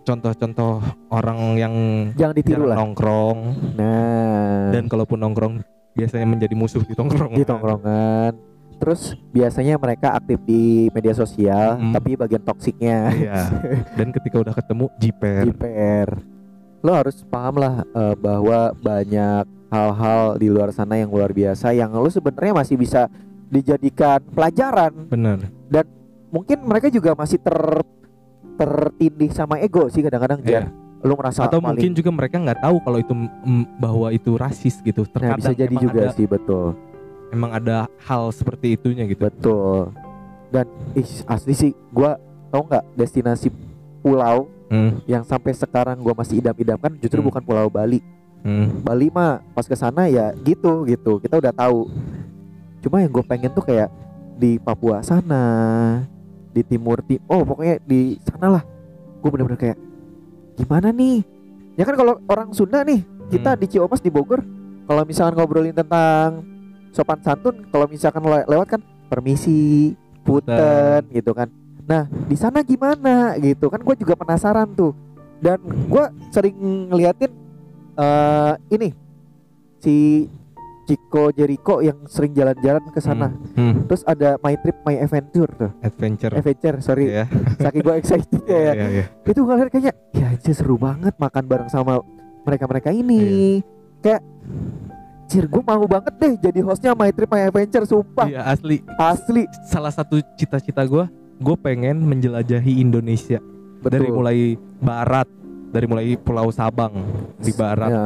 contoh-contoh 0.00 0.72
orang 1.08 1.38
yang 1.54 1.74
jangan 2.14 2.34
ditiru 2.34 2.64
lah 2.64 2.76
nongkrong 2.76 3.38
nah 3.74 4.70
dan 4.70 4.86
kalaupun 4.86 5.18
nongkrong 5.18 5.60
biasanya 5.92 6.24
menjadi 6.24 6.54
musuh 6.54 6.80
di 6.80 6.94
tongkrong. 6.94 7.34
di 7.34 7.42
tongkrongan 7.42 8.32
terus 8.78 9.18
biasanya 9.28 9.74
mereka 9.74 10.14
aktif 10.14 10.38
di 10.40 10.86
media 10.88 11.10
sosial 11.12 11.76
Mm. 11.76 11.92
tapi 11.92 12.14
bagian 12.14 12.40
toksiknya 12.40 12.98
Iya. 13.10 13.40
Dan 13.98 14.14
ketika 14.14 14.38
udah 14.38 14.54
ketemu 14.54 14.86
jiper. 14.96 15.42
JPR 15.44 16.08
lo 16.78 16.94
harus 16.94 17.26
paham 17.26 17.58
lah 17.58 17.82
eh, 17.84 18.14
bahwa 18.14 18.70
banyak 18.72 19.44
hal-hal 19.68 20.38
di 20.38 20.46
luar 20.46 20.70
sana 20.70 20.94
yang 20.94 21.10
luar 21.10 21.28
biasa 21.28 21.74
yang 21.74 21.90
lo 21.90 22.06
sebenarnya 22.06 22.54
masih 22.54 22.78
bisa 22.78 23.10
dijadikan 23.48 24.22
pelajaran 24.30 24.94
Bener. 25.04 25.42
Mungkin 26.28 26.58
mereka 26.62 26.88
juga 26.88 27.12
masih 27.12 27.36
ter 27.36 27.56
tertindih 28.54 29.30
sama 29.30 29.58
ego 29.58 29.86
sih 29.88 30.00
kadang-kadang 30.00 30.40
Iya. 30.42 30.50
Jar. 30.50 30.64
Lu 30.98 31.14
merasa 31.14 31.46
atau 31.46 31.62
paling 31.62 31.78
mungkin 31.78 31.94
juga 31.94 32.10
mereka 32.10 32.36
nggak 32.36 32.58
tahu 32.58 32.76
kalau 32.82 32.98
itu 32.98 33.14
mm, 33.14 33.64
bahwa 33.78 34.10
itu 34.10 34.34
rasis 34.34 34.82
gitu 34.82 35.02
Nah, 35.02 35.10
terkadang 35.12 35.38
bisa 35.38 35.52
jadi 35.54 35.74
juga 35.78 36.00
ada, 36.04 36.12
sih 36.12 36.26
betul. 36.26 36.74
emang 37.28 37.52
ada 37.52 37.86
hal 38.02 38.28
seperti 38.30 38.74
itunya 38.74 39.06
gitu 39.06 39.22
Betul. 39.22 39.94
Dan 40.48 40.66
ih, 40.92 41.06
asli 41.24 41.54
sih 41.54 41.70
gua 41.88 42.18
tau 42.48 42.64
nggak 42.64 42.84
destinasi 42.94 43.48
pulau 44.00 44.48
Hmm, 44.68 45.00
yang 45.04 45.24
sampai 45.24 45.56
sekarang 45.56 45.96
gua 45.96 46.12
masih 46.12 46.44
idam-idamkan 46.44 46.92
justru 46.98 47.24
Hmm. 47.24 47.28
bukan 47.32 47.40
Pulau 47.40 47.72
Bali. 47.72 48.04
hmm, 48.38 48.84
Bali 48.84 49.08
mah 49.08 49.40
pas 49.50 49.64
ke 49.64 49.72
sana 49.72 50.04
ya 50.06 50.36
gitu 50.38 50.84
gitu. 50.84 51.16
Kita 51.16 51.40
udah 51.40 51.48
tahu. 51.50 51.88
Cuma 52.78 53.00
yang 53.00 53.08
gue 53.08 53.24
pengen 53.24 53.48
tuh 53.48 53.64
kayak 53.64 53.88
di 54.36 54.60
Papua 54.60 55.00
sana, 55.00 56.04
di 56.48 56.62
Timur 56.62 57.00
Tim. 57.02 57.20
Oh, 57.26 57.42
pokoknya 57.42 57.78
di 57.80 58.16
sana 58.20 58.58
lah. 58.58 58.62
Gue 59.18 59.30
bener-bener 59.30 59.58
kayak 59.58 59.78
gimana 60.54 60.88
nih? 60.90 61.22
Ya 61.74 61.84
kan 61.84 61.94
kalau 61.94 62.18
orang 62.24 62.50
Sunda 62.50 62.82
nih, 62.82 63.00
kita 63.28 63.54
Hmm. 63.54 63.60
di 63.60 63.66
Ciomas 63.68 64.00
di 64.00 64.10
Bogor, 64.10 64.42
kalau 64.84 65.02
misalkan 65.02 65.34
ngobrolin 65.34 65.72
tentang 65.72 66.42
sopan 66.90 67.20
santun, 67.20 67.68
kalau 67.68 67.86
misalkan 67.86 68.22
le- 68.22 68.46
lewat 68.46 68.66
kan 68.68 68.80
permisi, 69.06 69.94
punten 70.20 71.02
gitu 71.08 71.32
kan. 71.32 71.48
Nah, 71.82 72.04
di 72.04 72.36
sana 72.36 72.60
gimana 72.60 73.38
gitu 73.38 73.68
kan 73.68 73.80
gue 73.80 73.94
juga 73.96 74.12
penasaran 74.12 74.68
tuh. 74.70 74.92
Dan 75.38 75.56
gue 75.62 76.04
sering 76.28 76.56
ngeliatin 76.88 77.30
eh 77.94 78.54
ini 78.68 78.90
si 79.78 80.26
Chico 80.84 81.30
Jericho 81.30 81.78
yang 81.78 82.04
sering 82.04 82.32
jalan-jalan 82.32 82.82
ke 82.88 82.98
sana. 82.98 83.28
hmm, 83.28 83.54
hmm. 83.54 83.67
Terus 83.88 84.02
ada 84.04 84.36
My 84.38 84.54
Trip 84.54 84.76
My 84.82 84.96
Adventure 84.96 85.50
tuh. 85.50 85.70
adventure 85.80 86.30
Adventure, 86.30 86.76
sorry. 86.78 87.08
ya 87.10 87.24
Saking 87.56 87.82
gue 87.82 87.94
excited 87.96 88.42
ya. 88.44 88.72
Iya, 88.76 88.86
iya. 88.92 89.04
Itu 89.24 89.42
gue 89.42 89.54
liat 89.54 89.68
kayaknya 89.68 89.92
ya 90.12 90.26
anjir 90.30 90.52
seru 90.52 90.76
banget 90.76 91.16
makan 91.16 91.44
bareng 91.44 91.68
sama 91.68 92.04
mereka-mereka 92.44 92.92
ini. 92.92 93.58
Kayak 93.98 94.22
Cir, 95.26 95.44
gue 95.44 95.60
mau 95.60 95.84
banget 95.84 96.14
deh 96.16 96.32
jadi 96.38 96.60
hostnya 96.62 96.92
My 96.92 97.08
Trip 97.08 97.28
My 97.28 97.44
Adventure, 97.44 97.84
sumpah 97.84 98.24
Iya, 98.26 98.44
asli 98.46 98.80
asli. 98.96 99.44
salah 99.62 99.90
satu 99.90 100.20
cita-cita 100.34 100.80
gue 100.82 101.04
gue 101.38 101.56
pengen 101.58 102.00
menjelajahi 102.02 102.76
Indonesia 102.76 103.36
dari 103.78 104.08
mulai 104.08 104.38
barat 104.78 105.28
dari 105.68 105.84
mulai 105.84 106.16
Pulau 106.16 106.48
Sabang 106.48 106.96
di 107.36 107.52
barat 107.52 107.88
Ya, 107.88 108.04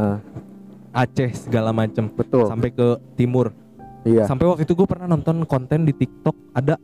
Aceh 0.92 1.32
segala 1.38 1.70
macam 1.70 2.10
betul. 2.10 2.44
sampai 2.44 2.68
ke 2.68 2.86
timur 3.14 3.54
Iya. 4.02 4.26
sampai 4.26 4.50
waktu 4.50 4.66
itu 4.66 4.74
gue 4.74 4.82
pernah 4.84 5.06
nonton 5.06 5.46
konten 5.46 5.86
di 5.86 5.94
TikTok 5.94 6.34
ada 6.52 6.74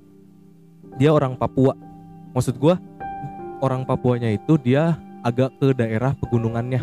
dia 0.94 1.10
orang 1.10 1.34
Papua. 1.34 1.74
Maksud 2.30 2.58
gue 2.58 2.74
orang 3.58 3.82
Papuanya 3.82 4.30
itu 4.30 4.54
dia 4.54 4.94
agak 5.20 5.50
ke 5.58 5.74
daerah 5.74 6.14
pegunungannya. 6.14 6.82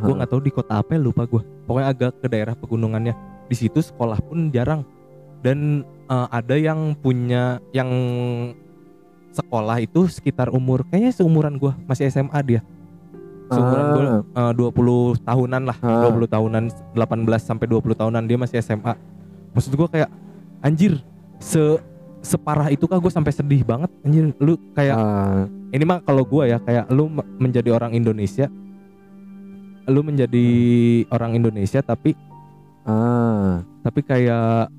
Gue 0.00 0.14
nggak 0.14 0.30
tahu 0.30 0.40
di 0.40 0.50
kota 0.50 0.78
apa 0.78 0.94
lupa 0.94 1.26
gue 1.26 1.42
pokoknya 1.64 1.88
agak 1.88 2.12
ke 2.22 2.26
daerah 2.26 2.54
pegunungannya. 2.54 3.14
Di 3.46 3.56
situ 3.56 3.82
sekolah 3.82 4.22
pun 4.22 4.50
jarang. 4.50 4.86
Dan 5.42 5.82
eh, 6.06 6.26
ada 6.30 6.54
yang 6.54 6.94
punya 6.94 7.58
yang 7.70 7.90
sekolah 9.34 9.82
itu 9.82 10.06
sekitar 10.06 10.50
umur 10.50 10.86
kayaknya 10.86 11.10
seumuran 11.12 11.58
gue 11.58 11.74
masih 11.84 12.06
SMA 12.06 12.38
dia. 12.46 12.60
Seumuran 13.50 13.86
gue 13.92 14.04
eh, 14.38 14.52
20 14.54 15.26
tahunan 15.26 15.62
lah 15.66 15.76
Ah. 15.82 16.06
20 16.08 16.30
tahunan 16.30 16.64
18 16.94 17.02
sampai 17.42 17.66
20 17.66 17.92
tahunan 17.92 18.22
dia 18.24 18.38
masih 18.38 18.62
SMA 18.62 18.94
maksud 19.54 19.72
gue 19.72 19.88
kayak 19.88 20.10
anjir 20.60 20.98
se 21.38 21.78
separah 22.20 22.68
itu 22.68 22.84
kah 22.84 22.96
gue 22.96 23.08
sampai 23.08 23.30
sedih 23.30 23.62
banget 23.62 23.90
anjir 24.00 24.32
lu 24.36 24.56
kayak 24.72 24.94
Ah, 24.94 25.44
ini 25.70 25.82
mah 25.82 26.00
kalau 26.00 26.22
gua 26.22 26.46
ya 26.46 26.58
kayak 26.58 26.88
lu 26.88 27.06
me- 27.06 27.26
menjadi 27.38 27.70
orang 27.70 27.92
Indonesia 27.92 28.48
lu 29.84 30.00
menjadi 30.00 30.46
orang 31.08 31.34
Indonesia 31.34 31.78
tapi 31.78 32.16
ah. 32.82 33.60
tapi 33.82 34.00
kayak 34.00 34.72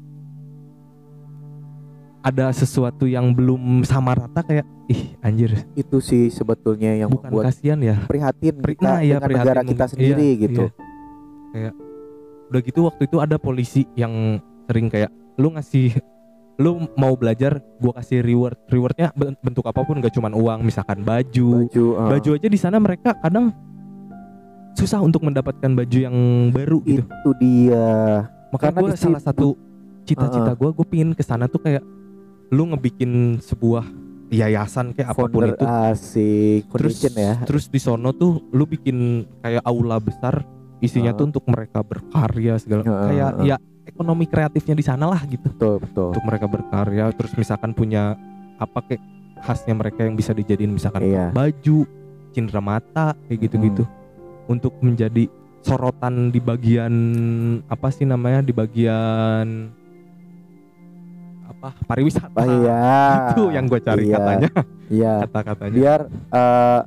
ada 2.20 2.50
sesuatu 2.50 3.06
yang 3.06 3.30
belum 3.30 3.86
sama 3.86 4.18
rata 4.18 4.42
kayak 4.42 4.66
ih 4.88 5.14
anjir 5.20 5.54
itu 5.76 5.98
sih 6.00 6.28
sebetulnya 6.28 6.98
yang 6.98 7.10
bukan 7.10 7.30
membuat 7.30 7.54
kasihan 7.54 7.78
ya 7.78 8.02
prihatin 8.04 8.58
Pri- 8.58 8.74
kita 8.74 8.90
nah, 8.90 9.00
iya, 9.00 9.18
dengan 9.18 9.30
negara 9.32 9.62
prihatin. 9.62 9.70
kita 9.72 9.86
sendiri 9.88 10.26
Iya, 10.26 10.42
gitu. 10.42 10.64
iya. 10.64 10.74
kayak 11.54 11.74
udah 12.46 12.62
gitu 12.64 12.80
waktu 12.84 13.02
itu 13.06 13.18
ada 13.20 13.38
polisi 13.38 13.86
yang 13.94 14.42
sering 14.66 14.88
kayak 14.90 15.10
lu 15.36 15.54
ngasih 15.54 15.94
lu 16.56 16.88
mau 16.96 17.12
belajar 17.14 17.60
gua 17.78 17.92
kasih 18.00 18.24
reward 18.24 18.56
rewardnya 18.72 19.12
ben- 19.12 19.36
bentuk 19.44 19.68
apa 19.68 19.84
pun 19.84 20.00
gak 20.00 20.16
cuman 20.16 20.32
uang 20.32 20.60
misalkan 20.64 21.04
baju 21.04 21.68
Baju, 21.68 21.86
ah. 22.00 22.10
baju 22.16 22.30
aja 22.32 22.48
di 22.48 22.56
sana 22.56 22.80
mereka 22.80 23.12
kadang 23.20 23.52
susah 24.76 25.00
untuk 25.00 25.24
mendapatkan 25.24 25.72
baju 25.72 25.98
yang 25.98 26.16
baru 26.52 26.80
gitu 26.84 27.04
itu 27.04 27.32
dia. 27.40 28.28
makanya 28.52 28.76
gue 28.76 28.92
salah 28.96 29.20
satu 29.20 29.56
cita-cita 30.04 30.52
Uh-uh. 30.52 30.60
gue 30.60 30.70
gue 30.80 30.86
pingin 30.88 31.12
ke 31.12 31.24
sana 31.24 31.48
tuh 31.48 31.60
kayak 31.60 31.84
lu 32.52 32.72
ngebikin 32.72 33.40
sebuah 33.40 33.84
yayasan 34.32 34.92
kayak 34.92 35.16
apa 35.16 35.28
pun 35.28 35.44
Founder 35.44 35.56
itu 35.56 35.66
asik 35.66 36.62
terus 36.72 36.96
ya. 37.04 37.36
terus 37.44 37.66
di 37.68 37.80
sono 37.80 38.12
tuh 38.12 38.44
lu 38.52 38.64
bikin 38.64 39.24
kayak 39.40 39.64
aula 39.64 40.00
besar 40.00 40.44
isinya 40.80 41.12
Uh. 41.12 41.18
tuh 41.20 41.26
untuk 41.32 41.46
mereka 41.48 41.80
berkarya 41.82 42.60
segala 42.60 42.84
Uh-uh, 42.84 43.04
kayak 43.12 43.32
uh. 43.32 43.44
ya 43.44 43.58
ekonomi 43.86 44.26
kreatifnya 44.26 44.74
di 44.74 44.82
sana 44.82 45.06
lah 45.06 45.22
gitu 45.24 45.48
Betul 45.48 45.80
betul. 45.80 46.10
untuk 46.12 46.24
mereka 46.24 46.46
berkarya 46.46 47.10
terus 47.14 47.34
misalkan 47.34 47.72
punya 47.72 48.18
apa 48.58 48.80
kayak 48.84 49.02
khasnya 49.40 49.74
mereka 49.74 50.02
yang 50.02 50.14
bisa 50.14 50.32
dijadiin 50.32 50.72
misalkan 50.72 51.06
Iya. 51.06 51.30
baju 51.30 51.86
cindera 52.32 52.60
mata 52.60 53.14
kayak 53.26 53.40
gitu-gitu 53.42 53.84
untuk 54.46 54.74
menjadi 54.80 55.30
sorotan 55.62 56.30
di 56.30 56.38
bagian 56.38 56.94
apa 57.66 57.88
sih 57.90 58.04
namanya 58.04 58.42
di 58.42 58.54
bagian 58.54 59.70
apa 61.46 61.74
pariwisata 61.86 62.36
Ah, 62.36 62.48
iya. 62.48 62.84
itu 63.32 63.44
yang 63.50 63.66
gue 63.66 63.80
cari 63.80 64.06
Iya. 64.06 64.16
katanya 64.16 64.50
Iya. 64.88 65.14
kata-katanya 65.26 65.76
Biar 65.78 66.02
eh 66.10 66.80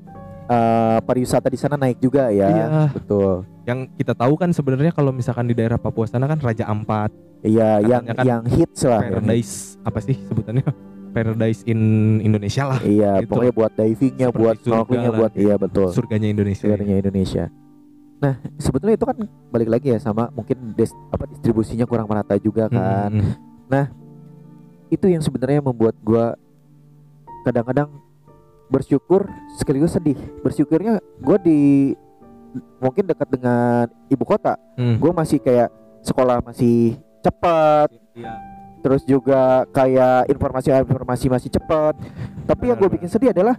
eh, 0.49 0.99
pariwisata 1.05 1.49
di 1.49 1.59
sana 1.61 1.77
naik 1.77 2.01
juga 2.01 2.33
ya. 2.33 2.49
Iya. 2.49 2.67
Betul. 2.93 3.45
yang 3.69 3.85
kita 4.01 4.17
tahu 4.17 4.33
kan 4.41 4.49
sebenarnya 4.49 4.97
kalau 4.97 5.13
misalkan 5.13 5.45
di 5.45 5.53
daerah 5.53 5.77
Papua 5.77 6.09
sana 6.09 6.25
kan 6.25 6.41
Raja 6.41 6.65
Ampat 6.65 7.13
Iya, 7.45 7.85
yang 7.85 8.03
kan 8.03 8.17
yang 8.25 8.43
hits 8.49 8.83
lah. 8.83 9.05
Paradise 9.05 9.77
apa 9.85 10.01
sih 10.01 10.17
sebutannya 10.17 10.65
Paradise 11.15 11.63
in 11.69 11.81
Indonesia 12.19 12.65
lah. 12.65 12.81
Iya, 12.81 13.23
Gitu. 13.23 13.31
pokoknya 13.31 13.53
buat 13.55 13.73
divingnya, 13.77 14.27
Seperti 14.33 14.41
buat 14.43 14.57
snorkelingnya, 14.65 15.13
buat 15.15 15.33
iya 15.37 15.55
betul. 15.61 15.89
surganya 15.93 16.29
Indonesia 16.29 16.65
Sebenarnya 16.65 16.97
Indonesia. 16.99 17.45
Nah, 18.19 18.35
sebetulnya 18.59 18.97
itu 18.99 19.07
kan 19.07 19.17
balik 19.55 19.69
lagi 19.71 19.87
ya 19.95 19.99
sama 20.03 20.27
mungkin 20.35 20.75
des, 20.75 20.91
apa 21.15 21.31
distribusinya 21.31 21.87
kurang 21.87 22.11
merata 22.11 22.35
juga 22.41 22.67
kan. 22.67 23.13
Mm-mm. 23.15 23.87
Itu 24.89 25.07
yang 25.07 25.21
sebenarnya 25.21 25.61
membuat 25.61 25.95
gua 26.03 26.35
kadang-kadang 27.45 27.93
bersyukur 28.69 29.27
sekaligus 29.57 29.97
sedih. 29.97 30.17
Bersyukurnya 30.41 31.01
gua 31.19 31.37
di 31.37 31.93
mungkin 32.81 33.05
dekat 33.05 33.29
dengan 33.29 33.89
ibu 34.09 34.25
kota. 34.25 34.57
Mm. 34.77 34.97
Gue 34.99 35.13
masih 35.13 35.39
kayak 35.39 35.69
sekolah 36.01 36.41
masih 36.41 36.97
cepat, 37.21 37.93
Iya. 38.17 38.33
terus 38.81 39.03
juga 39.05 39.67
kayak 39.71 40.33
informasi-informasi 40.33 41.27
masih 41.29 41.51
cepat. 41.53 41.99
Tapi 42.49 42.73
yang 42.73 42.79
gue 42.81 42.89
bikin 42.89 43.11
sedih 43.11 43.37
adalah 43.37 43.59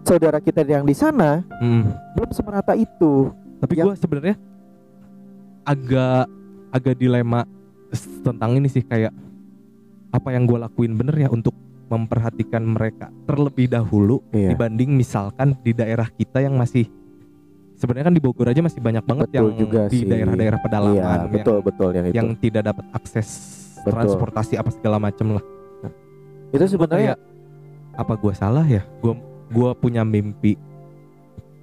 saudara 0.00 0.40
kita 0.40 0.64
yang 0.64 0.88
di 0.88 0.96
sana 0.96 1.44
Mm. 1.60 1.84
belum 2.16 2.30
semerata 2.32 2.72
itu. 2.72 3.28
Tapi 3.60 3.72
Yang- 3.76 3.86
gue 3.86 3.94
sebenarnya 4.00 4.36
agak 5.66 6.24
agak 6.70 6.94
dilema 6.96 7.44
tentang 8.24 8.56
ini 8.56 8.70
sih 8.70 8.80
kayak 8.80 9.12
apa 10.10 10.28
yang 10.32 10.46
gue 10.48 10.58
lakuin 10.58 10.96
bener 10.96 11.14
ya 11.18 11.28
untuk 11.30 11.54
memperhatikan 11.90 12.62
mereka 12.62 13.10
terlebih 13.26 13.66
dahulu 13.66 14.22
Iya. 14.30 14.54
dibanding 14.54 14.94
misalkan 14.94 15.58
di 15.60 15.74
daerah 15.74 16.06
kita 16.08 16.38
yang 16.38 16.54
masih 16.54 16.86
sebenarnya 17.74 18.06
kan 18.06 18.14
di 18.14 18.22
Bogor 18.22 18.46
aja 18.46 18.62
masih 18.62 18.78
banyak 18.78 19.02
banget 19.02 19.28
Betul 19.28 19.36
yang 19.36 19.48
juga 19.58 19.80
di 19.88 19.98
daerah-daerah 20.06 20.58
pedalaman 20.60 20.94
Iya, 20.94 21.10
yang- 21.18 21.32
betul 21.34 21.58
betul 21.60 21.88
yang 21.90 22.06
itu. 22.06 22.14
yang 22.14 22.28
tidak 22.38 22.62
dapat 22.64 22.84
akses 22.92 23.28
Betul. 23.80 23.90
transportasi 23.90 24.54
apa 24.54 24.70
segala 24.70 24.96
macam 24.96 25.34
lah. 25.34 25.44
itu 26.50 26.58
Gua 26.58 26.66
sebenarnya 26.68 27.14
apa 27.92 28.12
gua 28.14 28.32
salah 28.32 28.62
ya? 28.62 28.82
Gua 28.98 29.14
gua 29.48 29.70
punya 29.72 30.02
mimpi 30.02 30.54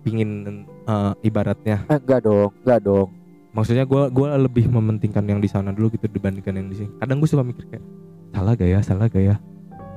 pingin 0.02 0.64
eh, 0.88 1.14
ibaratnya 1.22 1.84
eh, 1.86 2.00
enggak 2.00 2.24
dong, 2.24 2.52
enggak 2.64 2.80
dong. 2.82 3.08
maksudnya 3.52 3.84
gua 3.84 4.08
gua 4.08 4.36
lebih 4.36 4.68
mementingkan 4.68 5.24
yang 5.24 5.40
di 5.40 5.48
sana 5.48 5.72
dulu 5.72 5.92
gitu 5.92 6.08
dibandingkan 6.08 6.52
yang 6.54 6.68
di 6.68 6.76
sini. 6.78 6.90
Kadang 6.98 7.18
gue 7.18 7.28
suka 7.28 7.44
mikir 7.44 7.64
kayak 7.68 7.84
salah 8.32 8.54
gak 8.54 8.70
ya, 8.70 8.80
salah 8.82 9.08
gak 9.08 9.24
ya. 9.24 9.36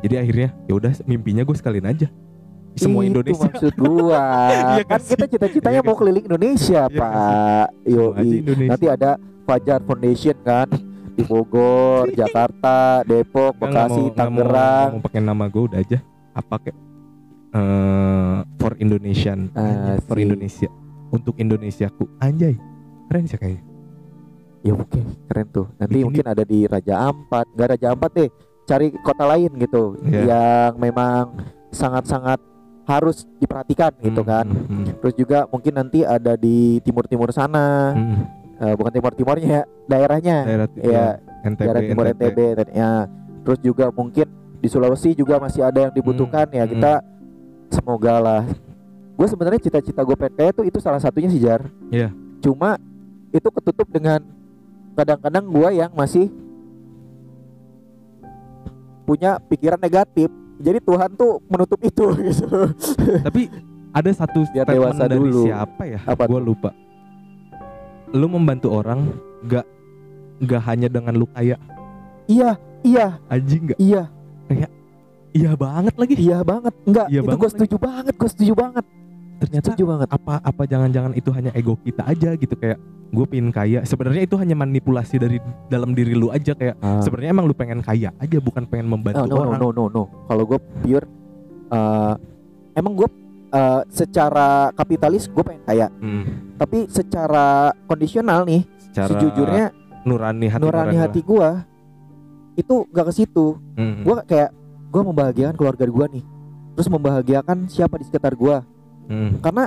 Jadi 0.00 0.14
akhirnya 0.16 0.48
ya 0.64 0.74
udah 0.74 0.92
mimpinya 1.04 1.42
gue 1.42 1.52
sekalian 1.52 1.86
aja. 1.86 2.08
Semua 2.72 3.02
Itu 3.02 3.10
Indonesia. 3.12 3.44
maksud 3.44 3.72
gua. 3.76 4.22
Iya 4.72 4.84
kan 4.84 4.96
kan 4.96 5.00
kita 5.02 5.24
cita-citanya 5.26 5.74
Iya 5.76 5.82
mau 5.82 5.94
keliling 5.94 6.24
Indonesia, 6.24 6.82
kan 6.84 6.96
Pak. 6.96 7.66
Yo, 7.84 8.04
nanti 8.62 8.86
ada 8.86 9.10
Fajar 9.42 9.82
Foundation 9.82 10.36
kan 10.40 10.70
di 11.10 11.22
Bogor, 11.22 12.06
Jakarta, 12.16 13.02
Depok, 13.02 13.52
Nggak, 13.52 13.66
Bekasi, 13.66 13.98
mau- 13.98 14.06
mau- 14.06 14.16
Tangerang. 14.16 14.86
nggak 14.86 14.94
mau 14.94 15.04
pakai 15.04 15.20
nama 15.20 15.44
gue 15.46 15.62
udah 15.66 15.78
aja. 15.78 15.98
Apa 16.30 16.54
kayak 16.58 16.78
eh 17.50 18.38
for 18.56 18.78
Indonesian 18.78 19.50
Anjay, 19.52 19.98
for. 20.00 20.16
Indonesia 20.16 20.70
untuk 21.10 21.34
Indonesiaku 21.34 22.06
anjay 22.16 22.54
keren 23.04 23.26
sih 23.26 23.34
kayaknya 23.34 23.66
Ya 24.60 24.72
oke, 24.72 25.00
keren 25.26 25.46
tuh. 25.50 25.66
Nanti 25.74 25.98
Bikin 25.98 26.04
mungkin 26.06 26.24
ada 26.26 26.44
di 26.44 26.62
Raja 26.64 26.94
Ampat, 27.02 27.48
nggak 27.50 27.68
Raja 27.74 27.86
Ampat 27.90 28.10
deh. 28.14 28.30
Cari 28.70 28.94
kota 29.02 29.26
lain 29.26 29.50
gitu 29.58 29.98
Iya. 30.06 30.20
yang 30.30 30.72
memang 30.78 31.34
sangat-sangat 31.74 32.38
harus 32.86 33.26
diperhatikan 33.38 33.90
gitu 33.98 34.22
Hmm, 34.22 34.30
kan. 34.30 34.46
hmm, 34.46 34.66
hmm, 34.66 34.84
Terus 35.02 35.14
juga 35.14 35.38
mungkin 35.50 35.72
nanti 35.74 36.06
ada 36.06 36.34
di 36.34 36.78
timur-timur 36.82 37.34
sana, 37.34 37.94
hmm. 37.94 38.38
Eh, 38.60 38.74
bukan 38.76 38.92
timur-timurnya, 38.92 39.64
daerahnya. 39.88 40.44
daerah 40.44 40.68
Ya, 40.76 41.06
NTB, 41.40 41.64
daerah 41.64 41.80
timur 41.80 42.04
NTB, 42.12 42.38
ya. 42.76 43.08
Terus 43.40 43.58
juga 43.64 43.88
mungkin 43.88 44.28
di 44.60 44.68
Sulawesi 44.68 45.16
juga 45.16 45.40
masih 45.40 45.64
ada 45.64 45.88
yang 45.88 45.92
dibutuhkan 45.96 46.44
ya 46.52 46.68
hmm. 46.68 46.72
kita 46.76 46.92
semoga 47.72 48.20
lah. 48.20 48.42
Gue 49.16 49.24
sebenarnya 49.24 49.64
cita-cita 49.64 50.04
gue 50.04 50.12
pengen 50.12 50.36
kaya 50.36 50.50
tuh 50.52 50.68
itu 50.68 50.76
salah 50.76 51.00
satunya 51.00 51.32
sih 51.32 51.40
Jar. 51.40 51.64
Iya. 51.88 52.12
Cuma 52.44 52.76
itu 53.32 53.48
ketutup 53.48 53.88
dengan 53.88 54.20
kadang-kadang 54.92 55.48
gue 55.48 55.68
yang 55.80 55.90
masih 55.96 56.28
punya 59.10 59.42
pikiran 59.42 59.82
negatif. 59.82 60.30
Jadi 60.60 60.78
Tuhan 60.86 61.10
tuh 61.18 61.42
menutup 61.50 61.80
itu 61.82 62.04
gitu. 62.30 62.46
tapi 63.26 63.48
ada 63.90 64.10
satu 64.14 64.44
Biar 64.46 64.68
statement 64.68 64.76
dewasa 64.76 65.02
dari 65.08 65.18
dulu. 65.24 65.42
siapa 65.48 65.82
ya 65.88 65.98
Apa 66.04 66.28
gue 66.28 66.38
lupa 66.38 66.70
lu 68.12 68.26
membantu 68.28 68.68
orang 68.70 69.08
gak 69.48 69.64
gak 70.44 70.62
hanya 70.68 70.92
dengan 70.92 71.16
lu 71.16 71.24
kaya 71.32 71.56
iya, 72.28 72.60
iya, 72.84 73.16
anjing 73.26 73.72
gak 73.72 73.80
iya, 73.80 74.04
iya 75.32 75.52
banget 75.56 75.94
lagi 75.96 76.14
iya 76.20 76.38
banget. 76.44 76.74
Enggak, 76.84 77.06
Iya 77.08 77.20
itu 77.24 77.36
gue 77.40 77.50
setuju 77.50 77.76
banget, 77.80 78.14
gue 78.18 78.30
setuju 78.30 78.52
banget. 78.54 78.84
Ternyata 79.40 79.72
Setuju 79.72 79.84
banget. 79.88 80.08
apa 80.10 80.34
apa 80.38 80.62
jangan-jangan 80.64 81.12
itu 81.12 81.32
hanya 81.32 81.50
ego 81.50 81.74
kita 81.76 82.04
aja 82.04 82.36
gitu 82.36 82.54
kayak 82.54 82.76
gue 83.10 83.26
pengen 83.26 83.50
kaya 83.50 83.82
sebenarnya 83.82 84.22
itu 84.22 84.36
hanya 84.36 84.54
manipulasi 84.54 85.16
dari 85.16 85.40
dalam 85.66 85.90
diri 85.90 86.12
lu 86.12 86.28
aja 86.28 86.52
kayak 86.52 86.76
Ah. 86.78 87.00
sebenarnya 87.00 87.32
emang 87.32 87.48
lu 87.48 87.56
pengen 87.56 87.80
kaya 87.80 88.12
aja 88.14 88.36
bukan 88.38 88.62
pengen 88.64 88.86
membantu 88.86 89.18
Oh, 89.18 89.26
no, 89.26 89.34
no, 89.34 89.40
orang 89.42 89.58
no, 89.58 89.68
no, 89.70 89.84
no. 89.88 90.02
Kalau 90.24 90.44
gue 90.44 90.58
pure, 90.78 91.06
eh, 91.66 92.14
emang 92.74 92.92
gue 92.94 93.08
eh, 93.50 93.80
secara 93.88 94.48
kapitalis 94.70 95.26
gue 95.26 95.42
pengen 95.42 95.64
kaya. 95.64 95.86
Hmm, 95.90 96.54
Tapi 96.54 96.86
secara 96.86 97.74
kondisional 97.84 98.44
nih, 98.44 98.62
secara 98.78 99.10
sejujurnya 99.10 99.66
nurani 100.00 100.46
hati 100.46 100.62
nurani 100.62 100.96
hati 100.96 101.20
gue 101.20 101.48
itu 102.54 102.74
gak 102.88 103.08
ke 103.08 103.14
situ. 103.16 103.56
Hmm, 103.74 104.04
Gue 104.04 104.20
kayak 104.22 104.52
gue 104.86 105.02
membahagiakan 105.02 105.54
keluarga 105.54 105.82
gue 105.82 106.06
nih, 106.12 106.24
terus 106.72 106.86
membahagiakan 106.86 107.66
siapa 107.66 107.96
di 107.96 108.04
sekitar 108.04 108.34
gue. 108.34 108.56
Hmm. 109.10 109.42
Karena 109.42 109.66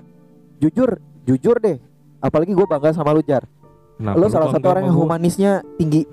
jujur, 0.58 0.96
jujur 1.24 1.60
deh. 1.60 1.78
Apalagi 2.18 2.56
gue 2.56 2.64
bangga 2.64 2.96
sama 2.96 3.12
lu 3.12 3.20
Jar. 3.20 3.44
Kenapa 3.94 4.16
lu 4.16 4.26
salah 4.26 4.50
satu 4.50 4.66
orang 4.66 4.88
yang 4.88 4.96
humanisnya 4.96 5.60
tinggi. 5.76 6.08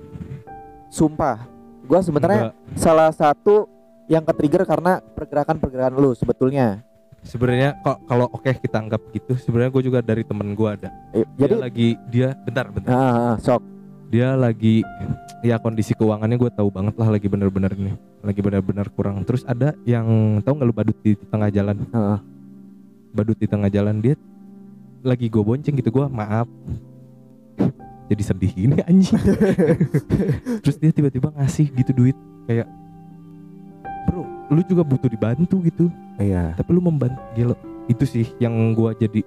Sumpah. 0.87 1.47
Gue 1.81 1.99
sebenarnya 1.99 2.51
salah 2.75 3.09
satu 3.09 3.65
yang 4.05 4.21
ke-trigger 4.21 4.67
karena 4.67 4.99
pergerakan-pergerakan 5.15 5.95
lu 5.95 6.11
sebetulnya. 6.11 6.83
sebenarnya 7.21 7.77
kok 7.79 8.01
kalau 8.09 8.25
oke 8.33 8.49
kita 8.49 8.81
anggap 8.81 8.97
gitu 9.13 9.37
sebenarnya 9.37 9.69
gue 9.69 9.83
juga 9.85 9.99
dari 10.01 10.25
temen 10.25 10.57
gue 10.57 10.65
ada 10.65 10.89
Eh, 11.13 11.21
dia 11.37 11.45
Jadi 11.45 11.53
lagi 11.53 11.87
dia 12.09 12.33
bentar 12.33 12.65
bentar 12.65 12.89
ah, 12.89 12.97
ah, 12.97 13.13
ah, 13.13 13.35
sok. 13.37 13.61
dia 14.09 14.33
lagi 14.33 14.81
ya 15.39 15.61
kondisi 15.61 15.93
keuangannya 15.93 16.33
gue 16.33 16.49
tahu 16.49 16.73
banget 16.73 16.97
lah 16.97 17.13
lagi 17.13 17.29
bener-bener 17.29 17.77
nih 17.77 17.93
lagi 18.25 18.41
bener-bener 18.41 18.89
kurang 18.89 19.21
terus 19.21 19.45
ada 19.45 19.77
yang 19.85 20.09
tahu 20.41 20.57
nggak 20.57 20.65
lu 20.65 20.73
badut 20.73 20.97
di 21.05 21.13
tengah 21.13 21.53
jalan 21.53 21.77
Ah, 21.93 22.17
ah. 22.17 22.19
Badut 23.11 23.37
di 23.37 23.47
tengah 23.47 23.67
jalan 23.67 23.99
dia 23.99 24.15
lagi 25.01 25.27
gue 25.27 25.43
bonceng 25.43 25.75
gitu 25.77 25.89
gue 25.89 26.05
maaf. 26.07 26.47
Jadi 28.11 28.23
sedih 28.27 28.53
ini 28.55 28.77
anjing. 28.89 29.21
Terus 30.61 30.77
dia 30.77 30.91
tiba-tiba 30.91 31.31
ngasih 31.35 31.71
gitu 31.73 31.91
duit 31.95 32.17
kayak 32.49 32.67
bro 34.09 34.25
lu 34.51 34.61
juga 34.67 34.83
butuh 34.83 35.07
dibantu 35.07 35.61
gitu. 35.63 35.87
Iya. 36.21 36.53
tapi 36.53 36.69
lu 36.77 36.85
membantu 36.85 37.17
gila 37.33 37.57
itu 37.89 38.05
sih 38.05 38.29
yang 38.37 38.53
gue 38.77 38.93
jadi 38.99 39.21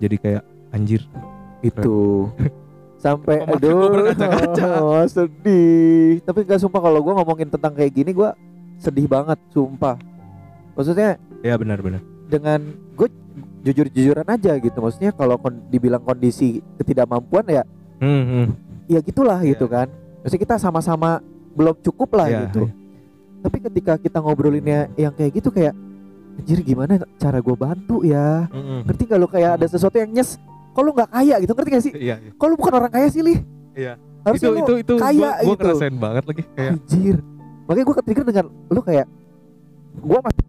jadi 0.00 0.16
kayak 0.16 0.44
anjir. 0.74 1.04
Itu. 1.60 2.28
Sampai 3.04 3.40
aduh. 3.44 4.12
oh, 4.84 5.04
sedih. 5.08 6.20
Tapi 6.20 6.44
gak 6.44 6.60
sumpah 6.60 6.84
kalau 6.84 7.00
gua 7.00 7.16
ngomongin 7.20 7.48
tentang 7.48 7.72
kayak 7.72 7.96
gini 7.96 8.12
gua 8.12 8.36
sedih 8.76 9.08
banget, 9.08 9.40
sumpah. 9.52 9.96
Maksudnya 10.76 11.16
ya 11.40 11.56
benar-benar 11.56 12.04
dengan 12.28 12.60
gue 12.60 12.89
jujur-jujuran 13.60 14.24
aja 14.24 14.52
gitu. 14.56 14.78
Maksudnya 14.78 15.10
kalau 15.10 15.36
kon- 15.36 15.62
dibilang 15.66 16.00
kondisi 16.00 16.60
ketidakmampuan 16.76 17.44
ya 17.46 17.62
hmm, 17.98 18.24
hmm. 18.24 18.46
ya 18.86 18.98
gitulah 19.00 19.38
gitu 19.40 19.64
Iya. 19.64 19.74
kan. 19.74 19.86
Maksudnya 20.20 20.42
kita 20.42 20.56
sama-sama 20.56 21.20
belum 21.50 21.76
cukup 21.80 22.12
lah 22.14 22.26
Iya, 22.26 22.40
gitu. 22.46 22.68
Tapi 23.40 23.56
ketika 23.62 23.92
kita 23.96 24.18
ngobrolinnya 24.18 24.92
yang 24.94 25.10
kayak 25.10 25.32
gitu 25.34 25.48
kayak 25.48 25.72
anjir 26.36 26.60
gimana 26.60 27.00
cara 27.16 27.38
gue 27.38 27.52
bantu 27.54 28.00
ya? 28.00 28.48
Hmm, 28.48 28.84
Ngerti 28.84 29.02
gak 29.04 29.18
lu 29.18 29.26
kayak 29.26 29.50
ada 29.56 29.66
sesuatu 29.66 29.96
yang 29.96 30.08
nyes 30.10 30.36
Kok 30.70 30.80
lu 30.80 30.92
gak 30.92 31.10
kaya 31.10 31.34
gitu 31.36 31.50
ngerti 31.50 31.70
gak 31.70 31.82
sih? 31.82 31.92
iya 31.94 32.16
iya. 32.16 32.30
Kok 32.32 32.46
lu 32.46 32.54
bukan 32.54 32.72
orang 32.74 32.90
kaya 32.90 33.08
sih 33.08 33.20
Lih? 33.20 33.40
Iya. 33.72 33.96
Harusnya 34.20 34.48
itu 34.52 34.60
itu 34.60 34.74
itu 34.78 34.94
kaya 34.96 35.16
gua, 35.16 35.30
gua 35.32 35.40
gitu. 35.42 35.60
ngerasain 35.64 35.96
banget 35.96 36.24
lagi 36.24 36.42
kayak 36.50 36.70
Anjir 36.70 37.16
Makanya 37.64 37.84
gue 37.86 37.96
ketrigger 37.96 38.24
dengan 38.26 38.44
lu 38.68 38.80
kayak 38.80 39.06
Gue 39.96 40.18
masih 40.20 40.39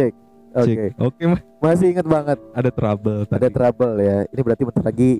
Cek. 0.00 0.12
Oke 0.50 0.66
cek. 0.66 0.92
oke. 0.98 1.22
Mah 1.26 1.40
Masih 1.62 1.86
inget 1.90 2.06
banget. 2.06 2.38
Ada 2.52 2.70
trouble 2.70 3.18
tadi. 3.24 3.36
Ada 3.36 3.48
trouble 3.50 3.94
ya. 3.98 4.16
Ini 4.26 4.40
berarti 4.40 4.62
bentar 4.64 4.82
lagi 4.82 5.10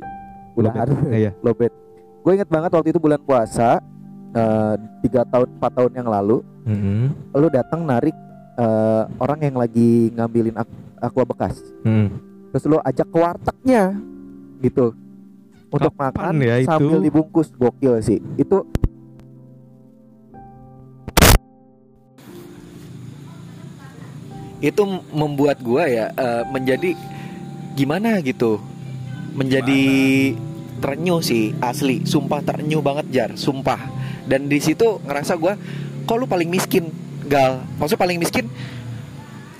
Udahan 0.52 0.88
Eh, 1.06 1.18
iya. 1.20 1.32
Lobet. 1.38 1.70
Gue 2.20 2.32
inget 2.34 2.48
banget 2.48 2.70
waktu 2.70 2.88
itu 2.90 2.98
bulan 2.98 3.20
puasa 3.20 3.78
eh, 4.30 4.74
Tiga 5.00 5.22
tahun, 5.24 5.48
empat 5.54 5.72
tahun 5.74 5.92
yang 5.94 6.08
lalu 6.08 6.40
Hmm, 6.60 7.16
Lu 7.32 7.48
datang 7.48 7.82
narik 7.82 8.12
eh, 8.56 9.02
Orang 9.16 9.40
yang 9.40 9.54
lagi 9.54 10.10
ngambilin 10.10 10.52
ak 10.54 10.68
aqua 11.00 11.24
bekas. 11.24 11.56
Hmm. 11.80 12.12
terus 12.50 12.66
lo 12.66 12.82
ajak 12.82 13.06
ke 13.06 13.16
wartegnya 13.16 13.94
gitu. 14.58 14.90
Untuk 15.70 15.94
Kapan 15.94 16.10
makan 16.10 16.34
ya 16.42 16.54
itu? 16.58 16.66
sambil 16.66 16.98
dibungkus. 16.98 17.48
Gokil 17.54 18.02
sih. 18.02 18.18
Itu 18.34 18.66
itu 24.60 24.82
membuat 25.10 25.58
gua 25.64 25.88
ya 25.88 26.12
eh, 26.12 26.44
menjadi 26.52 26.92
gimana 27.74 28.20
gitu? 28.20 28.60
Menjadi 29.32 29.82
terenyuh 30.80 31.20
sih 31.24 31.56
asli. 31.64 32.04
Sumpah 32.04 32.44
terenyuh 32.44 32.84
banget 32.84 33.06
jar. 33.12 33.30
Sumpah. 33.36 33.80
Dan 34.28 34.52
di 34.52 34.60
situ 34.60 35.00
ngerasa 35.04 35.36
gua 35.40 35.56
kok 36.04 36.16
lu 36.16 36.28
paling 36.28 36.48
miskin 36.48 36.92
gal? 37.24 37.64
Maksudnya 37.80 38.00
paling 38.00 38.18
miskin 38.20 38.46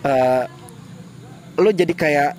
eh 0.05 0.45
lo 1.61 1.71
jadi 1.73 1.93
kayak 1.93 2.33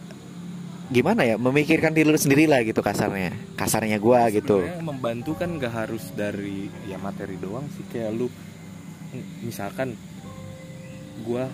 gimana 0.93 1.25
ya? 1.25 1.35
Memikirkan 1.41 1.97
diri 1.97 2.09
lu 2.09 2.19
sendiri 2.19 2.45
lah 2.45 2.61
gitu 2.61 2.85
kasarnya. 2.85 3.33
Kasarnya 3.57 3.97
gua 3.97 4.29
gitu. 4.29 4.61
membantu 4.85 5.33
kan 5.33 5.57
gak 5.57 5.73
harus 5.87 6.13
dari 6.13 6.69
ya 6.85 7.01
materi 7.01 7.41
doang 7.41 7.65
sih. 7.73 7.85
Kayak 7.89 8.21
lu 8.21 8.27
misalkan 9.41 9.97
gua 11.25 11.49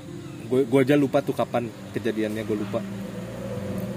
gua, 0.48 0.64
gua 0.66 0.82
aja 0.82 0.96
lupa 0.96 1.20
tuh 1.22 1.36
kapan 1.36 1.68
kejadiannya 1.94 2.42
gua 2.48 2.58
lupa. 2.58 2.80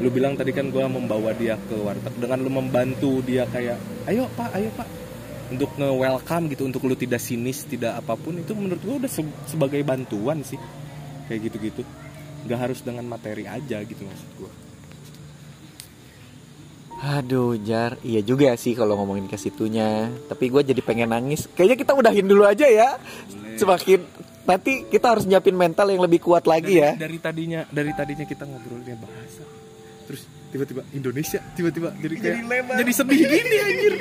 Lu 0.00 0.08
bilang 0.12 0.34
tadi 0.34 0.50
kan 0.50 0.68
gua 0.68 0.90
membawa 0.90 1.30
dia 1.32 1.56
ke 1.56 1.76
warteg. 1.78 2.12
Dengan 2.18 2.38
lu 2.42 2.50
membantu 2.50 3.22
dia 3.24 3.46
kayak 3.46 3.78
ayo 4.10 4.26
pak 4.34 4.50
ayo 4.58 4.68
pak. 4.74 4.88
Untuk 5.50 5.70
nge 5.78 5.90
welcome 5.90 6.44
gitu 6.52 6.62
untuk 6.66 6.86
lu 6.86 6.94
tidak 6.94 7.18
sinis 7.18 7.66
tidak 7.66 7.98
apa 7.98 8.14
pun 8.14 8.38
itu 8.38 8.52
menurut 8.52 8.82
gua 8.82 8.96
udah 9.00 9.10
se- 9.10 9.36
sebagai 9.48 9.80
bantuan 9.86 10.42
sih. 10.42 10.58
Kayak 11.30 11.40
gitu 11.48 11.58
gitu 11.70 11.82
nggak 12.40 12.56
harus 12.56 12.80
dengan 12.80 13.04
materi 13.04 13.44
aja 13.44 13.84
gitu 13.84 14.00
maksud 14.00 14.30
gua. 14.40 14.52
Aduh 17.00 17.56
jar. 17.60 17.96
Iya 18.04 18.20
juga 18.20 18.52
sih 18.60 18.76
kalau 18.76 18.96
ngomongin 19.00 19.28
ke 19.28 19.36
situnya. 19.40 20.12
Tapi 20.28 20.52
gua 20.52 20.60
jadi 20.60 20.80
pengen 20.84 21.12
nangis. 21.12 21.48
Kayaknya 21.52 21.76
kita 21.80 21.92
udahin 21.96 22.26
dulu 22.28 22.44
aja 22.44 22.68
ya. 22.68 22.96
Semakin 23.56 24.04
nanti 24.50 24.72
kita 24.90 25.06
harus 25.14 25.24
nyiapin 25.30 25.54
mental 25.54 25.86
yang 25.94 26.02
lebih 26.02 26.18
kuat 26.18 26.42
lagi 26.50 26.74
dari, 26.74 26.82
ya. 26.82 26.90
dari 26.98 27.18
tadinya 27.22 27.60
dari 27.70 27.92
tadinya 27.94 28.26
kita 28.26 28.42
ngobrolnya 28.50 28.98
bahasa 28.98 29.42
terus 30.10 30.26
tiba-tiba 30.50 30.82
Indonesia 30.90 31.38
tiba-tiba 31.54 31.94
jadi 32.02 32.14
kayak 32.18 32.36
jadi, 32.82 32.92
sedih 32.92 33.18
gini 33.22 33.56
anjir. 33.62 33.94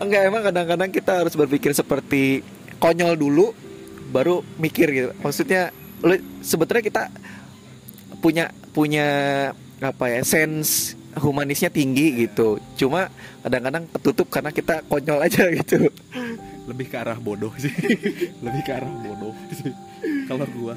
Enggak 0.00 0.22
emang 0.24 0.42
kadang-kadang 0.42 0.90
kita 0.90 1.12
harus 1.20 1.34
berpikir 1.36 1.76
seperti 1.76 2.40
konyol 2.80 3.14
dulu 3.14 3.46
baru 4.08 4.40
mikir 4.56 4.88
gitu. 4.88 5.10
Maksudnya 5.20 5.68
lu 6.00 6.16
sebetulnya 6.40 6.82
kita 6.82 7.02
punya 8.24 8.50
punya 8.72 9.06
apa 9.84 10.04
ya 10.08 10.24
sense 10.24 10.96
humanisnya 11.20 11.68
tinggi 11.68 12.24
gitu. 12.24 12.56
Cuma 12.80 13.12
kadang-kadang 13.44 13.84
ketutup 13.92 14.32
karena 14.32 14.48
kita 14.48 14.80
konyol 14.88 15.20
aja 15.20 15.44
gitu 15.52 15.92
lebih 16.66 16.86
ke 16.86 16.96
arah 16.98 17.18
bodoh 17.18 17.50
sih. 17.58 17.72
Lebih 18.44 18.62
ke 18.62 18.72
arah 18.72 18.90
bodoh 18.90 19.34
sih. 19.50 19.74
Kalau 20.30 20.46
gua. 20.54 20.74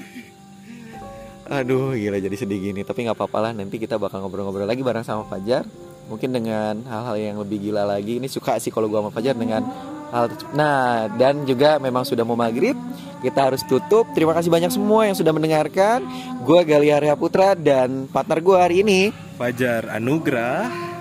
Aduh 1.45 1.93
gila 1.93 2.17
jadi 2.17 2.33
sedih 2.33 2.71
gini. 2.71 2.81
Tapi 2.81 3.05
nggak 3.05 3.17
apa-apa 3.17 3.49
lah 3.49 3.51
nanti 3.53 3.77
kita 3.77 4.01
bakal 4.01 4.25
ngobrol-ngobrol 4.25 4.65
lagi 4.65 4.81
bareng 4.81 5.05
sama 5.05 5.29
Fajar. 5.29 5.65
Mungkin 6.05 6.29
dengan 6.33 6.86
hal-hal 6.86 7.15
yang 7.17 7.38
lebih 7.41 7.69
gila 7.69 7.86
lagi. 7.86 8.17
Ini 8.17 8.25
suka 8.29 8.57
sih 8.57 8.73
kalau 8.73 8.89
gua 8.89 9.05
sama 9.05 9.11
Fajar 9.13 9.38
dengan 9.38 9.61
hal 10.09 10.25
Nah 10.57 11.09
dan 11.17 11.45
juga 11.45 11.81
memang 11.81 12.05
sudah 12.05 12.21
mau 12.21 12.38
maghrib 12.38 12.77
Kita 13.21 13.53
harus 13.53 13.61
tutup. 13.65 14.09
Terima 14.17 14.33
kasih 14.33 14.49
banyak 14.49 14.73
semua 14.73 15.05
yang 15.05 15.17
sudah 15.17 15.33
mendengarkan. 15.33 16.01
Gua 16.41 16.65
Gali 16.65 16.89
Arya 16.89 17.13
Putra 17.13 17.53
dan 17.53 18.09
partner 18.09 18.41
gua 18.41 18.65
hari 18.65 18.81
ini. 18.81 19.13
Fajar 19.38 19.89
Anugrah 19.93 20.94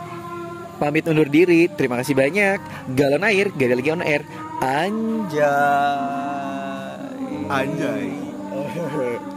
Pamit 0.77 1.07
undur 1.07 1.31
diri. 1.31 1.71
Terima 1.71 2.01
kasih 2.03 2.15
banyak. 2.19 2.59
Galon 2.95 3.25
Air 3.25 3.55
Gagal 3.55 3.79
lagi 3.79 3.91
on 3.95 4.03
air. 4.03 4.23
Anjay. 4.61 5.45
Anjay. 7.49 8.07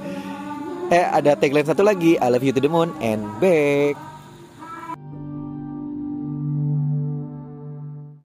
Eh 0.88 1.04
ada 1.04 1.36
tagline 1.36 1.68
satu 1.68 1.84
lagi. 1.84 2.16
I 2.16 2.32
love 2.32 2.48
you 2.48 2.56
to 2.56 2.64
the 2.64 2.72
moon 2.72 2.96
and 3.04 3.20
back 3.44 4.00